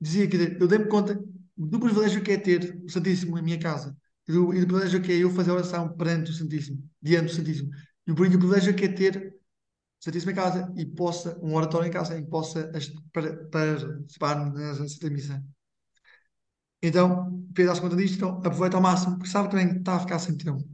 dizia 0.00 0.28
que 0.28 0.36
eu 0.60 0.68
dei-me 0.68 0.86
conta 0.86 1.18
do 1.56 1.80
privilégio 1.80 2.22
que 2.22 2.32
é 2.32 2.36
ter 2.38 2.80
o 2.84 2.90
Santíssimo 2.90 3.38
em 3.38 3.42
minha 3.42 3.58
casa 3.58 3.96
e 4.28 4.32
do, 4.32 4.54
e 4.54 4.60
do 4.60 4.66
privilégio 4.66 5.02
que 5.02 5.12
é 5.12 5.16
eu 5.16 5.30
fazer 5.30 5.52
oração 5.52 5.88
perante 5.96 6.30
o 6.30 6.34
Santíssimo, 6.34 6.82
diante 7.00 7.26
do 7.26 7.32
Santíssimo. 7.36 7.70
E 8.06 8.12
o 8.12 8.14
privilégio 8.14 8.74
que 8.74 8.84
é 8.84 8.88
ter 8.88 9.34
Santíssimo 10.00 10.32
em 10.32 10.34
casa 10.34 10.72
e 10.76 10.84
possa, 10.84 11.38
um 11.42 11.54
oratório 11.54 11.88
em 11.88 11.92
casa 11.92 12.20
que 12.20 12.28
possa 12.28 12.70
para, 13.12 13.36
participar 13.46 14.52
na 14.52 14.74
Santa 14.74 15.10
Missa. 15.10 15.42
Então, 16.82 17.42
Pedro 17.54 17.72
às 17.72 17.80
conta 17.80 17.96
disto, 17.96 18.16
então, 18.16 18.30
aproveita 18.38 18.76
ao 18.76 18.82
máximo, 18.82 19.16
porque 19.16 19.30
sabe 19.30 19.50
também 19.50 19.68
que 19.70 19.78
está 19.78 19.96
a 19.96 20.00
ficar 20.00 20.18
sem 20.18 20.36
tempo. 20.36 20.73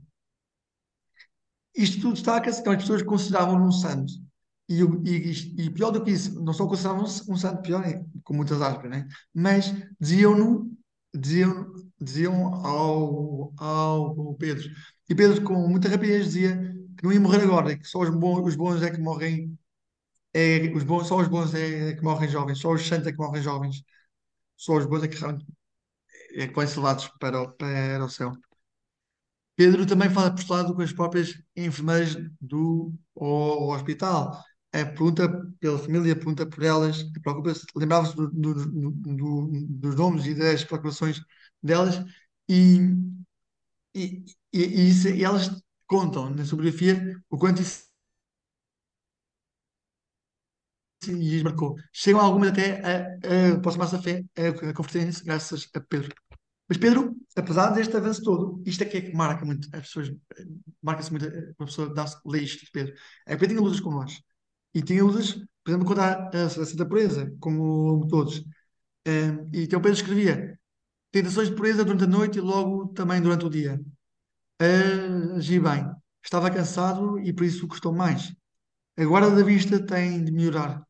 Isto 1.81 2.01
tudo 2.03 2.13
destaca-se, 2.15 2.61
então 2.61 2.75
as 2.75 2.81
pessoas 2.81 3.03
consideravam-no 3.03 3.67
um 3.67 3.73
santo. 3.73 4.13
E, 4.69 4.83
e, 4.83 5.65
e, 5.65 5.71
pior 5.71 5.91
do 5.91 6.05
que 6.05 6.11
isso, 6.11 6.41
não 6.43 6.53
só 6.53 6.67
consideravam 6.67 7.05
um, 7.05 7.37
santo, 7.37 7.63
pior, 7.63 7.85
é, 7.85 8.05
com 8.23 8.35
muitas 8.35 8.61
aspas, 8.61 8.91
né? 8.91 9.09
mas 9.35 9.75
diziam-no, 9.99 10.71
diziam, 11.15 11.73
diziam 11.99 12.55
ao, 12.55 13.53
ao 13.57 14.35
Pedro. 14.35 14.69
E 15.09 15.15
Pedro, 15.15 15.43
com 15.43 15.69
muita 15.69 15.89
rapidez, 15.89 16.27
dizia 16.27 16.57
que 16.99 17.03
não 17.05 17.13
ia 17.13 17.21
morrer 17.21 17.43
agora, 17.43 17.77
que 17.77 17.87
só 17.87 18.01
os 18.01 18.11
bons, 18.11 18.47
os 18.47 18.57
bons 18.57 18.83
é 18.83 18.91
que 18.91 19.01
morrem, 19.01 19.59
é, 20.35 20.71
os 20.75 20.85
bons, 20.85 21.09
só 21.09 21.17
os 21.17 21.29
bons 21.29 21.55
é, 21.55 21.91
é 21.91 21.95
que 21.95 22.03
morrem 22.03 22.29
jovens, 22.29 22.59
só 22.59 22.73
os 22.73 22.87
santos 22.87 23.07
é 23.07 23.13
que 23.13 23.19
morrem 23.19 23.43
jovens, 23.43 23.83
só 24.57 24.77
os 24.77 24.87
bons 24.87 25.03
é 25.03 25.09
que, 25.09 25.17
é 26.35 26.47
que 26.47 26.55
vão 26.55 26.67
ser 26.67 26.77
levados 26.77 27.09
para, 27.19 27.49
para 27.49 28.05
o 28.05 28.09
céu. 28.11 28.33
Pedro 29.61 29.85
também 29.85 30.09
fala 30.09 30.29
apostolado 30.29 30.75
com 30.75 30.81
as 30.81 30.91
próprias 30.91 31.39
enfermeiras 31.55 32.17
do 32.41 32.95
hospital. 33.15 34.43
A 34.73 34.87
pergunta 34.87 35.29
pela 35.61 35.79
família, 35.79 36.17
pergunta 36.17 36.47
por 36.47 36.65
elas, 36.65 37.03
preocupa-se, 37.21 37.67
lembrava-se 37.77 38.17
do, 38.17 38.31
do, 38.31 38.55
do, 38.55 39.51
dos 39.69 39.97
nomes 39.97 40.25
e 40.25 40.35
das 40.35 40.65
preocupações 40.65 41.21
delas 41.63 42.03
e, 42.49 42.79
e, 43.95 44.25
e, 44.51 44.61
e, 44.65 44.89
isso, 44.89 45.09
e 45.11 45.23
elas 45.23 45.51
contam 45.87 46.31
na 46.31 46.43
biografia 46.43 47.21
o 47.29 47.37
quanto 47.37 47.61
isso 47.61 47.85
lhes 51.07 51.43
marcou. 51.43 51.77
Chegam 51.93 52.23
algumas 52.23 52.49
até 52.49 52.81
a, 52.81 53.53
a 53.53 53.57
aproximar-se 53.59 53.95
da 53.95 54.03
fé, 54.03 54.25
a, 54.39 54.71
a 54.71 55.23
graças 55.23 55.69
a 55.75 55.81
Pedro. 55.81 56.15
Mas 56.67 56.79
Pedro, 56.79 57.15
apesar 57.37 57.71
deste 57.71 57.97
avanço 57.97 58.23
todo, 58.23 58.63
isto 58.67 58.83
é 58.83 58.87
que 58.87 58.97
é 58.99 59.01
que 59.01 59.15
marca 59.15 59.45
muito 59.45 59.69
as 59.73 59.83
pessoas, 59.83 60.13
marca-se 60.83 61.11
muito 61.11 61.27
a 61.27 61.65
pessoa 61.65 61.93
dá 61.95 62.05
lê 62.27 62.41
isto 62.41 62.65
de 62.65 62.71
Pedro. 62.71 62.95
É 63.27 63.35
que 63.35 63.41
Pedro 63.41 63.57
tinha 63.57 63.61
lutas 63.61 63.81
como 63.81 63.97
nós. 63.97 64.21
E 64.75 64.83
tinha 64.83 65.05
lutas, 65.05 65.35
por 65.65 65.71
exemplo, 65.71 65.87
contra 65.87 66.31
a, 66.33 66.45
a 66.45 66.49
Santa 66.49 66.87
Pureza, 66.87 67.33
como 67.41 68.07
todos. 68.09 68.45
Um, 69.07 69.51
e 69.53 69.65
então 69.65 69.81
Pedro 69.81 69.97
escrevia 69.97 70.59
tentações 71.13 71.49
de 71.49 71.57
pureza 71.57 71.85
durante 71.85 72.05
a 72.05 72.07
noite 72.07 72.39
e 72.39 72.41
logo 72.41 72.89
também 72.89 73.21
durante 73.21 73.47
o 73.47 73.51
dia 73.51 73.81
agi 75.37 75.59
bem. 75.59 75.87
Estava 76.23 76.51
cansado 76.51 77.19
e 77.19 77.33
por 77.33 77.45
isso 77.45 77.67
custou 77.67 77.93
mais. 77.93 78.35
A 78.97 79.05
guarda 79.05 79.35
da 79.35 79.43
vista 79.43 79.85
tem 79.85 80.23
de 80.25 80.33
melhorar. 80.33 80.83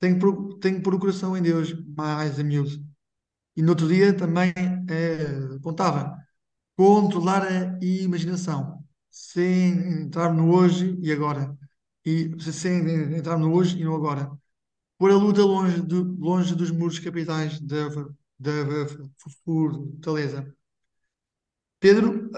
Tenho 0.00 0.18
pôr, 0.18 0.58
tenho 0.58 0.76
que 0.76 0.82
pôr 0.82 0.94
o 0.94 0.98
coração 0.98 1.36
em 1.36 1.42
Deus 1.42 1.74
mais 1.94 2.38
a 2.38 2.44
miúdo. 2.44 2.87
E 3.58 3.62
no 3.62 3.70
outro 3.70 3.88
dia 3.88 4.16
também 4.16 4.54
eh, 4.88 5.56
apontava 5.56 6.16
controlar 6.76 7.42
a 7.42 7.84
imaginação, 7.84 8.84
sem 9.10 10.02
entrar 10.02 10.32
no 10.32 10.54
hoje 10.54 10.96
e 11.02 11.10
agora. 11.10 11.58
E 12.04 12.30
sem 12.52 12.88
entrar 13.16 13.36
no 13.36 13.52
hoje 13.52 13.76
e 13.76 13.84
no 13.84 13.96
agora. 13.96 14.30
Pôr 14.96 15.10
a 15.10 15.16
luta 15.16 15.42
longe, 15.42 15.82
de, 15.82 15.96
longe 15.96 16.54
dos 16.54 16.70
muros 16.70 17.00
capitais 17.00 17.58
da, 17.60 17.88
da 18.38 18.52
fortaleza. 19.34 20.54
Pedro, 21.80 22.30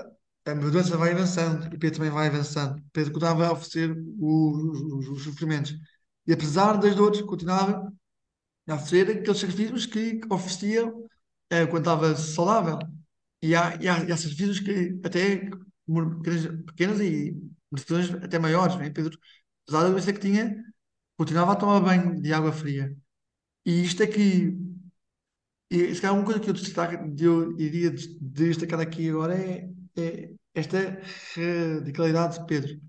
a 0.47 0.55
mudança 0.55 0.97
vai 0.97 1.13
avançando 1.13 1.67
e 1.67 1.79
Pedro 1.79 1.99
também 1.99 2.11
vai 2.11 2.29
avançando. 2.29 2.83
Pedro 2.95 3.13
continuava 3.13 3.47
a 3.47 3.53
oferecer 3.53 3.95
os, 4.19 4.81
os, 4.81 5.09
os 5.09 5.23
sofrimentos. 5.25 5.77
E 6.27 6.33
apesar 6.33 6.79
das 6.79 6.95
dores, 6.95 7.21
continuava 7.21 7.93
a 8.67 8.75
oferecer 8.75 9.19
aqueles 9.19 9.39
sacrifícios 9.39 9.85
que 9.85 10.19
ofereciam 10.31 11.10
eh, 11.51 11.67
quando 11.67 11.81
estava 11.83 12.17
saudável. 12.17 12.79
E 13.43 13.55
há, 13.55 13.77
e 13.81 13.89
há, 13.89 13.99
e 14.05 14.13
há 14.13 14.17
que 14.65 15.01
até 15.05 15.51
pequenas, 15.87 16.47
pequenas 16.67 17.01
e 17.01 17.37
decisões 17.73 18.11
até 18.25 18.39
maiores. 18.39 18.77
Né? 18.77 18.91
Pedro, 18.91 19.19
apesar 19.67 19.85
da 19.85 19.91
doença 19.91 20.13
que 20.13 20.21
tinha, 20.21 20.57
continuava 21.19 21.53
a 21.53 21.57
tomar 21.57 21.81
banho 21.81 22.21
de 22.21 22.33
água 22.33 22.53
fria. 22.53 22.97
E 23.67 23.83
isto 23.85 24.03
é 24.03 24.07
que 24.09 24.57
e 25.71 25.95
se 25.95 26.01
calhar 26.01 26.17
uma 26.17 26.25
coisa 26.25 26.41
que 26.41 26.51
eu, 26.51 26.55
destaco, 26.55 26.95
eu 27.19 27.59
iria 27.59 27.91
des- 27.91 28.17
destacar 28.21 28.81
aqui 28.81 29.09
agora 29.09 29.35
é, 29.37 29.71
é 29.97 30.31
esta 30.55 30.79
radicalidade 31.37 32.39
de 32.41 32.47
Pedro. 32.47 32.81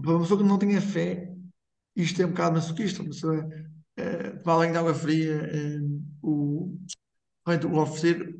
Para 0.00 0.12
uma 0.12 0.20
pessoa 0.20 0.40
que 0.40 0.46
não 0.48 0.58
tenha 0.58 0.80
fé, 0.80 1.32
isto 1.96 2.22
é 2.22 2.26
um 2.26 2.30
bocado 2.30 2.54
masoquista. 2.56 3.02
Uma 3.02 3.10
pessoa 3.10 3.48
eh, 3.96 4.30
tomar 4.42 4.58
banho 4.58 4.72
de 4.72 4.78
água 4.78 4.94
fria, 4.94 5.34
eh, 5.52 5.78
o, 6.22 6.76
o 7.66 7.76
oferecer. 7.78 8.36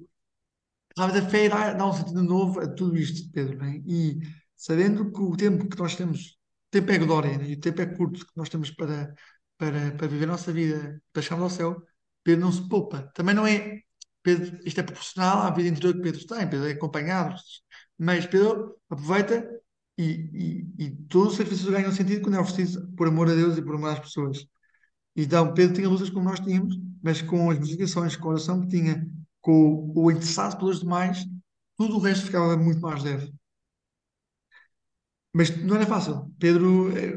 A 0.98 1.09
fé 1.30 1.48
dá, 1.48 1.74
dá 1.74 1.86
um 1.86 1.92
sentido 1.92 2.22
novo 2.22 2.61
a 2.61 2.68
tudo 2.68 2.96
isto, 2.96 3.30
Pedro. 3.32 3.56
Né? 3.59 3.80
E 3.86 4.18
sabendo 4.56 5.12
que 5.12 5.20
o 5.20 5.36
tempo 5.36 5.68
que 5.68 5.78
nós 5.78 5.94
temos, 5.94 6.32
o 6.68 6.70
tempo 6.70 6.90
é 6.90 6.98
glória, 6.98 7.38
né? 7.38 7.48
E 7.48 7.54
o 7.54 7.61
tempo 7.61 7.80
é 7.80 7.86
curto 7.86 8.26
que 8.26 8.32
nós 8.36 8.48
temos 8.48 8.70
para, 8.72 9.14
para, 9.56 9.92
para 9.92 10.06
viver 10.09 10.24
a 10.24 10.28
nossa 10.28 10.52
vida, 10.52 11.00
para 11.12 11.22
chegarmos 11.22 11.52
ao 11.52 11.56
céu, 11.56 11.82
Pedro 12.24 12.44
não 12.46 12.52
se 12.52 12.68
poupa. 12.68 13.11
Também 13.14 13.34
não 13.34 13.46
é. 13.46 13.80
Pedro, 14.22 14.59
isto 14.64 14.80
é 14.80 14.82
proporcional 14.82 15.42
à 15.42 15.50
vida 15.50 15.68
interior 15.68 15.94
que 15.94 16.02
Pedro 16.02 16.26
tem, 16.26 16.50
Pedro 16.50 16.66
é 16.66 16.72
acompanhado, 16.72 17.34
mas 17.96 18.26
Pedro 18.26 18.76
aproveita 18.90 19.48
e, 19.96 20.66
e, 20.78 20.84
e 20.86 20.90
todo 21.09 21.28
o 21.28 21.30
sacrifício 21.30 21.70
ganha 21.70 21.88
um 21.88 21.92
sentido 21.92 22.22
quando 22.22 22.36
é 22.36 22.40
oferecido 22.40 22.88
por 22.96 23.09
amor 23.09 23.28
a 23.30 23.34
Deus 23.34 23.56
e 23.56 23.62
por 23.62 23.76
amor 23.76 23.90
às 23.90 24.00
pessoas. 24.00 24.46
Então, 25.20 25.52
Pedro 25.52 25.74
tinha 25.74 25.88
lutas 25.88 26.10
como 26.10 26.26
nós 26.26 26.38
tínhamos, 26.38 26.78
mas 27.02 27.20
com 27.20 27.50
as 27.50 27.58
motivações, 27.58 28.14
com 28.14 28.28
a 28.28 28.30
oração 28.30 28.60
que 28.60 28.68
tinha, 28.68 29.04
com 29.40 29.92
o 29.92 30.10
interessado 30.12 30.56
pelos 30.56 30.78
demais, 30.80 31.26
tudo 31.76 31.96
o 31.96 31.98
resto 31.98 32.26
ficava 32.26 32.56
muito 32.56 32.80
mais 32.80 33.02
leve. 33.02 33.32
Mas 35.34 35.50
não 35.64 35.76
era 35.76 35.86
fácil. 35.86 36.32
Pedro, 36.38 36.96
eh, 36.96 37.16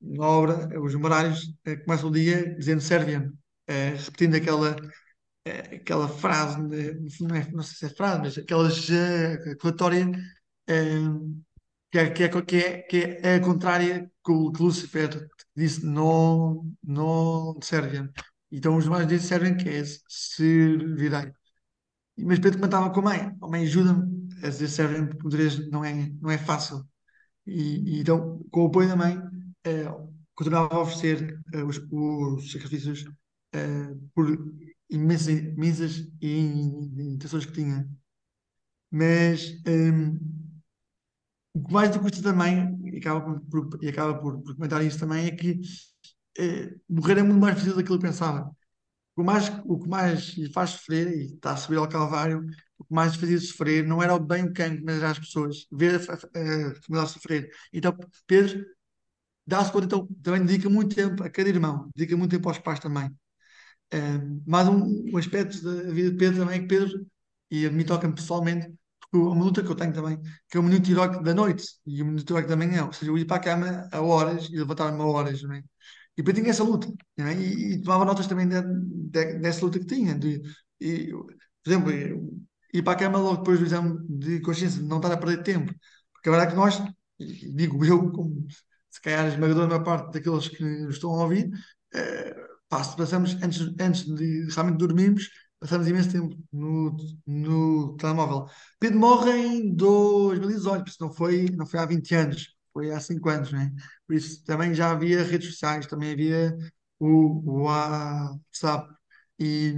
na 0.00 0.26
obra, 0.26 0.80
os 0.80 0.92
numerários, 0.94 1.52
eh, 1.64 1.76
começam 1.76 2.08
o 2.08 2.12
dia 2.12 2.54
dizendo 2.56 2.80
Serviam, 2.80 3.32
eh, 3.68 3.90
repetindo 3.90 4.34
aquela, 4.36 4.76
aquela 5.72 6.08
frase, 6.08 6.58
não, 6.60 7.36
é, 7.36 7.50
não 7.52 7.62
sei 7.62 7.76
se 7.76 7.86
é 7.86 7.96
frase, 7.96 8.20
mas 8.20 8.38
aquela 8.38 8.70
jaculatória 8.70 10.10
eh, 10.68 10.74
que 11.90 11.98
é, 11.98 12.10
que 12.10 12.22
é, 12.24 12.28
que 12.42 12.56
é, 12.56 12.82
que 12.82 12.96
é 13.22 13.34
a 13.36 13.40
contrária 13.40 14.10
que, 14.24 14.32
que 14.52 14.62
Lúcifer 14.62 15.28
disse 15.56 15.84
não, 15.84 16.70
não 16.82 17.58
Serviam. 17.62 18.08
Então 18.50 18.76
os 18.76 18.84
demais 18.84 19.06
dizem 19.06 19.28
Serviam, 19.28 19.56
que 19.56 19.68
é 19.68 19.82
servirei. 20.08 21.32
Mas 22.18 22.38
Pedro 22.38 22.58
comentava 22.58 22.90
com 22.90 23.00
a 23.00 23.02
mãe, 23.04 23.36
a 23.40 23.48
mãe 23.48 23.62
ajuda-me 23.62 24.28
a 24.42 24.48
dizer 24.48 24.68
Serviam, 24.68 25.06
porque 25.08 25.36
não 25.70 25.84
é, 25.84 26.10
não 26.20 26.30
é 26.30 26.38
fácil. 26.38 26.86
E, 27.46 27.96
e 27.96 28.00
então, 28.00 28.40
com 28.50 28.64
o 28.64 28.66
apoio 28.68 28.88
da 28.88 28.96
mãe, 28.96 29.18
eh, 29.64 29.86
continuava 30.34 30.74
a 30.74 30.80
oferecer 30.80 31.40
eh, 31.54 31.64
os, 31.64 31.78
os 31.90 32.52
sacrifícios 32.52 33.04
eh, 33.52 33.94
por 34.14 34.26
imensas, 34.90 35.28
imensas 35.28 36.08
intenções 36.22 37.46
que 37.46 37.52
tinha. 37.52 37.88
Mas 38.90 39.60
ehm, 39.66 40.18
o 41.54 41.62
que 41.66 41.72
mais 41.72 41.90
lhe 41.94 41.98
custa 42.00 42.22
também, 42.22 42.78
e 42.92 42.98
acaba 42.98 43.40
por, 43.50 43.78
e 43.82 43.88
acaba 43.88 44.14
por, 44.20 44.40
por 44.42 44.54
comentar 44.54 44.84
isso 44.84 44.98
também, 44.98 45.26
é 45.26 45.30
que 45.32 45.60
eh, 46.38 46.74
morrer 46.88 47.18
é 47.18 47.22
muito 47.22 47.40
mais 47.40 47.54
difícil 47.56 47.76
do 47.76 47.84
que 47.84 47.92
ele 47.92 48.00
pensava. 48.00 48.50
O, 49.16 49.24
mais, 49.24 49.48
o 49.66 49.78
que 49.80 49.88
mais 49.88 50.20
lhe 50.38 50.52
faz 50.52 50.70
sofrer, 50.70 51.08
e 51.12 51.34
está 51.34 51.52
a 51.52 51.56
subir 51.56 51.78
ao 51.78 51.88
Calvário, 51.88 52.46
o 52.78 52.84
que 52.84 52.94
mais 52.94 53.12
lhe 53.14 53.20
fazia 53.20 53.40
sofrer 53.40 53.86
não 53.86 54.02
era 54.02 54.14
o 54.14 54.20
bem 54.20 54.44
o 54.44 54.52
cancro, 54.54 54.82
mas 54.84 54.98
era 54.98 55.10
as 55.10 55.18
pessoas, 55.18 55.66
ver 55.72 56.00
a, 56.10 56.98
a 56.98 57.02
a 57.02 57.06
sofrer. 57.06 57.50
Então, 57.72 57.96
Pedro 58.26 58.64
dá-se 59.46 59.72
conta, 59.72 59.86
então, 59.86 60.06
também 60.22 60.44
dedica 60.44 60.68
muito 60.70 60.94
tempo 60.94 61.22
a 61.22 61.30
cada 61.30 61.48
irmão, 61.48 61.90
dedica 61.96 62.16
muito 62.16 62.30
tempo 62.32 62.48
aos 62.48 62.58
pais 62.58 62.80
também. 62.80 63.10
Um, 63.92 64.42
mais 64.46 64.68
um, 64.68 65.10
um 65.12 65.16
aspecto 65.18 65.62
da 65.62 65.92
vida 65.92 66.10
de 66.12 66.16
Pedro 66.16 66.38
também 66.40 66.58
é 66.58 66.62
que 66.62 66.68
Pedro, 66.68 67.06
e 67.50 67.66
a 67.66 67.70
mim 67.70 67.84
toca-me 67.84 68.14
pessoalmente, 68.14 68.72
uma 69.18 69.44
luta 69.44 69.62
que 69.62 69.68
eu 69.70 69.74
tenho 69.74 69.92
também, 69.92 70.18
que 70.48 70.56
é 70.56 70.60
o 70.60 70.62
minuto 70.62 70.90
heroico 70.90 71.22
da 71.22 71.34
noite 71.34 71.64
e 71.86 72.02
o 72.02 72.06
minuto 72.06 72.30
heroico 72.30 72.48
da 72.48 72.56
manhã, 72.56 72.86
ou 72.86 72.92
seja, 72.92 73.10
eu 73.10 73.18
ir 73.18 73.24
para 73.26 73.36
a 73.36 73.40
cama 73.40 73.88
a 73.92 74.00
horas 74.00 74.48
e 74.50 74.56
levantar-me 74.56 75.00
a 75.00 75.04
horas, 75.04 75.42
não 75.42 75.54
é? 75.54 75.62
E 76.16 76.22
Pedro 76.22 76.42
tinha 76.42 76.50
essa 76.50 76.64
luta, 76.64 76.88
é? 77.18 77.34
E, 77.34 77.74
e 77.74 77.82
tomava 77.82 78.04
notas 78.04 78.26
também 78.26 78.48
de, 78.48 78.60
de, 78.62 79.38
dessa 79.40 79.64
luta 79.64 79.78
que 79.78 79.86
tinha. 79.86 80.14
De, 80.18 80.42
e, 80.80 81.12
por 81.12 81.70
exemplo, 81.70 81.90
ir 82.72 82.82
para 82.82 82.92
a 82.94 82.96
cama 82.96 83.18
logo 83.18 83.38
depois 83.38 83.58
do 83.58 83.66
exame 83.66 83.98
de 84.08 84.40
consciência, 84.40 84.80
de 84.80 84.86
não 84.88 84.96
estar 84.98 85.12
a 85.12 85.16
perder 85.16 85.42
tempo. 85.42 85.74
Porque 86.12 86.28
a 86.28 86.32
verdade 86.32 86.52
é 86.52 86.54
que 86.54 86.60
nós, 86.60 86.82
digo 87.18 87.84
eu, 87.84 88.10
como 88.12 88.46
se 88.90 89.00
calhar 89.00 89.24
a 89.24 89.28
esmagadora 89.28 89.66
maior 89.68 89.84
parte 89.84 90.12
daqueles 90.12 90.48
que 90.48 90.62
nos 90.62 90.96
estão 90.96 91.10
a 91.14 91.22
ouvir, 91.24 91.50
eh, 91.94 92.34
passamos, 92.68 93.34
antes, 93.42 93.60
antes 93.80 94.04
de 94.04 94.46
realmente 94.54 94.78
dormirmos, 94.78 95.28
passamos 95.60 95.86
imenso 95.88 96.10
tempo 96.12 96.36
no, 96.52 96.96
no 97.26 97.96
telemóvel. 97.96 98.46
Pedro 98.78 98.98
morre 98.98 99.32
em 99.32 99.74
2018, 99.74 100.82
por 100.84 100.88
isso 100.90 100.98
não 101.02 101.12
foi, 101.12 101.46
não 101.50 101.66
foi 101.66 101.80
há 101.80 101.86
20 101.86 102.14
anos, 102.14 102.56
foi 102.72 102.90
há 102.90 103.00
5 103.00 103.28
anos, 103.28 103.52
né? 103.52 103.72
Por 104.06 104.16
isso 104.16 104.44
também 104.44 104.74
já 104.74 104.90
havia 104.92 105.22
redes 105.24 105.50
sociais, 105.52 105.86
também 105.86 106.12
havia 106.12 106.56
o, 106.98 107.08
o 107.50 107.62
WhatsApp. 107.64 108.94
E, 109.38 109.74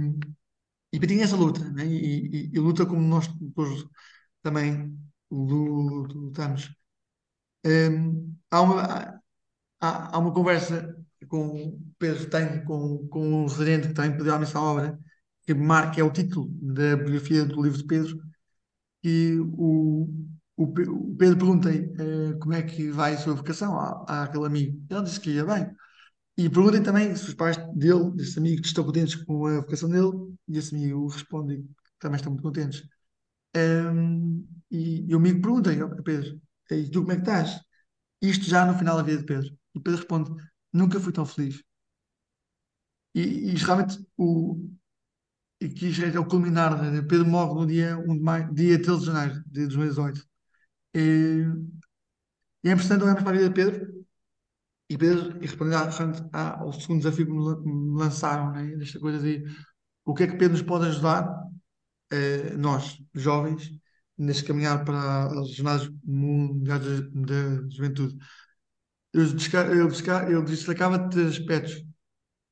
e 0.91 0.99
tinha 1.07 1.23
essa 1.23 1.35
luta, 1.35 1.59
né? 1.71 1.85
E, 1.85 2.49
e, 2.49 2.55
e 2.55 2.59
luta 2.59 2.85
como 2.85 3.01
nós 3.01 3.27
todos 3.55 3.87
também 4.41 4.97
lutamos. 5.31 6.71
Um, 7.65 8.35
há 8.51 8.61
uma, 8.61 9.21
há, 9.79 10.15
há 10.15 10.19
uma 10.19 10.33
conversa 10.33 10.95
com 11.27 11.47
o 11.69 11.81
Pedro 11.99 12.29
tem 12.29 12.63
com, 12.65 13.07
com 13.07 13.43
o 13.43 13.47
residente 13.47 13.87
que 13.89 13.93
também 13.93 14.17
pediu 14.17 14.33
a 14.35 14.39
missa 14.39 14.59
à 14.59 14.61
obra, 14.63 14.99
que 15.45 15.53
marca 15.53 15.99
é 15.99 16.03
o 16.03 16.11
título 16.11 16.49
da 16.61 16.95
biografia 16.95 17.45
do 17.45 17.61
livro 17.61 17.77
de 17.79 17.85
Pedro, 17.85 18.21
e 19.03 19.37
o, 19.39 20.07
o, 20.57 20.63
o 20.65 21.15
Pedro 21.17 21.37
perguntei 21.37 21.93
eh, 21.99 22.33
como 22.39 22.53
é 22.53 22.63
que 22.63 22.89
vai 22.91 23.15
a 23.15 23.17
sua 23.17 23.35
vocação 23.35 23.77
àquele 24.07 24.45
amigo. 24.45 24.81
Ele 24.89 25.03
disse 25.03 25.19
que 25.19 25.31
ia 25.31 25.45
bem. 25.45 25.69
E 26.37 26.49
perguntem 26.49 26.83
também 26.83 27.15
se 27.15 27.27
os 27.29 27.33
pais 27.35 27.57
dele, 27.75 28.11
desse 28.13 28.39
amigo, 28.39 28.61
estão 28.65 28.83
contentes 28.85 29.15
com 29.15 29.47
a 29.47 29.61
vocação 29.61 29.89
dele, 29.89 30.11
e 30.47 30.57
esse 30.57 30.75
amigo 30.75 31.07
responde 31.07 31.57
que 31.59 31.91
também 31.99 32.17
estão 32.17 32.31
muito 32.31 32.43
contentes. 32.43 32.83
Ehm, 33.55 34.43
e, 34.71 35.05
e 35.09 35.15
o 35.15 35.17
amigo 35.19 35.41
pergunta 35.41 35.71
a 35.71 36.03
Pedro, 36.03 36.41
e 36.71 36.89
tu 36.89 37.01
como 37.01 37.13
é 37.13 37.15
que 37.15 37.21
estás? 37.21 37.61
Isto 38.21 38.45
já 38.45 38.65
no 38.65 38.77
final 38.77 38.97
da 38.97 39.03
vida 39.03 39.19
de 39.19 39.25
Pedro. 39.25 39.49
E 39.75 39.79
Pedro 39.79 39.99
responde, 39.99 40.31
nunca 40.73 40.99
fui 40.99 41.13
tão 41.13 41.25
feliz. 41.25 41.63
E, 43.15 43.21
e 43.51 43.55
realmente 43.55 44.05
o, 44.17 44.69
e 45.61 45.69
que 45.69 45.87
isto 45.87 46.03
é 46.05 46.19
o 46.19 46.25
culminar, 46.27 46.81
né? 46.81 47.01
Pedro 47.03 47.25
morre 47.27 47.53
no 47.61 47.67
dia 47.67 47.97
1 47.97 48.15
de 48.17 48.21
maio, 48.23 48.53
dia 48.53 48.81
13 48.81 49.01
de 49.01 49.05
janeiro 49.07 49.43
de 49.47 49.61
2018. 49.67 50.25
E, 50.95 51.45
e 52.63 52.69
é 52.69 52.73
importante 52.73 53.03
olharmos 53.03 53.23
para 53.23 53.31
a 53.33 53.37
vida 53.37 53.49
de 53.49 53.55
Pedro 53.55 54.05
e 54.89 54.97
Pedro, 54.97 55.37
e 55.43 55.47
respondendo 55.47 55.77
à- 56.33 56.59
ao 56.61 56.73
segundo 56.73 56.99
desafio 56.99 57.25
que 57.25 57.31
me 57.31 57.39
lan- 57.39 57.61
me 57.63 57.99
lançaram, 57.99 58.51
né? 58.51 58.71
Coisa 58.99 59.19
de 59.19 59.43
o 60.05 60.13
que 60.13 60.23
é 60.23 60.27
que 60.27 60.37
Pedro 60.37 60.53
nos 60.53 60.61
pode 60.63 60.87
ajudar, 60.87 61.29
eh, 62.11 62.55
nós, 62.57 62.97
jovens, 63.15 63.71
neste 64.17 64.45
caminhar 64.45 64.85
para 64.85 65.27
as 65.41 65.51
Jornadas 65.55 65.89
Mundiais 66.05 66.81
da 66.85 67.01
da 67.61 67.69
Juventude. 67.69 68.17
Eu, 69.13 69.33
desca- 69.33 69.65
eu, 69.67 69.87
desca- 69.87 70.29
eu 70.29 70.43
destacava 70.43 71.09
três 71.09 71.29
aspectos. 71.39 71.73
A 71.75 71.83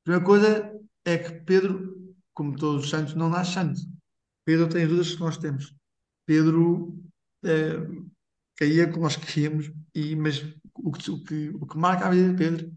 primeira 0.04 0.26
coisa 0.26 0.72
é 1.04 1.18
que 1.18 1.32
Pedro, 1.44 2.01
como 2.34 2.56
todos 2.56 2.84
os 2.84 2.90
santos, 2.90 3.14
não 3.14 3.28
nasce 3.28 3.54
santo. 3.54 3.80
Pedro 4.44 4.68
tem 4.68 4.82
as 4.82 4.88
dúvidas 4.88 5.14
que 5.14 5.20
nós 5.20 5.36
temos. 5.38 5.74
Pedro 6.26 6.98
eh, 7.44 7.78
caía 8.56 8.90
como 8.90 9.02
nós 9.04 9.16
caíamos, 9.16 9.70
e, 9.94 10.16
mas 10.16 10.42
o 10.74 10.92
que, 10.92 11.10
o 11.10 11.22
que, 11.22 11.48
o 11.50 11.66
que 11.66 11.78
marca 11.78 12.06
a 12.06 12.10
vida 12.10 12.30
de 12.30 12.36
Pedro 12.36 12.72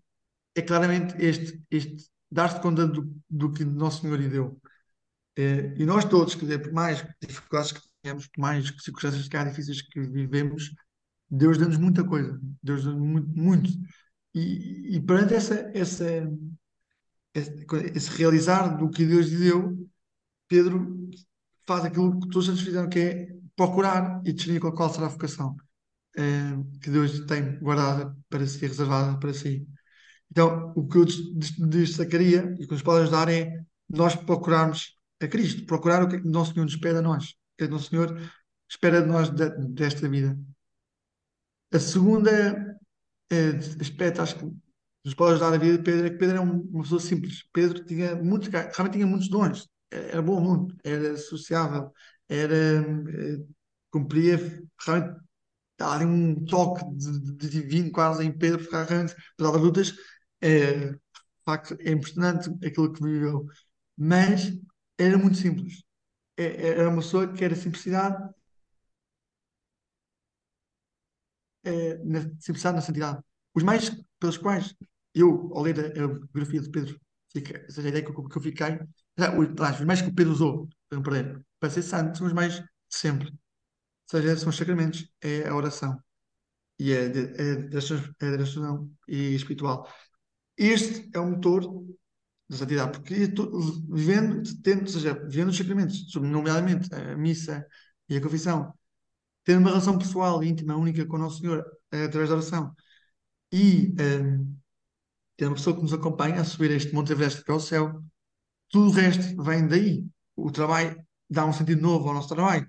é 0.56 0.62
claramente 0.62 1.16
este, 1.20 1.62
este 1.70 2.10
dar-se 2.32 2.62
conta 2.62 2.88
do, 2.88 3.14
do 3.30 3.52
que 3.52 3.64
Nosso 3.64 4.02
Senhor 4.02 4.20
lhe 4.20 4.30
deu. 4.30 4.60
É, 5.38 5.74
e 5.78 5.86
nós 5.86 6.06
todos, 6.06 6.36
quer 6.36 6.42
dizer, 6.42 6.60
por 6.60 6.72
mais 6.72 7.06
dificuldades 7.22 7.74
que 7.74 7.82
temos, 8.02 8.28
por 8.28 8.42
mais 8.42 8.68
circunstâncias 8.80 9.28
que 9.28 9.38
há 9.38 9.44
difíceis 9.44 9.82
que 9.82 10.00
vivemos, 10.00 10.74
Deus 11.30 11.58
dá-nos 11.58 11.78
muita 11.78 12.04
coisa. 12.04 12.40
Deus 12.64 12.86
dá-nos 12.86 13.02
muito, 13.02 13.30
muito. 13.38 13.70
E, 14.34 14.96
e 14.96 15.02
perante 15.02 15.34
essa, 15.34 15.72
essa, 15.74 16.30
esse, 17.36 18.10
realizar 18.18 18.78
do 18.78 18.90
que 18.90 19.06
Deus 19.06 19.28
lhe 19.28 19.38
deu, 19.38 19.78
Pedro 20.48 21.10
faz 21.68 21.84
aquilo 21.84 22.20
que 22.20 22.30
todos 22.30 22.48
eles 22.48 22.62
fizeram, 22.62 22.90
que 22.90 23.00
é 23.00 23.36
procurar 23.56 24.22
e 24.26 24.32
discernir 24.32 24.60
qual, 24.60 24.94
será 24.94 25.08
a 25.08 25.10
vocação 25.10 25.56
eh, 26.18 26.58
que 26.82 26.90
Deus 26.90 27.20
tem 27.26 27.60
guardada 27.60 28.16
para 28.30 28.46
si, 28.48 28.66
reservada 28.66 29.20
para 29.20 29.34
si. 29.34 29.68
Então, 30.32 30.74
o 30.76 30.88
que 30.88 30.98
eu 30.98 31.06
destacaria 31.68 32.56
e 32.60 32.66
que 32.66 32.72
nos 32.72 32.82
pode 32.82 33.04
ajudar 33.04 33.30
é 33.30 33.64
nós 33.90 34.16
procurarmos 34.16 34.98
a 35.22 35.28
Cristo, 35.28 35.66
procurar 35.66 36.04
o 36.04 36.08
que 36.08 36.18
o 36.18 36.30
nosso 36.30 36.54
Senhor 36.54 36.66
nos 36.66 36.74
espera 36.74 37.00
a 37.00 37.02
nós, 37.02 37.30
o 37.30 37.58
que 37.58 37.64
o 37.66 37.70
nosso 37.70 37.90
Senhor 37.90 38.32
espera 38.70 39.02
de 39.02 39.08
nós 39.08 39.30
de, 39.30 39.50
desta 39.70 40.08
vida. 40.10 40.38
A 41.72 41.80
segunda 41.80 42.78
eh, 43.30 43.60
aspecto, 43.80 44.22
acho 44.22 44.38
que 44.38 44.65
nos 45.06 45.14
pode 45.14 45.34
ajudar 45.34 45.54
a 45.54 45.58
vida 45.58 45.78
de 45.78 45.84
Pedro 45.84 46.08
é 46.08 46.10
que 46.10 46.18
Pedro 46.18 46.38
é 46.38 46.40
uma 46.42 46.84
pessoa 46.84 47.00
simples. 47.02 47.44
Pedro 47.54 47.86
tinha 47.86 48.16
muitos, 48.16 48.50
realmente 48.50 48.94
tinha 48.94 49.08
muitos 49.08 49.30
dons. 49.30 49.68
Era 49.92 50.22
bom 50.22 50.42
mundo, 50.42 50.76
era 50.84 51.18
sociável, 51.18 51.92
era, 52.28 52.56
eh, 52.56 53.38
cumpria 53.92 54.38
realmente 54.86 55.26
Há 55.80 55.96
ali 55.96 56.06
um 56.06 56.46
toque 56.46 56.84
de, 56.96 57.20
de 57.38 57.50
divino 57.50 57.92
quase 57.92 58.24
em 58.26 58.32
Pedro 58.32 58.64
Ferrarante, 58.64 59.14
apesar 59.34 59.52
das 59.54 59.62
lutas, 59.62 59.94
é, 60.42 60.92
de 60.92 61.00
facto, 61.46 61.76
é 61.82 61.92
impressionante 61.92 62.50
aquilo 62.66 62.94
que 62.94 63.04
viveu. 63.04 63.46
Mas 63.98 64.54
era 64.98 65.18
muito 65.18 65.38
simples. 65.38 65.84
É, 66.38 66.46
é 66.46 66.70
era 66.80 66.90
uma 66.90 67.02
pessoa 67.02 67.32
que 67.34 67.44
era 67.46 67.56
simplicidade, 67.56 68.18
é, 71.64 71.98
na 72.04 72.22
simplicidade, 72.40 72.76
na 72.76 72.82
santidade. 72.82 73.20
Os 73.54 73.64
mais 73.64 73.90
pelos 74.20 74.38
quais 74.38 74.76
eu, 75.16 75.52
ao 75.54 75.64
ler 75.64 75.80
a, 75.80 76.04
a 76.04 76.08
biografia 76.08 76.62
de 76.62 76.70
Pedro, 76.70 77.00
fica, 77.32 77.66
seja 77.72 77.88
a 77.88 77.90
ideia 77.90 78.06
que 78.06 78.12
eu, 78.12 78.24
que 78.28 78.38
eu 78.38 78.42
fiquei, 78.42 78.80
já, 79.18 79.38
os 79.38 79.82
mais 79.82 80.02
que 80.02 80.10
o 80.10 80.16
Pedro 80.16 80.34
usou 80.34 80.70
para, 80.90 81.42
para 81.60 81.70
ser 81.70 81.82
santo 81.82 82.18
são 82.18 82.28
os 82.28 82.34
mais 82.34 82.56
de 82.56 82.66
sempre 82.90 83.34
seja, 84.10 84.38
são 84.38 84.50
os 84.50 84.58
sacramentos, 84.58 85.08
é 85.22 85.48
a 85.48 85.56
oração 85.56 86.00
e 86.80 86.92
é, 86.92 87.06
é, 87.06 87.70
é 88.22 88.28
a 88.28 88.32
direção 88.32 88.92
e 89.08 89.36
espiritual. 89.36 89.88
Este 90.58 91.10
é 91.14 91.20
o 91.20 91.32
motor 91.32 91.64
da 92.50 92.58
santidade, 92.58 92.92
porque 93.00 93.16
vivendo, 93.90 94.44
tendo, 94.62 94.82
ou 94.84 94.88
seja, 94.88 95.14
vivendo 95.28 95.50
os 95.50 95.58
sacramentos, 95.58 96.14
nomeadamente 96.16 96.94
a 96.94 97.18
missa 97.18 97.66
e 98.10 98.18
a 98.18 98.22
confissão, 98.22 98.74
tendo 99.44 99.60
uma 99.60 99.70
relação 99.70 99.98
pessoal, 99.98 100.44
íntima, 100.44 100.76
única 100.76 101.06
com 101.06 101.18
o 101.18 101.20
Nosso 101.20 101.40
Senhor, 101.40 101.66
através 101.92 102.30
da 102.30 102.36
oração, 102.36 102.76
e 103.52 103.94
um, 104.00 104.58
tendo 105.38 105.50
uma 105.50 105.56
pessoa 105.56 105.76
que 105.76 105.82
nos 105.82 105.94
acompanha 105.94 106.42
a 106.42 106.44
subir 106.44 106.72
este 106.72 106.94
Monte 106.94 107.12
Everest 107.12 107.44
é 107.48 107.54
o 107.54 107.60
céu, 107.60 108.02
tudo 108.70 108.90
o 108.90 108.92
resto 108.92 109.42
vem 109.44 109.68
daí. 109.68 110.06
O 110.36 110.52
trabalho 110.52 110.96
dá 111.30 111.46
um 111.46 111.54
sentido 111.54 111.82
novo 111.82 112.08
ao 112.08 112.16
nosso 112.16 112.30
trabalho. 112.30 112.68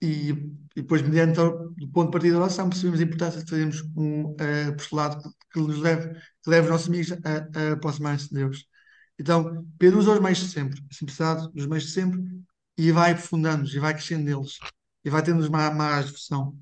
E, 0.00 0.30
e 0.30 0.82
depois, 0.82 1.02
mediante 1.02 1.40
o 1.40 1.88
ponto 1.92 2.06
de 2.06 2.12
partida 2.12 2.34
da 2.34 2.40
oração, 2.42 2.68
percebemos 2.68 3.00
a 3.00 3.02
importância 3.04 3.42
de 3.42 3.50
fazermos 3.50 3.82
um 3.96 4.30
uh, 4.30 4.76
postulado 4.76 5.22
que, 5.52 5.60
nos 5.60 5.78
leve, 5.78 6.14
que 6.42 6.50
leve 6.50 6.66
os 6.66 6.70
nossos 6.70 6.88
amigos 6.88 7.12
a, 7.12 7.60
a 7.60 7.72
aproximar-se 7.72 8.28
de 8.28 8.34
Deus. 8.34 8.66
Então, 9.18 9.66
Pedro 9.78 9.98
usa 9.98 10.12
os 10.12 10.20
meios 10.20 10.38
de 10.38 10.48
sempre, 10.48 10.80
a 10.90 10.94
simplicidade 10.94 11.52
dos 11.52 11.66
meios 11.66 11.84
de 11.84 11.90
sempre, 11.90 12.20
e 12.76 12.92
vai 12.92 13.10
aprofundando-nos, 13.10 13.74
e 13.74 13.78
vai 13.80 13.92
crescendo 13.92 14.24
neles, 14.24 14.58
e 15.04 15.10
vai 15.10 15.22
tendo 15.22 15.50
mais, 15.50 15.76
mais 15.76 16.06
devoção. 16.06 16.56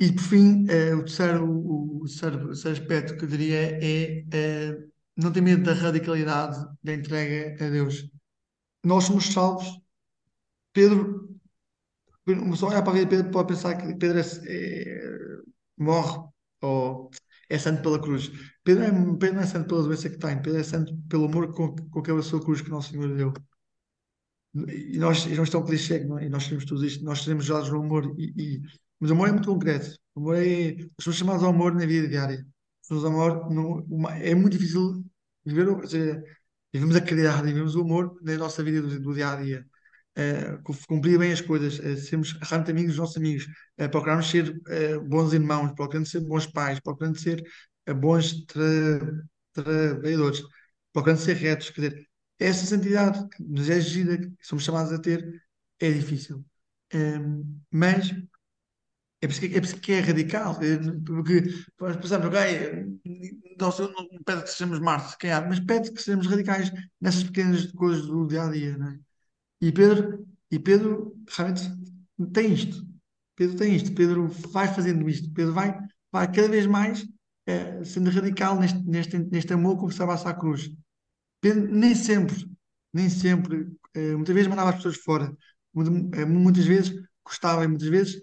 E, 0.00 0.12
por 0.12 0.22
fim, 0.22 0.64
uh, 0.64 0.96
o, 0.98 1.04
terceiro, 1.04 1.44
o, 1.44 2.02
o, 2.02 2.04
terceiro, 2.06 2.44
o, 2.44 2.46
terceiro, 2.48 2.80
aspecto 2.80 3.16
que 3.16 3.24
eu 3.24 3.28
diria 3.28 3.78
é 3.80 4.24
uh, 4.72 4.92
não 5.16 5.32
ter 5.32 5.40
medo 5.40 5.62
da 5.62 5.74
radicalidade 5.74 6.58
da 6.82 6.94
entrega 6.94 7.64
a 7.64 7.70
Deus. 7.70 8.10
Nós 8.84 9.04
somos 9.04 9.26
salvos 9.26 9.82
Pedro, 10.72 11.28
uma 12.26 12.50
pessoa 12.52 12.72
olhar 12.72 12.82
para 12.82 12.92
a 12.92 12.94
vida 12.94 13.06
de 13.06 13.16
Pedro 13.16 13.30
pode 13.30 13.48
pensar 13.48 13.76
que 13.76 13.94
Pedro 13.94 14.18
é, 14.18 14.22
é, 14.46 15.40
morre 15.76 16.28
ou 16.62 17.10
é 17.48 17.58
santo 17.58 17.82
pela 17.82 18.00
cruz. 18.00 18.30
Pedro, 18.64 18.84
é, 18.84 18.90
Pedro 19.18 19.34
não 19.36 19.42
é 19.42 19.46
santo 19.46 19.68
pela 19.68 19.82
doença 19.82 20.08
que 20.08 20.18
tem, 20.18 20.40
Pedro 20.42 20.60
é 20.60 20.62
santo 20.62 20.96
pelo 21.08 21.26
amor 21.26 21.52
com, 21.52 21.74
com 21.74 22.02
que 22.02 22.10
a 22.10 22.22
sua 22.22 22.42
cruz 22.42 22.62
que 22.62 22.70
Nosso 22.70 22.92
Senhor 22.92 23.14
deu. 23.16 23.32
E 24.54 24.98
nós, 24.98 25.24
e 25.26 25.34
nós 25.34 25.48
estamos 25.48 25.68
clichê, 25.68 26.04
não 26.04 26.18
é? 26.18 26.26
e 26.26 26.28
nós 26.28 26.46
temos 26.46 26.64
tudo 26.66 26.84
isto, 26.84 27.04
nós 27.04 27.22
seremos 27.22 27.44
usados 27.46 27.70
no 27.70 27.80
amor, 27.82 28.14
e, 28.18 28.32
e, 28.36 28.62
mas 29.02 29.10
o 29.10 29.14
amor 29.14 29.28
é 29.28 29.32
muito 29.32 29.48
concreto. 29.48 29.98
O 30.14 30.20
amor 30.20 30.36
é, 30.36 30.76
somos 31.00 31.18
chamados 31.18 31.42
ao 31.42 31.50
amor 31.50 31.74
na 31.74 31.84
vida 31.86 32.06
diária. 32.08 32.46
Somos 32.82 33.04
amor, 33.04 33.50
não, 33.50 33.84
uma, 33.90 34.16
é 34.16 34.34
muito 34.34 34.56
difícil 34.56 35.04
viver, 35.44 35.68
ou 35.68 35.84
seja, 35.86 36.22
vivemos 36.72 36.94
a 36.96 37.00
caridade, 37.00 37.42
vivemos 37.42 37.74
o 37.74 37.80
amor 37.82 38.16
na 38.22 38.36
nossa 38.36 38.62
vida 38.62 38.80
do, 38.80 39.00
do 39.00 39.14
dia 39.14 39.32
a 39.32 39.36
dia 39.42 39.66
uh, 40.18 40.62
cumprir 40.86 41.18
bem 41.18 41.32
as 41.32 41.40
coisas, 41.40 41.78
uh, 41.78 41.96
sermos 42.00 42.32
realmente 42.42 42.70
amigos 42.70 42.92
dos 42.92 42.98
nossos 42.98 43.16
amigos, 43.16 43.46
uh, 43.80 43.88
procurarmos 43.90 44.30
ser 44.30 44.50
uh, 44.50 45.00
bons 45.02 45.32
irmãos, 45.32 45.72
procurando 45.74 46.06
ser 46.06 46.20
bons 46.20 46.46
pais, 46.46 46.80
procurando 46.80 47.18
ser 47.18 47.42
bons 47.96 48.44
tra 48.46 48.62
trabalhadores, 49.52 50.42
procurando 50.92 51.18
ser 51.18 51.36
retos. 51.36 51.70
Quer 51.70 51.90
dizer, 51.90 52.08
essa 52.38 52.66
santidade 52.66 53.28
que 53.30 53.42
nos 53.42 53.68
é 53.68 53.74
exigida, 53.74 54.18
que 54.18 54.46
somos 54.46 54.64
chamados 54.64 54.92
a 54.92 54.98
ter, 54.98 55.42
é 55.80 55.90
difícil. 55.90 56.44
Um, 56.94 56.98
ehm, 56.98 57.42
mas 57.70 58.14
é 59.22 59.28
por, 59.28 59.38
que, 59.38 59.46
é 59.46 59.60
por 59.60 59.80
que 59.80 59.92
é 59.92 60.00
radical, 60.00 60.58
porque 61.06 61.44
nós 61.80 61.96
pensamos, 61.96 62.26
ok, 62.26 62.96
não, 63.58 64.24
pede 64.24 64.42
que 64.42 64.50
sejamos 64.50 64.80
mártires, 64.80 65.44
mas 65.48 65.60
pede 65.60 65.92
que 65.92 66.02
sejamos 66.02 66.26
radicais 66.26 66.72
nessas 67.00 67.22
pequenas 67.22 67.66
coisas 67.72 68.04
do 68.06 68.26
dia 68.26 68.42
a 68.42 68.50
dia, 68.50 68.76
não 68.76 68.88
é? 68.88 68.98
E 69.60 69.70
Pedro, 69.70 70.26
e 70.50 70.58
Pedro 70.58 71.16
realmente 71.30 71.70
tem 72.32 72.52
isto. 72.52 72.84
Pedro 73.36 73.56
tem 73.56 73.76
isto. 73.76 73.94
Pedro 73.94 74.26
vai 74.26 74.66
fazendo 74.74 75.08
isto. 75.08 75.32
Pedro 75.32 75.52
vai, 75.52 75.78
vai 76.10 76.30
cada 76.32 76.48
vez 76.48 76.66
mais 76.66 77.06
é, 77.46 77.84
sendo 77.84 78.10
radical 78.10 78.58
neste, 78.58 78.78
neste, 78.82 79.18
neste 79.18 79.52
amor 79.52 79.78
que 79.78 79.86
estava 79.92 80.14
à 80.14 80.34
cruz. 80.34 80.68
Pedro 81.40 81.72
nem 81.72 81.94
sempre, 81.94 82.44
nem 82.92 83.08
sempre, 83.08 83.68
é, 83.94 84.14
muitas 84.14 84.34
vezes 84.34 84.48
mandava 84.48 84.70
as 84.70 84.76
pessoas 84.76 84.96
fora. 84.96 85.32
Eh, 86.14 86.24
muitas 86.26 86.66
vezes 86.66 86.92
gostava 87.24 87.64
e 87.64 87.68
muitas 87.68 87.88
vezes 87.88 88.22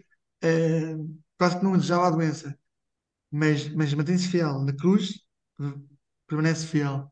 quase 1.38 1.58
que 1.58 1.64
não 1.64 1.74
desejava 1.74 2.08
a 2.08 2.12
doença. 2.12 2.58
Mas, 3.32 3.70
mas 3.70 3.94
mantém-se 3.94 4.28
fiel. 4.28 4.60
Na 4.64 4.74
cruz 4.74 5.20
permanece 6.28 6.66
fiel. 6.68 7.12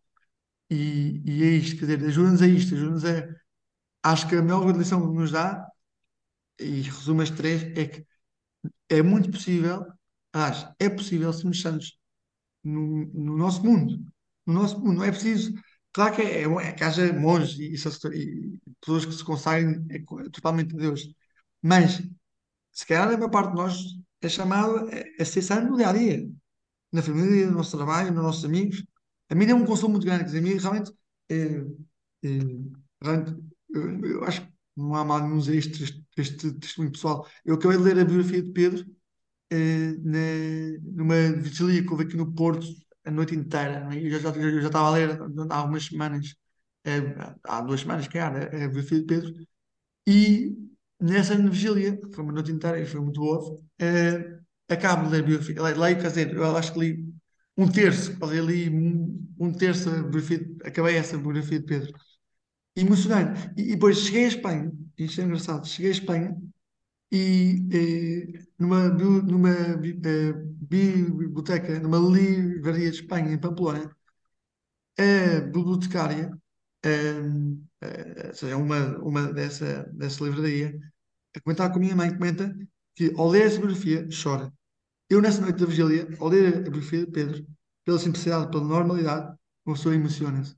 E, 0.70 1.22
e 1.26 1.44
é 1.44 1.48
isto, 1.48 1.80
quer 1.80 1.98
dizer, 1.98 2.08
ajuda-nos 2.08 2.42
a 2.42 2.48
isto, 2.48 2.76
ajuda-nos 2.76 3.06
a 3.06 3.28
acho 4.04 4.28
que 4.28 4.36
a 4.36 4.42
melhor 4.42 4.66
lição 4.76 5.02
que 5.02 5.18
nos 5.18 5.32
dá, 5.32 5.66
e 6.60 6.82
resumo 6.82 7.22
as 7.22 7.30
três, 7.30 7.64
é 7.78 7.88
que 7.88 8.06
é 8.90 9.02
muito 9.02 9.32
possível, 9.32 9.86
acho, 10.34 10.74
é 10.80 10.90
possível 10.90 11.32
sermos 11.34 11.62
santos 11.62 11.98
no, 12.64 13.06
no 13.14 13.38
nosso 13.38 13.64
mundo. 13.64 14.04
No 14.46 14.54
nosso 14.56 14.80
mundo, 14.80 14.98
não 14.98 15.04
é 15.04 15.12
preciso. 15.12 15.54
Claro 15.94 16.16
que, 16.16 16.22
é, 16.22 16.44
é, 16.44 16.46
é 16.46 16.72
que 16.74 16.84
haja 16.84 17.14
monges 17.14 17.58
e, 17.60 17.74
e, 17.76 18.60
pessoas 18.82 19.06
que 19.06 19.14
se 19.14 19.24
consagrem 19.24 19.86
é, 19.90 20.00
totalmente 20.32 20.76
a 20.76 20.80
Deus, 20.80 21.08
mas 21.62 22.02
se 22.78 22.86
calhar 22.86 23.08
a 23.08 23.18
maior 23.18 23.32
parte 23.32 23.50
de 23.50 23.56
nós 23.56 23.76
é 24.22 24.30
chamado 24.30 24.88
a, 24.88 25.22
a 25.22 25.26
ser 25.26 25.62
no 25.62 25.78
dia 25.78 25.90
a 25.90 25.94
dia, 25.94 26.30
na 26.92 27.02
família, 27.02 27.48
no 27.48 27.58
nosso 27.58 27.76
trabalho, 27.76 28.14
nos 28.14 28.24
nossos 28.24 28.46
amigos. 28.46 28.86
A 29.30 29.34
mim 29.36 29.46
é 29.48 29.56
um 29.56 29.66
consolo 29.66 29.94
muito 29.94 30.06
grande, 30.06 30.26
dizer, 30.26 30.38
a 30.38 30.42
mim 30.44 30.58
realmente, 30.58 30.92
é, 31.28 31.38
é, 32.24 32.30
realmente 33.02 33.36
eu, 33.74 34.06
eu 34.06 34.24
acho 34.26 34.42
que 34.42 34.54
não 34.76 34.94
há 34.94 35.04
mal 35.04 35.22
nenhum 35.22 35.40
este, 35.40 35.84
este, 35.84 36.06
este 36.18 36.52
testemunho 36.54 36.92
pessoal. 36.92 37.28
Eu 37.44 37.56
acabei 37.56 37.78
de 37.78 37.84
ler 37.84 38.00
a 38.00 38.06
biografia 38.06 38.44
de 38.44 38.52
Pedro 38.52 38.86
eh, 39.50 39.96
na, 40.04 40.80
numa 40.84 41.32
vigília 41.34 41.82
que 41.84 41.90
houve 41.90 42.04
aqui 42.04 42.16
no 42.16 42.32
Porto 42.32 42.68
a 43.06 43.10
noite 43.10 43.34
inteira. 43.34 43.90
É? 43.92 44.06
Eu, 44.06 44.12
já, 44.12 44.20
já, 44.20 44.30
eu 44.40 44.62
já 44.62 44.68
estava 44.68 44.88
a 44.90 44.92
ler 44.92 45.20
há 45.50 45.56
algumas 45.58 45.86
semanas, 45.86 46.36
há 47.44 47.62
duas 47.62 47.82
semanas, 47.82 48.08
era 48.14 48.66
a 48.66 48.68
biografia 48.68 49.00
de 49.00 49.06
Pedro, 49.06 49.34
e 50.08 50.56
nessa 51.00 51.36
vigília, 51.38 51.98
que 51.98 52.12
foi 52.14 52.24
uma 52.24 52.34
noite 52.34 52.52
inteira 52.52 52.80
e 52.80 52.86
foi 52.86 53.00
muito 53.02 53.20
boa, 53.22 53.60
eh, 53.80 54.40
acabo 54.70 55.06
de 55.06 55.12
ler 55.12 55.24
a 55.24 55.28
biografia. 55.28 55.62
Leio, 55.78 55.98
quer 56.02 56.08
dizer, 56.10 56.34
eu 56.36 56.58
acho 56.58 56.74
que 56.74 56.80
li 56.80 57.06
um 57.58 57.70
terço, 57.72 58.12
li 58.46 58.70
um, 58.70 59.28
um 59.40 59.52
terço, 59.54 59.90
biografia, 59.92 60.48
acabei 60.66 60.96
essa 60.98 61.18
biografia 61.18 61.60
de 61.60 61.66
Pedro 61.66 61.94
emocionante. 62.76 63.52
E, 63.58 63.64
e 63.64 63.72
depois 63.76 63.98
cheguei 64.00 64.26
à 64.26 64.28
Espanha, 64.30 64.72
isto 64.98 65.22
é 65.22 65.24
engraçado, 65.26 65.68
cheguei 65.68 65.92
à 65.92 65.94
Espanha 65.94 66.38
e 67.12 67.68
eh, 67.74 68.46
numa, 68.60 68.90
numa 68.90 69.50
eh, 69.52 70.34
biblioteca, 70.70 71.80
numa 71.80 71.98
livraria 72.00 72.92
de 72.92 72.98
Espanha, 72.98 73.32
em 73.34 73.40
Pamplona, 73.40 73.96
a 74.98 75.42
bibliotecária, 75.42 76.32
ehm, 76.84 77.67
eh, 77.82 78.28
ou 78.30 78.34
seja, 78.36 78.58
uma, 78.58 78.98
uma 79.00 79.34
dessa, 79.34 79.84
dessa 79.94 80.24
livraria, 80.24 80.78
a 81.36 81.40
comentar 81.42 81.72
com 81.72 81.78
a 81.78 81.82
minha 81.82 81.96
mãe, 81.96 82.12
comenta 82.16 82.56
que 82.96 83.14
ao 83.18 83.28
ler 83.30 83.44
essa 83.48 83.58
biografia 83.60 84.08
chora. 84.24 84.54
Eu, 85.10 85.22
nessa 85.22 85.42
noite 85.42 85.60
da 85.60 85.66
vigília, 85.68 86.08
ao 86.20 86.30
ler 86.30 86.58
a 86.58 86.62
biografia 86.62 87.06
de 87.06 87.12
Pedro, 87.12 87.48
pela 87.86 88.00
simplicidade, 88.00 88.52
pela 88.52 88.64
normalidade, 88.64 89.36
uma 89.66 89.76
pessoa 89.76 89.96
emociona-se. 89.96 90.56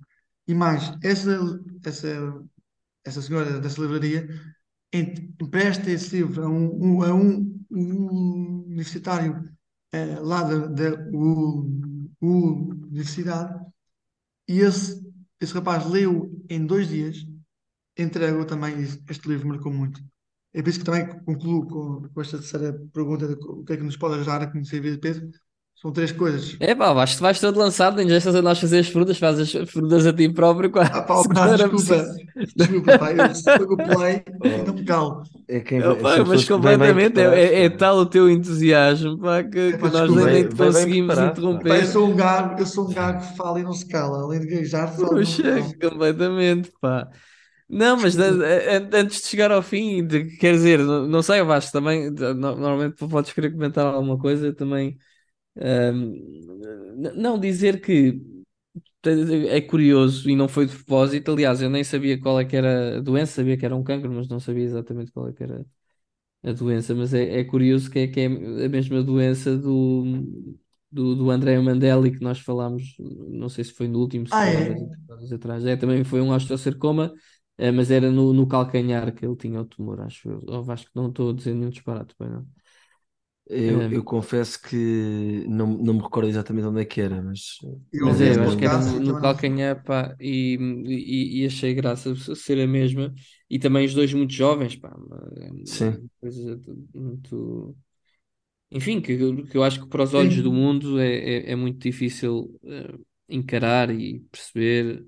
E 0.48 0.54
mais, 0.56 0.94
essa, 1.04 1.40
essa, 1.86 2.44
essa 3.04 3.22
senhora 3.22 3.60
dessa 3.60 3.82
livraria 3.82 4.28
em- 4.94 5.36
empresta 5.42 5.90
esse 5.92 6.18
livro 6.18 6.44
a 6.46 6.50
um, 6.50 6.98
um- 7.00 7.04
a 7.04 7.14
um, 7.14 7.66
um 7.72 8.64
universitário 8.68 9.44
eh, 9.92 10.20
lá 10.22 10.44
da, 10.44 10.68
da 10.68 11.08
universidade 12.22 13.66
e 14.48 14.60
esse, 14.62 15.09
esse 15.40 15.54
rapaz 15.54 15.86
leu 15.90 16.32
em 16.50 16.66
dois 16.66 16.90
dias, 16.90 17.26
entregou 17.98 18.46
também 18.46 18.82
este 18.82 19.28
livro 19.28 19.48
marcou 19.48 19.72
muito. 19.74 20.02
É 20.54 20.62
por 20.62 20.70
isso 20.70 20.80
que 20.80 20.86
também 20.86 21.08
concluo 21.24 21.68
com, 21.68 22.10
com 22.10 22.22
esta 22.22 22.38
terceira 22.38 22.74
pergunta 22.94 23.26
o 23.48 23.64
que 23.64 23.74
é 23.74 23.78
que 23.78 23.84
nos 23.84 23.98
pode 23.98 24.16
ajudar 24.16 24.42
a 24.42 24.48
conhecer 24.52 24.80
a 24.80 24.82
vida 24.82 24.96
de 24.96 25.02
Pedro. 25.02 25.32
São 25.82 25.92
três 25.92 26.12
coisas. 26.12 26.58
É 26.60 26.76
pá, 26.76 26.92
vais, 26.94 27.16
vais 27.20 27.40
todo 27.40 27.58
lançado, 27.58 27.96
nem 27.98 28.10
já 28.10 28.18
estás 28.18 28.36
a 28.36 28.42
nós 28.42 28.60
fazer 28.60 28.80
as 28.80 28.90
perguntas, 28.90 29.18
fazes 29.18 29.56
as 29.56 29.72
perguntas 29.72 30.06
a 30.06 30.14
ti 30.14 30.28
próprio, 30.34 30.70
quase 30.72 30.92
Ah, 30.92 31.02
pá, 31.04 31.24
pá, 31.34 31.48
não 31.48 31.56
desculpa, 31.56 31.96
desculpa, 32.56 32.94
pá, 32.96 33.12
eu 33.14 33.82
play 33.84 34.24
e 34.58 34.64
não 34.64 34.74
me 34.76 34.84
calo. 34.86 35.24
É 35.48 35.60
quem 35.62 35.82
vem- 35.82 35.98
pá, 35.98 36.24
mas 36.26 36.44
pessoas 36.44 36.50
que 36.50 36.62
vêm 36.62 36.78
bem 36.78 36.94
completamente, 36.94 37.20
é, 37.20 37.24
é- 37.62 37.64
é 37.66 37.70
tal 37.70 37.98
o 37.98 38.06
teu 38.06 38.30
entusiasmo, 38.30 39.18
pá, 39.20 39.44
que, 39.44 39.74
É, 39.74 39.78
que 39.78 39.88
pá, 39.88 39.90
nós 39.90 40.14
desculpa. 40.14 40.26
nem, 40.26 40.48
bem 40.72 40.88
conseguimos 40.88 40.94
preparado, 40.94 41.42
pá. 41.48 41.64
Pá, 41.64 41.78
eu 41.78 41.84
interromper. 41.84 41.86
sou 41.86 42.12
um 42.12 42.16
gago, 42.16 42.60
eu 42.60 42.66
sou 42.66 42.90
um 42.90 42.94
gago 42.94 43.20
que 43.22 43.36
fala 43.38 43.60
e 43.60 43.64
não 43.64 43.74
se 43.74 43.88
cala. 43.88 44.22
Além 44.24 44.40
de 44.42 44.48
gaguejar, 44.48 44.92
se 44.94 45.02
Puxa, 45.08 45.62
completamente, 45.82 46.72
pá. 46.82 47.10
Não, 47.70 47.98
mas 47.98 48.16
antes 48.20 49.22
de 49.24 49.28
chegar 49.28 49.52
ao 49.52 49.62
fim, 49.64 50.06
de- 50.06 50.38
quer 50.38 50.54
dizer, 50.54 50.80
não, 50.80 51.08
não 51.08 51.24
sei, 51.24 51.42
Vasco, 51.44 51.72
também, 51.74 52.10
normalmente 52.12 52.98
podes 53.10 53.34
querer 53.34 53.52
comentar 53.52 53.86
alguma 53.88 54.18
coisa, 54.20 54.48
eu 54.48 54.56
também, 54.56 54.98
não 57.16 57.40
dizer 57.40 57.82
que 57.82 58.22
é 59.50 59.62
curioso 59.62 60.30
e 60.30 60.36
não 60.36 60.48
foi 60.48 60.66
de 60.66 60.76
propósito, 60.76 61.32
aliás, 61.32 61.62
eu 61.62 61.70
nem 61.70 61.84
sabia 61.84 62.20
qual 62.20 62.40
é 62.40 62.46
que 62.46 62.56
era 62.56 62.98
a 62.98 63.02
doença, 63.02 63.34
sabia 63.36 63.58
que 63.58 63.66
era 63.66 63.76
um 63.76 63.84
cancro, 63.84 64.12
mas 64.12 64.28
não 64.28 64.40
sabia 64.40 64.64
exatamente 64.64 65.12
qual 65.12 65.28
é 65.30 65.34
que 65.34 65.44
era 65.44 65.66
a 66.44 66.54
doença, 66.54 66.96
mas 66.96 67.14
é, 67.14 67.40
é 67.42 67.44
curioso 67.46 67.92
que 67.92 68.00
é, 68.00 68.08
que 68.08 68.20
é 68.22 68.26
a 68.28 68.70
mesma 68.70 69.04
doença 69.04 69.58
do, 69.58 70.06
do, 70.92 71.16
do 71.16 71.32
André 71.32 71.60
Mandelli 71.60 72.12
que 72.12 72.24
nós 72.24 72.40
falámos, 72.40 72.96
não 73.00 73.50
sei 73.50 73.64
se 73.66 73.74
foi 73.74 73.88
no 73.88 74.00
último, 74.00 74.28
se 74.28 74.40
Ah, 74.40 74.46
é? 74.50 75.00
episódios 75.08 75.34
atrás, 75.34 75.66
é, 75.66 75.76
também 75.78 76.04
foi 76.04 76.22
um 76.22 76.32
osteosarcoma, 76.32 77.14
eh, 77.58 77.72
mas 77.72 77.92
era 77.92 78.12
no, 78.12 78.34
no 78.34 78.48
calcanhar 78.48 79.14
que 79.16 79.26
ele 79.26 79.36
tinha 79.36 79.62
o 79.62 79.66
tumor, 79.66 80.02
acho 80.02 80.30
eu. 80.30 80.42
Ou 80.48 80.72
acho 80.72 80.86
que 80.86 80.92
não 80.96 81.10
estou 81.10 81.32
a 81.32 81.34
dizer 81.34 81.54
nenhum 81.56 81.70
disparate, 81.72 82.16
bem, 82.20 82.30
não. 82.30 82.48
Eu, 83.66 83.88
Eh, 83.92 83.92
eu 83.92 84.04
confesso 84.04 84.62
que 84.62 85.46
não, 85.48 85.68
não 85.68 85.94
me 85.96 86.02
recordo 86.02 86.30
exatamente 86.30 86.68
onde 86.68 86.82
é 86.82 86.86
que 86.86 87.02
era, 87.02 87.22
mas, 87.22 87.58
Eu 87.92 88.08
Mas 88.08 88.22
é, 88.22 88.36
eu 88.36 88.44
acho 88.44 88.56
que 88.58 88.66
era 88.66 88.78
no, 88.78 89.00
e 89.00 89.00
no 89.00 89.16
não. 89.16 89.18
calcanhar, 89.18 89.84
pá, 89.84 90.16
e, 90.20 90.56
e, 90.86 91.42
e 91.44 91.46
achei 91.48 91.74
graça 91.74 92.14
ser 92.36 92.60
a 92.62 92.68
mesma. 92.68 93.14
E 93.50 93.58
também 93.60 93.86
os 93.86 93.94
dois 93.96 94.14
muito 94.14 94.32
jovens, 94.34 94.76
pá, 94.76 94.90
é 94.90 95.52
uma 95.52 95.60
sim, 95.64 96.04
muito. 96.94 97.76
Enfim, 98.72 99.02
que, 99.02 99.18
que 99.48 99.58
eu 99.58 99.64
acho 99.64 99.82
que 99.82 99.90
para 99.90 100.04
os 100.04 100.14
olhos 100.14 100.42
do 100.44 100.52
Sim, 100.52 100.54
mundo 100.54 101.00
é, 101.00 101.50
é, 101.50 101.52
é 101.54 101.56
muito 101.56 101.80
difícil 101.80 102.60
eh, 102.66 102.98
encarar 103.30 103.90
e 103.92 104.20
perceber. 104.32 105.06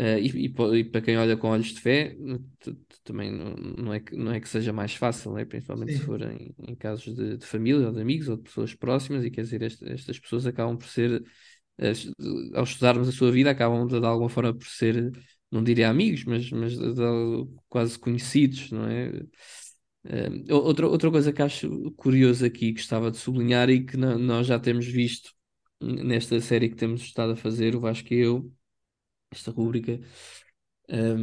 Eh, 0.00 0.20
e, 0.20 0.46
e, 0.46 0.78
e 0.80 0.84
para 0.84 1.00
quem 1.02 1.18
olha 1.18 1.36
com 1.36 1.48
olhos 1.48 1.68
de 1.74 1.80
fé, 1.80 2.16
t- 2.60 2.76
também 3.04 3.30
não, 3.32 3.54
não 3.54 3.94
é 3.94 4.00
que, 4.00 4.16
não 4.16 4.32
é 4.32 4.40
que 4.40 4.48
seja 4.48 4.72
mais 4.72 4.94
fácil, 4.94 5.32
né? 5.34 5.44
Principalmente 5.44 5.94
se 5.94 6.00
sim, 6.00 6.02
for 6.02 6.22
em, 6.22 6.54
em 6.68 6.74
casos 6.76 7.14
de, 7.14 7.36
de 7.38 7.46
família 7.46 7.86
ou 7.88 7.92
de 7.92 8.00
amigos 8.00 8.28
ou 8.28 8.36
de 8.36 8.42
pessoas 8.44 8.74
próximas, 8.74 9.24
e 9.24 9.30
quer 9.30 9.42
dizer, 9.42 9.62
esta- 9.62 9.88
estas 9.92 10.18
pessoas 10.18 10.46
acabam 10.46 10.76
por 10.78 10.86
ser 10.88 11.24
as- 11.78 12.06
ao 12.54 12.64
estudarmos 12.64 13.08
a 13.08 13.12
sua 13.12 13.32
vida, 13.32 13.50
acabam 13.50 13.86
de, 13.86 14.00
de 14.00 14.06
alguma 14.06 14.28
forma 14.30 14.54
por 14.54 14.66
ser, 14.66 15.12
não 15.50 15.64
diria 15.64 15.88
amigos, 15.90 16.24
mas, 16.24 16.50
mas 16.52 16.78
de- 16.78 17.48
quase 17.68 17.98
conhecidos, 17.98 18.70
não 18.72 18.86
é? 18.88 19.12
Eh, 20.04 20.52
outra, 20.54 20.88
outra 20.88 21.10
coisa 21.10 21.32
que 21.32 21.42
acho 21.42 21.90
curioso 21.92 22.44
aqui, 22.46 22.68
que 22.72 22.80
gostava 22.80 23.10
de 23.10 23.18
sublinhar 23.18 23.68
e 23.70 23.84
que 23.84 23.96
no- 23.96 24.18
nós 24.18 24.46
já 24.46 24.58
temos 24.58 24.86
visto 24.86 25.32
nesta 25.80 26.40
série 26.40 26.68
que 26.70 26.76
temos 26.76 27.02
estado 27.02 27.32
a 27.32 27.36
fazer, 27.36 27.74
o 27.76 27.80
Vasco 27.80 28.12
e 28.14 28.18
eu, 28.18 28.50
esta 29.30 29.50
rúbrica, 29.50 30.00
eh, 30.88 31.16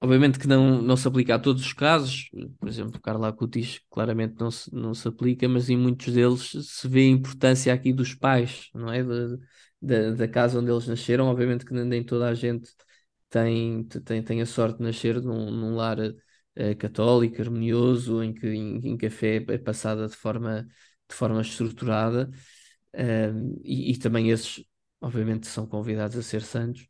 Obviamente 0.00 0.38
que 0.38 0.46
não, 0.46 0.82
não 0.82 0.96
se 0.96 1.08
aplica 1.08 1.34
a 1.34 1.38
todos 1.38 1.62
os 1.64 1.72
casos, 1.72 2.28
por 2.60 2.68
exemplo, 2.68 3.00
Carla 3.00 3.28
Acutis 3.28 3.80
claramente 3.90 4.34
não 4.38 4.50
se, 4.50 4.72
não 4.74 4.92
se 4.94 5.08
aplica, 5.08 5.48
mas 5.48 5.70
em 5.70 5.76
muitos 5.76 6.12
deles 6.12 6.50
se 6.68 6.86
vê 6.86 7.00
a 7.00 7.08
importância 7.08 7.72
aqui 7.72 7.92
dos 7.94 8.14
pais, 8.14 8.68
não 8.74 8.92
é? 8.92 9.02
Da, 9.02 9.36
da, 9.80 10.10
da 10.12 10.28
casa 10.28 10.58
onde 10.60 10.70
eles 10.70 10.86
nasceram. 10.86 11.26
Obviamente 11.28 11.64
que 11.64 11.72
nem 11.72 12.04
toda 12.04 12.28
a 12.28 12.34
gente 12.34 12.70
tem, 13.30 13.84
tem, 13.84 14.22
tem 14.22 14.42
a 14.42 14.46
sorte 14.46 14.78
de 14.78 14.84
nascer 14.84 15.20
num, 15.22 15.50
num 15.50 15.74
lar 15.74 15.98
eh, 16.54 16.74
católico, 16.74 17.40
harmonioso, 17.40 18.22
em 18.22 18.34
que, 18.34 18.46
em, 18.48 18.76
em 18.88 18.96
que 18.98 19.06
a 19.06 19.10
fé 19.10 19.36
é 19.48 19.58
passada 19.58 20.06
de 20.08 20.14
forma, 20.16 20.62
de 21.08 21.14
forma 21.14 21.40
estruturada, 21.40 22.30
eh, 22.92 23.32
e, 23.64 23.92
e 23.92 23.98
também 23.98 24.30
esses, 24.30 24.64
obviamente, 25.00 25.46
são 25.46 25.66
convidados 25.66 26.16
a 26.16 26.22
ser 26.22 26.42
santos. 26.42 26.86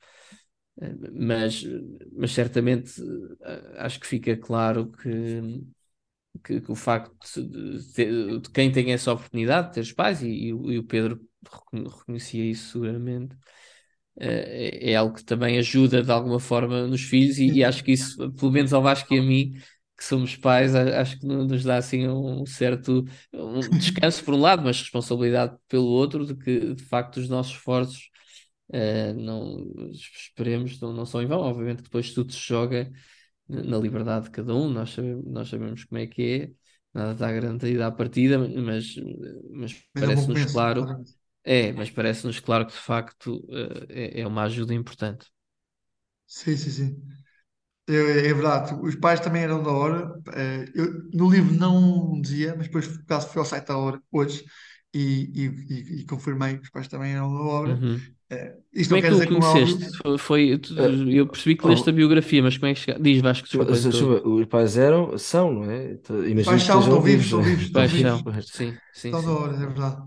Eh, 0.80 0.94
Mas, 1.12 1.64
mas 2.12 2.32
certamente 2.32 3.00
eh, 3.42 3.74
acho 3.78 4.00
que 4.00 4.06
fica 4.06 4.36
claro 4.36 4.90
que, 4.92 5.62
que, 6.44 6.60
que 6.60 6.72
o 6.72 6.74
facto 6.74 7.42
de, 7.42 7.92
ter- 7.94 8.40
de 8.40 8.50
quem 8.50 8.70
tem 8.72 8.92
essa 8.92 9.12
oportunidade 9.12 9.68
de 9.68 9.74
ter 9.74 9.80
os 9.80 9.92
pais, 9.92 10.22
e, 10.22 10.28
e 10.48 10.78
o 10.78 10.84
Pedro 10.84 11.20
recon- 11.44 11.88
reconhecia 11.88 12.44
isso 12.44 12.72
seguramente, 12.72 13.36
eh, 14.20 14.80
é, 14.88 14.92
é 14.92 14.96
algo 14.96 15.14
que 15.16 15.24
também 15.24 15.58
ajuda 15.58 16.02
de 16.02 16.10
alguma 16.12 16.40
forma 16.40 16.86
nos 16.86 17.02
filhos, 17.02 17.38
e, 17.38 17.52
e 17.58 17.64
acho 17.64 17.84
que 17.84 17.92
isso, 17.92 18.32
pelo 18.34 18.52
menos 18.52 18.72
ao 18.72 18.82
Vasco 18.82 19.12
e 19.14 19.18
a 19.18 19.22
mim, 19.22 19.54
que 19.96 20.04
somos 20.04 20.36
pais, 20.36 20.74
acho 20.74 21.18
que 21.20 21.26
no- 21.26 21.44
nos 21.46 21.64
dá 21.64 21.76
assim 21.78 22.06
um 22.08 22.44
certo 22.46 23.04
um 23.32 23.74
descanso 23.76 24.24
por 24.24 24.34
um 24.34 24.40
lado, 24.40 24.62
mas 24.62 24.80
responsabilidade 24.80 25.56
pelo 25.68 25.86
outro, 25.86 26.26
de 26.26 26.34
que 26.36 26.74
de 26.74 26.84
facto 26.84 27.18
os 27.18 27.28
nossos 27.28 27.52
esforços 27.54 28.10
Uh, 28.68 29.14
não, 29.14 29.90
esperemos, 29.92 30.80
não, 30.80 30.92
não 30.92 31.06
são 31.06 31.22
em 31.22 31.26
vão. 31.26 31.38
Obviamente 31.40 31.78
que 31.78 31.82
depois 31.84 32.12
tudo 32.12 32.32
se 32.32 32.40
joga 32.40 32.90
na 33.48 33.78
liberdade 33.78 34.26
de 34.26 34.30
cada 34.32 34.54
um, 34.54 34.68
nós 34.68 34.90
sabemos, 34.90 35.24
nós 35.26 35.48
sabemos 35.48 35.84
como 35.84 36.00
é 36.00 36.06
que 36.06 36.22
é, 36.94 36.98
nada 36.98 37.12
está 37.12 37.32
garantido 37.32 37.82
à 37.84 37.92
partida, 37.92 38.38
mas, 38.38 38.94
mas 39.50 39.74
parece-nos 39.98 40.44
claro, 40.46 40.86
claramente. 40.86 41.14
é, 41.44 41.72
mas 41.72 41.90
parece-nos 41.90 42.40
claro 42.40 42.66
que 42.66 42.72
de 42.72 42.78
facto 42.78 43.36
uh, 43.48 43.86
é, 43.90 44.20
é 44.22 44.26
uma 44.26 44.44
ajuda 44.44 44.74
importante. 44.74 45.26
Sim, 46.26 46.56
sim, 46.56 46.70
sim. 46.70 47.25
É, 47.88 47.92
é 48.30 48.34
verdade, 48.34 48.74
os 48.82 48.96
pais 48.96 49.20
também 49.20 49.42
eram 49.42 49.62
da 49.62 49.70
hora. 49.70 50.20
Eh, 50.34 50.64
eu, 50.74 51.04
no 51.14 51.30
livro 51.30 51.54
não 51.54 52.20
dizia, 52.20 52.54
mas 52.56 52.66
depois, 52.66 52.86
por 52.88 53.00
acaso, 53.02 53.28
fui 53.28 53.38
ao 53.40 53.44
site 53.46 53.66
da 53.68 53.76
hora 53.78 54.02
hoje 54.10 54.44
e, 54.92 55.30
e, 55.34 55.46
e- 55.98 56.00
e 56.02 56.06
confirmei 56.06 56.56
que 56.58 56.64
os 56.64 56.70
pais 56.70 56.88
também 56.88 57.12
eram 57.14 57.32
da 57.32 57.40
hora. 57.42 57.80
Uhum. 57.80 58.14
Eh, 58.30 58.58
isto 58.72 58.90
Como 58.90 58.96
não 58.96 58.98
é 58.98 59.02
que 59.02 59.08
quer 59.08 59.10
tu 59.10 59.18
o 59.18 59.22
dizer 59.22 59.28
que 59.28 59.38
é 59.38 59.40
óbvio. 59.46 59.78
conheceste? 59.78 59.86
Foi, 60.02 60.18
foi- 60.18 60.58
tu- 60.58 60.74
Eh, 60.76 61.00
eu 61.12 61.28
percebi 61.28 61.56
que 61.56 61.66
leste 61.66 61.90
a 61.90 61.92
oh, 61.92 61.94
biografia, 61.94 62.42
mas 62.42 62.56
como 62.58 62.70
é 62.70 62.74
que 62.74 62.80
chegaste? 62.80 63.02
Diz 63.02 63.22
Vasco, 63.22 63.46
desculpa. 63.48 63.76
Chuva, 63.92 64.22
os 64.26 64.46
pais 64.46 64.76
eram, 64.76 65.16
são, 65.18 65.52
não 65.52 65.70
é? 65.70 65.92
Então, 65.92 66.26
Os 66.34 66.40
Imagino 66.40 66.42
pais 66.42 66.62
que 66.62 66.66
são, 66.66 66.80
estão 66.80 67.00
vivos, 67.02 67.24
estão 67.26 67.42
é? 67.42 67.48
vivos, 67.48 67.64
estão 67.64 67.84
Pais 67.84 67.92
vivos. 67.96 68.22
são, 68.22 68.24
sim, 68.42 68.78
sim, 68.92 69.14
Estão 69.14 69.24
da 69.24 69.30
sim. 69.30 69.32
hora, 69.32 69.54
é 69.56 69.66
verdade. 69.66 70.02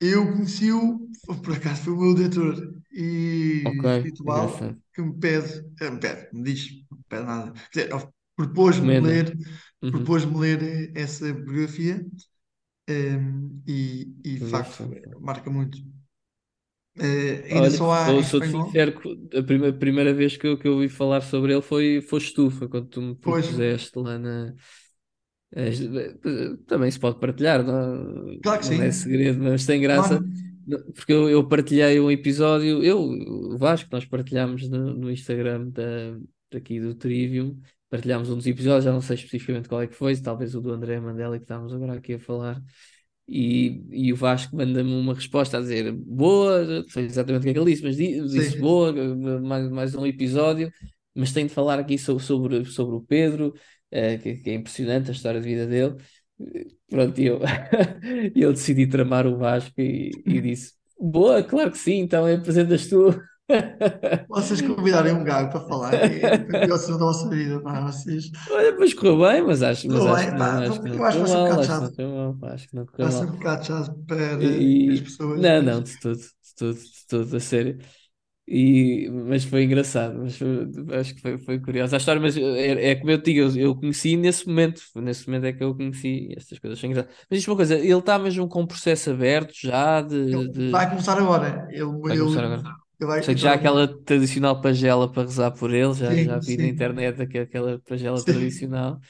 Eu 0.00 0.32
conheci-o, 0.32 1.08
por 1.44 1.54
acaso 1.56 1.84
foi 1.84 1.92
o 1.94 1.98
meu 1.98 2.14
diretor 2.14 2.77
e 2.92 3.64
Ok, 3.64 3.84
espiritual 3.86 4.20
engraçado. 4.24 4.80
que 4.94 5.02
me 5.02 5.14
pede, 5.18 5.64
eh, 5.80 5.90
me 5.90 6.00
pede, 6.00 6.28
me 6.34 6.42
diz, 6.44 6.68
não 6.90 6.98
me 6.98 7.04
pede 7.08 7.24
nada. 7.26 7.52
Quer 7.72 7.86
dizer, 7.88 7.94
ele 7.94 8.12
propôs-me 8.36 8.94
Recomenda. 8.94 9.12
ler, 9.12 9.36
Uhum. 9.82 10.16
propôs-me 10.16 10.38
ler 10.38 10.62
eh, 10.62 10.92
essa 11.00 11.32
biografia 11.32 12.04
eh, 12.88 13.18
e, 13.66 14.14
e 14.24 14.38
de 14.40 14.46
facto 14.46 14.78
Engraçado. 14.80 14.98
marca 15.20 15.50
muito. 15.50 15.78
Eh, 16.96 17.44
ainda 17.50 17.70
Olha, 17.70 17.70
só 17.70 17.92
há 17.92 18.14
em 18.14 18.20
sou, 18.20 18.22
sou-te 18.22 18.48
espanhol. 18.48 18.68
sincero, 18.68 19.00
que 19.00 19.38
a 19.38 19.42
primeira, 19.42 19.76
primeira 19.78 20.12
vez 20.14 20.36
que 20.36 20.46
eu, 20.46 20.58
que 20.58 20.68
eu 20.68 20.74
ouvi 20.74 20.88
falar 20.88 21.22
sobre 21.22 21.52
ele 21.54 21.62
foi, 21.62 22.00
foste 22.02 22.34
tu, 22.34 22.50
foi 22.50 22.68
quando 22.68 22.88
tu 22.88 23.00
me 23.00 23.14
Pois, 23.24 23.48
propuseste 23.54 23.98
lá 23.98 24.18
na. 24.18 24.54
Também 26.66 26.90
se 26.90 26.98
pode 27.00 27.18
partilhar, 27.18 27.62
não, 27.64 28.40
claro 28.42 28.60
que 28.60 28.66
não 28.66 28.80
é 28.80 28.90
sim, 28.90 28.92
segredo, 28.92 29.42
mas 29.42 29.64
tem 29.66 29.80
graça, 29.80 30.18
claro. 30.18 30.24
Porque 30.94 31.12
eu, 31.12 31.28
eu 31.30 31.46
partilhei 31.46 31.98
um 32.00 32.10
episódio, 32.10 32.82
eu, 32.82 33.00
o 33.00 33.56
Vasco, 33.56 33.88
nós 33.90 34.04
partilhámos 34.04 34.68
no, 34.68 34.94
no 34.94 35.10
Instagram 35.10 35.68
da, 35.70 36.18
daqui 36.50 36.80
do 36.80 36.94
Trivium, 36.94 37.58
partilhámos 37.88 38.30
um 38.30 38.36
dos 38.36 38.46
episódios, 38.46 38.84
já 38.84 38.92
não 38.92 39.00
sei 39.00 39.16
especificamente 39.16 39.68
qual 39.68 39.82
é 39.82 39.86
que 39.86 39.94
foi, 39.94 40.16
talvez 40.16 40.54
o 40.54 40.60
do 40.60 40.72
André 40.72 41.00
Mandela 41.00 41.38
que 41.38 41.44
estávamos 41.44 41.72
agora 41.72 41.94
aqui 41.94 42.14
a 42.14 42.18
falar. 42.18 42.62
E, 43.26 43.84
e 43.90 44.12
o 44.12 44.16
Vasco 44.16 44.56
manda-me 44.56 44.90
uma 44.90 45.14
resposta 45.14 45.58
a 45.58 45.60
dizer 45.60 45.92
boa, 45.92 46.64
não 46.64 46.88
sei 46.88 47.04
exatamente 47.04 47.42
o 47.42 47.44
que 47.44 47.50
é 47.50 47.52
que 47.52 47.58
ele 47.58 47.70
disse, 47.70 47.82
mas 47.82 47.96
disse 47.96 48.52
Sim. 48.52 48.60
boa, 48.60 48.92
mais, 49.40 49.70
mais 49.70 49.94
um 49.94 50.06
episódio, 50.06 50.72
mas 51.14 51.32
tenho 51.32 51.46
de 51.46 51.52
falar 51.52 51.78
aqui 51.78 51.98
sobre, 51.98 52.22
sobre, 52.24 52.64
sobre 52.64 52.96
o 52.96 53.02
Pedro, 53.02 53.52
eh, 53.90 54.16
que, 54.18 54.36
que 54.36 54.50
é 54.50 54.54
impressionante 54.54 55.10
a 55.10 55.12
história 55.12 55.40
de 55.40 55.46
vida 55.46 55.66
dele. 55.66 55.96
Pronto, 56.88 57.20
e 57.20 57.26
eu, 57.26 57.40
eu 58.34 58.52
decidi 58.52 58.86
tramar 58.86 59.26
o 59.26 59.36
Vasco 59.36 59.80
e, 59.80 60.22
e 60.26 60.40
disse: 60.40 60.74
Boa, 60.98 61.42
claro 61.42 61.70
que 61.70 61.78
sim, 61.78 62.00
então 62.00 62.26
apresentas 62.26 62.86
tu. 62.88 63.10
Vocês 64.28 64.60
convidarem 64.62 65.12
um 65.14 65.24
gago 65.24 65.50
para 65.50 65.66
falar, 65.66 65.94
é 65.94 66.34
a 66.34 66.38
pior 66.60 66.78
cena 66.78 66.98
da 66.98 67.04
vossa 67.06 67.28
vida, 67.30 67.60
pá, 67.62 67.80
vocês. 67.80 68.30
Olha, 68.50 68.76
mas 68.78 68.94
correu 68.94 69.18
bem, 69.20 69.42
mas 69.42 69.62
acho, 69.62 69.88
mas 69.90 70.06
acho 70.06 70.26
bem, 70.26 70.30
que 70.30 70.36
pá, 70.36 70.60
não, 70.60 70.60
acho 70.60 70.80
que 70.82 70.88
não 70.88 70.98
eu 70.98 71.04
acho 71.04 71.16
que 71.18 71.20
correu 71.20 71.24
vai 71.24 71.28
ser 71.28 71.38
um 71.38 71.40
mal, 71.40 71.44
bocado 71.44 71.62
acho 71.62 71.74
que 71.74 71.80
não 71.80 71.90
chato. 71.90 71.94
correu 71.94 72.10
mal, 72.34 72.52
acho 72.52 72.68
que 72.68 72.76
não 72.76 72.86
correu 72.86 73.08
Vai 73.08 73.12
ser 73.12 73.26
mal. 73.26 73.26
um 73.26 73.32
bocado 73.32 73.64
chato 73.66 74.04
para 74.06 74.36
as 74.36 74.40
E, 74.40 75.00
pessoas, 75.00 75.40
não, 75.40 75.62
não, 75.62 75.82
de 75.82 75.98
tudo, 76.00 76.18
de 76.18 76.54
tudo, 76.56 76.74
de 76.80 77.06
tudo, 77.08 77.36
a 77.36 77.40
sério. 77.40 77.78
E, 78.50 79.10
mas 79.10 79.44
foi 79.44 79.64
engraçado, 79.64 80.18
mas 80.20 80.36
foi- 80.38 80.66
acho 80.98 81.14
que 81.14 81.20
foi, 81.20 81.38
foi 81.38 81.60
curioso 81.60 81.94
a 81.94 81.98
história, 81.98 82.20
mas 82.20 82.34
é, 82.36 82.92
é 82.92 82.94
como 82.96 83.10
eu 83.10 83.20
te 83.22 83.26
digo, 83.34 83.40
eu, 83.40 83.56
eu 83.70 83.76
conheci 83.76 84.16
nesse 84.16 84.46
momento, 84.48 84.82
nesse 84.96 85.26
momento 85.28 85.44
é 85.46 85.52
que 85.52 85.62
eu 85.62 85.74
conheci 85.76 86.32
estas 86.36 86.58
coisas 86.58 86.78
são 86.78 86.88
engraçadas. 86.90 87.16
Mas 87.30 87.40
diz 87.40 87.48
uma 87.48 87.56
coisa, 87.56 87.74
ele 87.78 87.92
está 87.98 88.18
mesmo 88.18 88.48
com 88.48 88.62
o 88.62 88.66
processo 88.66 89.10
aberto 89.10 89.52
já 89.54 90.00
de, 90.00 90.48
ele 90.48 90.48
de... 90.48 90.70
vai 90.70 90.88
começar 90.88 91.18
agora. 91.18 91.68
Ele, 91.70 91.84
Vai 92.06 92.16
começar 92.18 92.44
agora. 92.44 92.62
ele, 92.62 92.74
ele 93.00 93.06
vai, 93.08 93.22
Sei 93.22 93.34
que 93.34 93.40
já 93.40 93.54
aquela 93.54 93.86
tradicional 94.04 94.60
pagela 94.60 95.10
para 95.10 95.22
rezar 95.22 95.50
por 95.52 95.72
ele, 95.74 95.92
já, 95.94 96.16
já 96.16 96.38
sim, 96.38 96.40
vi 96.40 96.56
na 96.56 96.66
sim, 96.66 96.68
internet 96.68 97.20
aquela, 97.20 97.44
aquela 97.44 97.78
pagela 97.80 98.24
sim, 98.24 98.24
tradicional. 98.24 99.00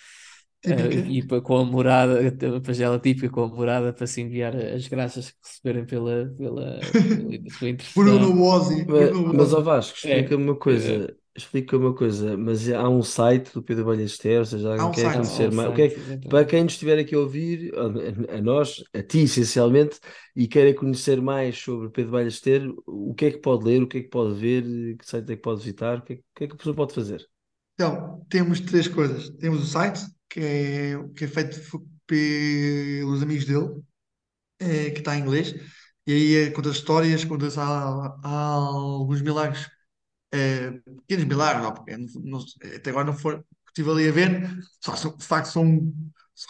Típica. 0.64 0.94
e 1.18 1.22
pa- 1.26 1.40
com 1.40 1.56
a 1.58 1.64
morada, 1.64 2.20
a 2.56 2.60
pagela 2.60 2.98
típica 2.98 3.30
com 3.30 3.42
a 3.44 3.48
morada 3.48 3.92
para 3.92 4.06
se 4.06 4.20
enviar 4.20 4.54
as 4.56 4.86
graças 4.88 5.30
que 5.30 5.38
receberem 5.44 5.86
pela, 5.86 6.26
pela, 6.36 6.92
pela 7.14 7.50
sua 7.50 7.68
intercessão. 7.70 8.18
Bruno 8.18 8.42
Ozzi, 8.42 8.86
Mas, 8.86 9.10
mas 9.30 9.52
ó. 9.54 9.62
Vasco, 9.62 9.96
É, 10.04 10.20
explica-me 10.20 10.44
uma 10.44 10.56
é, 10.68 11.04
coisa, 11.04 11.16
explica-me 11.36 11.86
uma 11.86 11.94
coisa, 11.94 12.36
mas 12.36 12.68
há 12.70 12.88
um 12.88 13.02
site 13.02 13.52
do 13.54 13.62
Pedro 13.62 13.84
Ballester, 13.86 14.40
ou 14.40 14.44
seja, 14.46 14.68
Há 14.76 14.86
alguém 14.86 14.88
um 14.88 14.92
quer 14.92 15.12
site. 15.12 15.16
conhecer 15.16 15.48
um 15.48 15.50
mais, 15.50 15.70
o 15.70 15.74
que 15.74 15.82
é 15.82 15.88
site, 15.88 15.90
que- 15.90 16.02
para 16.28 16.44
quem 16.46 16.64
nos 16.64 16.74
estiver 16.74 16.98
aqui 16.98 17.14
a 17.14 17.18
ouvir, 17.20 17.72
a, 17.76 18.36
a 18.38 18.40
nós, 18.42 18.82
a 18.94 19.02
ti 19.02 19.20
essencialmente, 19.20 20.00
e 20.36 20.48
queira 20.48 20.74
conhecer 20.78 21.20
mais 21.22 21.58
sobre 21.58 21.90
Pedro 21.90 22.12
Ballester, 22.12 22.72
o 22.86 23.14
que 23.14 23.26
é 23.26 23.30
que 23.32 23.38
pode 23.38 23.64
ler, 23.64 23.82
o 23.82 23.88
que 23.88 23.98
é 23.98 24.02
que 24.02 24.08
pode 24.10 24.34
ver, 24.40 24.96
que 24.98 25.06
site 25.08 25.32
é 25.32 25.36
que 25.36 25.42
pode 25.42 25.60
visitar, 25.60 25.98
o 25.98 26.02
que 26.02 26.14
é, 26.14 26.16
que- 26.16 26.22
o 26.22 26.26
que 26.36 26.44
é 26.44 26.48
que 26.48 26.54
a 26.54 26.56
pessoa 26.58 26.76
pode 26.76 26.94
fazer? 26.94 27.28
Então, 27.74 28.24
temos 28.28 28.60
três 28.60 28.88
coisas. 28.88 29.30
Temos 29.38 29.62
o 29.62 29.66
site, 29.66 30.00
que 30.28 30.40
é, 30.40 31.04
que 31.16 31.24
é 31.24 31.28
feito 31.28 31.60
pelos 32.06 33.22
amigos 33.22 33.44
dele, 33.46 33.82
eh, 34.60 34.90
que 34.90 34.98
está 35.00 35.16
em 35.16 35.20
inglês, 35.22 35.54
e 36.06 36.12
aí 36.12 36.36
eh, 36.48 36.50
conta 36.52 36.70
histórias, 36.70 37.24
conta 37.24 37.48
há, 37.60 38.18
há 38.24 38.30
alguns 38.30 39.22
milagres, 39.22 39.68
eh, 40.32 40.72
pequenos 41.08 41.26
milagres, 41.26 41.62
não, 41.64 41.74
porque 41.74 41.96
não- 42.24 42.40
até 42.76 42.90
agora 42.90 43.06
não 43.06 43.14
foi, 43.18 43.42
estive 43.68 43.90
ali 43.90 44.08
a 44.08 44.12
ver, 44.12 44.58
só 44.82 44.94
de 44.94 45.24
facto 45.24 45.48
são, 45.52 45.92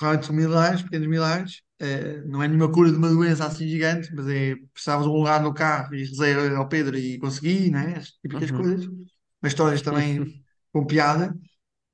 realmente 0.01 0.27
são 0.27 0.35
milagres, 0.35 0.83
pequenos 0.83 1.09
milagres, 1.09 1.63
eh, 1.81 2.23
não 2.27 2.43
é 2.43 2.49
nenhuma 2.49 2.71
cura 2.73 2.91
de 2.91 2.97
uma 2.97 3.09
doença 3.11 3.47
assim 3.47 3.69
gigante, 3.69 4.15
mas 4.15 4.29
é, 4.29 4.57
precisavas 4.73 5.05
de 5.07 5.11
um 5.13 5.15
lugar 5.17 5.43
no 5.43 5.55
carro 5.55 5.95
e 5.95 6.05
rezei 6.05 6.35
ao 6.57 6.69
Pedro 6.69 6.97
e 6.99 7.19
consegui, 7.19 7.71
né? 7.71 7.97
As 7.99 8.11
típicas 8.13 8.51
Uhum. 8.51 8.53
coisas, 8.53 8.87
mas 9.43 9.53
histórias 9.53 9.83
também 9.83 10.25
com 10.73 10.87
piada 10.87 11.35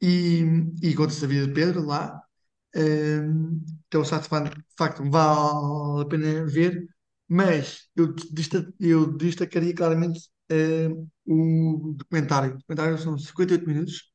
e, 0.05 0.91
e 0.91 0.95
conta-se 0.95 1.25
a 1.25 1.29
vida 1.29 1.47
de 1.47 1.55
Pedro 1.55 1.85
lá. 1.87 2.21
Um, 2.77 3.65
então, 3.87 4.03
o 4.03 4.05
site 4.05 4.25
de 4.25 4.29
facto 4.77 5.09
vale 5.11 6.03
a 6.03 6.07
pena 6.09 6.45
ver, 6.47 6.87
mas 7.29 7.89
eu, 7.97 8.15
eu 8.81 9.13
destacaria 9.17 9.75
claramente 9.75 10.21
eh, 10.51 10.89
o 11.27 11.95
documentário. 11.97 12.55
O 12.55 12.59
documentário 12.59 12.99
são 12.99 13.17
58 13.19 13.67
minutos 13.67 14.13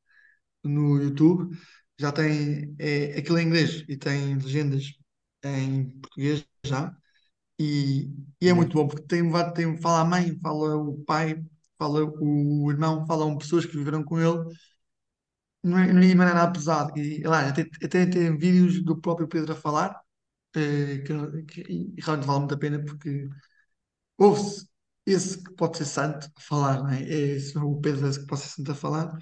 no 0.63 1.01
YouTube, 1.01 1.57
já 1.99 2.11
tem 2.11 2.75
é, 2.79 3.17
aquilo 3.19 3.39
em 3.39 3.47
inglês 3.47 3.83
e 3.87 3.97
tem 3.97 4.35
legendas 4.37 4.85
em 5.43 5.89
português 6.01 6.45
já, 6.65 6.95
e, 7.59 8.11
e 8.41 8.47
é 8.49 8.53
muito 8.53 8.73
bom 8.75 8.87
porque 8.87 9.03
tem, 9.07 9.23
tem, 9.53 9.77
fala 9.81 10.01
a 10.01 10.05
mãe, 10.05 10.37
fala 10.41 10.77
o 10.77 11.03
pai, 11.05 11.43
fala 11.77 12.03
o 12.05 12.71
irmão, 12.71 13.05
falam 13.07 13.37
pessoas 13.37 13.65
que 13.65 13.77
viveram 13.77 14.03
com 14.03 14.19
ele 14.19 14.45
não 15.63 15.77
é, 15.79 15.91
não 15.93 16.01
é 16.03 16.15
nada 16.15 16.51
pesado. 16.51 16.97
E, 16.99 17.21
lá, 17.23 17.47
até, 17.49 17.63
até 17.83 18.05
tem 18.05 18.37
vídeos 18.37 18.83
do 18.83 18.99
próprio 18.99 19.27
Pedro 19.27 19.53
a 19.53 19.55
falar, 19.55 19.99
eh, 20.55 20.99
que, 21.05 21.43
que- 21.45 21.61
e 21.73 22.01
realmente 22.01 22.27
vale 22.27 22.39
muito 22.41 22.55
a 22.55 22.57
pena 22.59 22.83
porque 22.85 23.29
ouve-se 24.17 24.67
esse 25.05 25.43
que 25.43 25.53
pode 25.55 25.77
ser 25.77 25.85
santo 25.85 26.29
a 26.37 26.41
falar, 26.41 26.83
não 26.83 26.89
é? 26.89 27.01
É 27.03 27.17
esse, 27.37 27.57
o 27.57 27.79
Pedro 27.81 28.07
esse 28.07 28.19
que 28.21 28.27
pode 28.27 28.41
ser 28.41 28.49
santo 28.49 28.71
a 28.71 28.75
falar. 28.75 29.17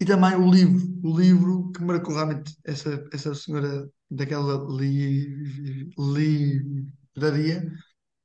E 0.00 0.04
também 0.06 0.34
o 0.36 0.50
livro, 0.50 0.86
o 1.04 1.18
livro 1.20 1.72
que 1.72 1.82
marcou 1.84 2.14
realmente 2.14 2.56
essa, 2.64 3.04
essa 3.12 3.34
senhora 3.34 3.88
daquela 4.10 4.56
li, 4.76 5.92
livraria, 5.98 7.72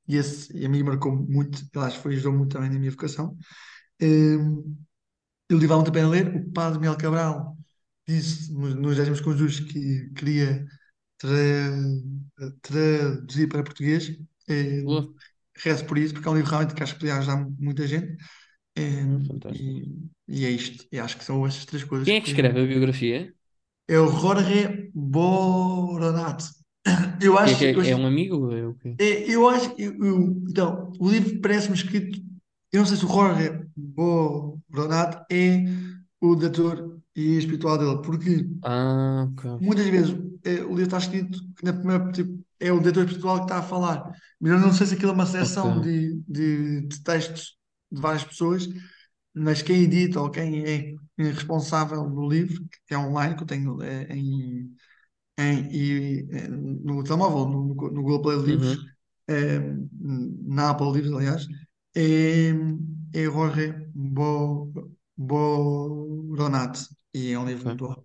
e, 0.08 0.16
esse, 0.16 0.56
e 0.56 0.66
a 0.66 0.68
mim 0.68 0.82
marcou 0.84 1.14
muito, 1.16 1.62
aliás, 1.76 1.94
foi, 1.96 2.14
ajudou 2.14 2.32
muito 2.34 2.52
também 2.54 2.70
na 2.70 2.78
minha 2.78 2.90
vocação. 2.90 3.36
Eh, 5.52 5.54
o 5.54 5.58
livro 5.58 5.76
muito 5.76 5.98
a 5.98 6.08
ler. 6.08 6.36
O 6.36 6.52
padre 6.52 6.78
Miguel 6.78 6.96
Cabral 6.96 7.56
disse 8.06 8.52
nos, 8.52 8.74
nos 8.74 8.96
décimos 8.96 9.20
conjuros 9.20 9.60
que 9.60 10.10
queria 10.14 10.66
tra- 11.18 11.30
traduzir 12.62 13.48
para 13.48 13.62
português. 13.64 14.10
Eh, 14.48 14.84
Boa. 14.84 15.12
rezo 15.56 15.86
por 15.86 15.98
isso, 15.98 16.14
porque 16.14 16.28
é 16.28 16.30
um 16.30 16.36
livro 16.36 16.50
realmente 16.50 16.74
que 16.76 16.82
acho 16.82 16.94
que 16.94 17.00
podia 17.00 17.16
ajudar 17.18 17.46
muita 17.58 17.86
gente. 17.86 18.16
Eh, 18.76 19.04
fantástico. 19.26 19.72
e, 19.76 20.08
e 20.28 20.46
é 20.46 20.50
isto. 20.50 20.86
E 20.92 21.00
acho 21.00 21.18
que 21.18 21.24
são 21.24 21.46
estas 21.46 21.66
três 21.66 21.84
coisas 21.84 22.08
Quem 22.08 22.16
é 22.16 22.20
que 22.20 22.28
escreve 22.28 22.60
a 22.60 22.66
biografia? 22.66 23.34
É 23.88 23.98
o 23.98 24.08
Jorge 24.08 24.90
Boronat. 24.94 26.42
Eu 27.22 27.38
Que 27.42 27.50
é, 27.50 27.54
acho, 27.54 27.64
que 27.72 27.78
eu 27.78 27.80
é, 27.86 27.90
é 27.90 27.96
acho 27.96 27.96
um 27.96 28.06
amigo? 28.06 28.52
É 28.54 28.66
o 28.66 28.74
quê? 28.74 28.98
é, 28.98 29.30
eu 29.34 29.48
acho, 29.48 29.74
eu- 29.78 29.94
eu- 30.04 30.44
então, 30.48 30.92
o 31.00 31.08
livro 31.10 31.40
parece-me 31.40 31.74
escrito. 31.76 32.20
Eu 32.72 32.80
não 32.80 32.86
sei 32.86 32.96
se 32.96 33.04
o 33.04 33.08
Jorge 33.08 33.50
Boronat 34.72 35.24
é 35.32 35.64
o 36.20 36.34
diretor 36.36 37.00
e 37.16 37.38
espiritual 37.38 37.78
dele, 37.78 38.02
porque 38.02 38.48
Ah, 38.62 39.24
ok. 39.28 39.44
muitas 39.58 39.86
vezes 39.86 40.10
é, 40.44 40.62
o 40.64 40.68
livro 40.74 40.82
está 40.84 40.98
escrito 40.98 41.38
que 41.56 41.64
na 41.64 41.72
primeira, 41.72 42.10
tipo, 42.12 42.44
é 42.60 42.72
o 42.72 42.80
diretor 42.80 43.04
espiritual 43.04 43.36
que 43.38 43.42
está 43.44 43.58
a 43.58 43.62
falar, 43.62 44.10
mas 44.40 44.52
eu 44.52 44.58
não 44.58 44.72
sei 44.72 44.86
se 44.86 44.94
aquilo 44.94 45.10
é 45.12 45.14
uma 45.14 45.26
seleção 45.26 45.78
Ok. 45.78 45.80
de, 45.80 46.20
de, 46.28 46.80
de 46.82 47.02
textos 47.02 47.56
de 47.90 48.00
várias 48.00 48.24
pessoas, 48.24 48.68
mas 49.34 49.62
quem 49.62 49.82
edita 49.82 50.20
ou 50.20 50.30
quem 50.30 50.64
é 50.64 50.94
responsável 51.18 52.08
do 52.08 52.28
livro, 52.28 52.64
que 52.86 52.94
é 52.94 52.98
online, 52.98 53.36
que 53.36 53.42
eu 53.42 53.46
tenho 53.46 53.82
é, 53.82 54.04
em, 54.14 54.70
em, 55.38 55.68
e, 55.72 56.28
é, 56.32 56.48
no 56.48 57.02
telemóvel, 57.04 57.46
no, 57.48 57.74
no, 57.74 57.74
no 57.92 58.02
Google 58.02 58.22
Play 58.22 58.38
Livros, 58.38 58.76
Uhum. 58.76 58.94
é, 59.28 59.60
na 60.00 60.70
Apple 60.70 60.92
Livros, 60.92 61.12
aliás, 61.14 61.46
é, 61.94 62.50
é 63.14 63.24
Jorge 63.24 63.72
Bo, 63.94 64.72
Boronat, 65.16 66.78
e 67.14 67.32
é 67.32 67.38
um 67.38 67.46
livro 67.46 67.64
Ok. 67.64 67.66
muito 67.66 67.86
bom. 67.86 67.96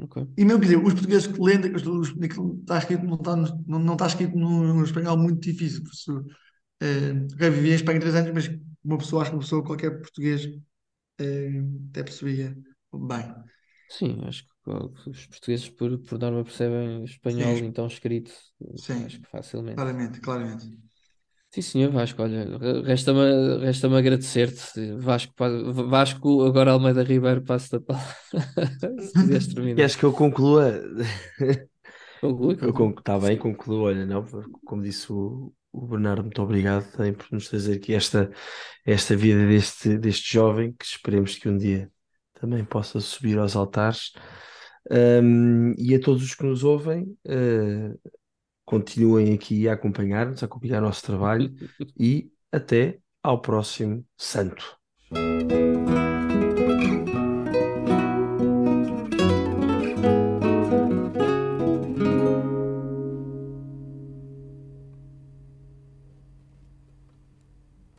Ok. 0.00 0.18
E 0.36 0.44
mesmo, 0.44 0.60
quer 0.60 0.66
dizer, 0.66 0.78
os 0.84 0.92
portugueses 0.94 1.26
que 1.26 1.40
leem, 1.40 1.74
os, 1.74 2.08
está 2.60 2.78
escrito, 2.78 3.04
não 3.04 3.16
está, 3.16 3.34
não, 3.36 3.78
não 3.80 3.92
está 3.94 4.06
escrito 4.06 4.36
no 4.36 4.84
espanhol 4.84 5.16
muito 5.16 5.40
difícil. 5.40 5.82
Por 5.82 5.92
isso, 5.92 6.26
eh, 6.82 7.10
eu 7.40 7.52
vivi 7.52 7.70
em 7.72 7.74
Espanha 7.74 8.00
três 8.00 8.14
anos, 8.16 8.32
mas 8.34 8.60
uma 8.84 8.98
pessoa, 8.98 9.22
acho 9.22 9.30
que 9.32 9.36
uma 9.36 9.42
pessoa, 9.42 9.64
qualquer 9.64 9.90
português, 10.00 10.46
eh, 11.20 11.50
até 11.90 12.04
percebia 12.04 12.56
bem. 12.94 13.34
Sim, 13.88 14.20
acho 14.26 14.44
que 14.44 14.70
uh, 14.70 14.92
os 15.10 15.26
portugueses, 15.26 15.68
por, 15.70 15.98
por 16.00 16.18
norma, 16.18 16.44
percebem 16.44 17.04
espanhol, 17.04 17.56
Sim, 17.56 17.64
então 17.64 17.86
escrito, 17.86 18.32
sim, 18.76 19.04
acho 19.04 19.20
que 19.20 19.28
facilmente. 19.28 19.84
claramente, 19.84 20.20
claramente. 20.20 20.66
Sim, 21.58 21.62
senhor 21.62 21.90
Vasco, 21.90 22.22
olha, 22.22 22.56
re- 22.58 22.82
resta-me 22.82 23.58
resta-me 23.58 23.96
agradecer-te. 23.96 24.92
Vasco, 24.96 25.32
Vasco, 25.88 26.44
agora 26.44 26.72
Almeida 26.72 27.02
Ribeiro, 27.02 27.42
passo 27.42 27.72
da 27.72 27.80
palavra. 27.80 28.14
Se 29.00 29.12
quiseres 29.14 29.46
terminar. 29.54 29.76
Queres 29.76 29.96
que 29.96 30.04
eu 30.04 30.12
conclua? 30.12 30.80
Conclui, 32.20 32.56
Eu 32.60 32.72
conclui. 32.72 32.98
está 32.98 33.18
bem, 33.18 33.36
concluo. 33.38 33.82
Olha, 33.84 34.04
não, 34.06 34.24
como 34.64 34.82
disse 34.82 35.12
o, 35.12 35.52
o 35.72 35.86
Bernardo, 35.86 36.22
muito 36.22 36.42
obrigado 36.42 36.90
também 36.92 37.12
por 37.12 37.26
nos 37.32 37.48
trazer 37.48 37.76
aqui 37.76 37.94
esta, 37.94 38.30
esta 38.84 39.16
vida 39.16 39.46
deste, 39.46 39.98
deste 39.98 40.32
jovem 40.32 40.72
que 40.72 40.84
esperemos 40.84 41.36
que 41.36 41.48
um 41.48 41.56
dia 41.56 41.90
também 42.40 42.64
possa 42.64 43.00
subir 43.00 43.38
aos 43.38 43.56
altares. 43.56 44.12
Um, 44.90 45.74
e 45.76 45.94
a 45.94 46.00
todos 46.00 46.22
os 46.22 46.34
que 46.34 46.44
nos 46.44 46.64
ouvem, 46.64 47.02
uh, 47.26 47.98
continuem 48.68 49.32
aqui 49.32 49.66
a 49.66 49.72
acompanhar-nos, 49.72 50.42
a 50.42 50.46
acompanhar 50.46 50.82
o 50.82 50.86
nosso 50.86 51.02
trabalho 51.02 51.54
e 51.98 52.30
até 52.52 52.98
ao 53.22 53.40
próximo 53.40 54.04
santo. 54.14 54.76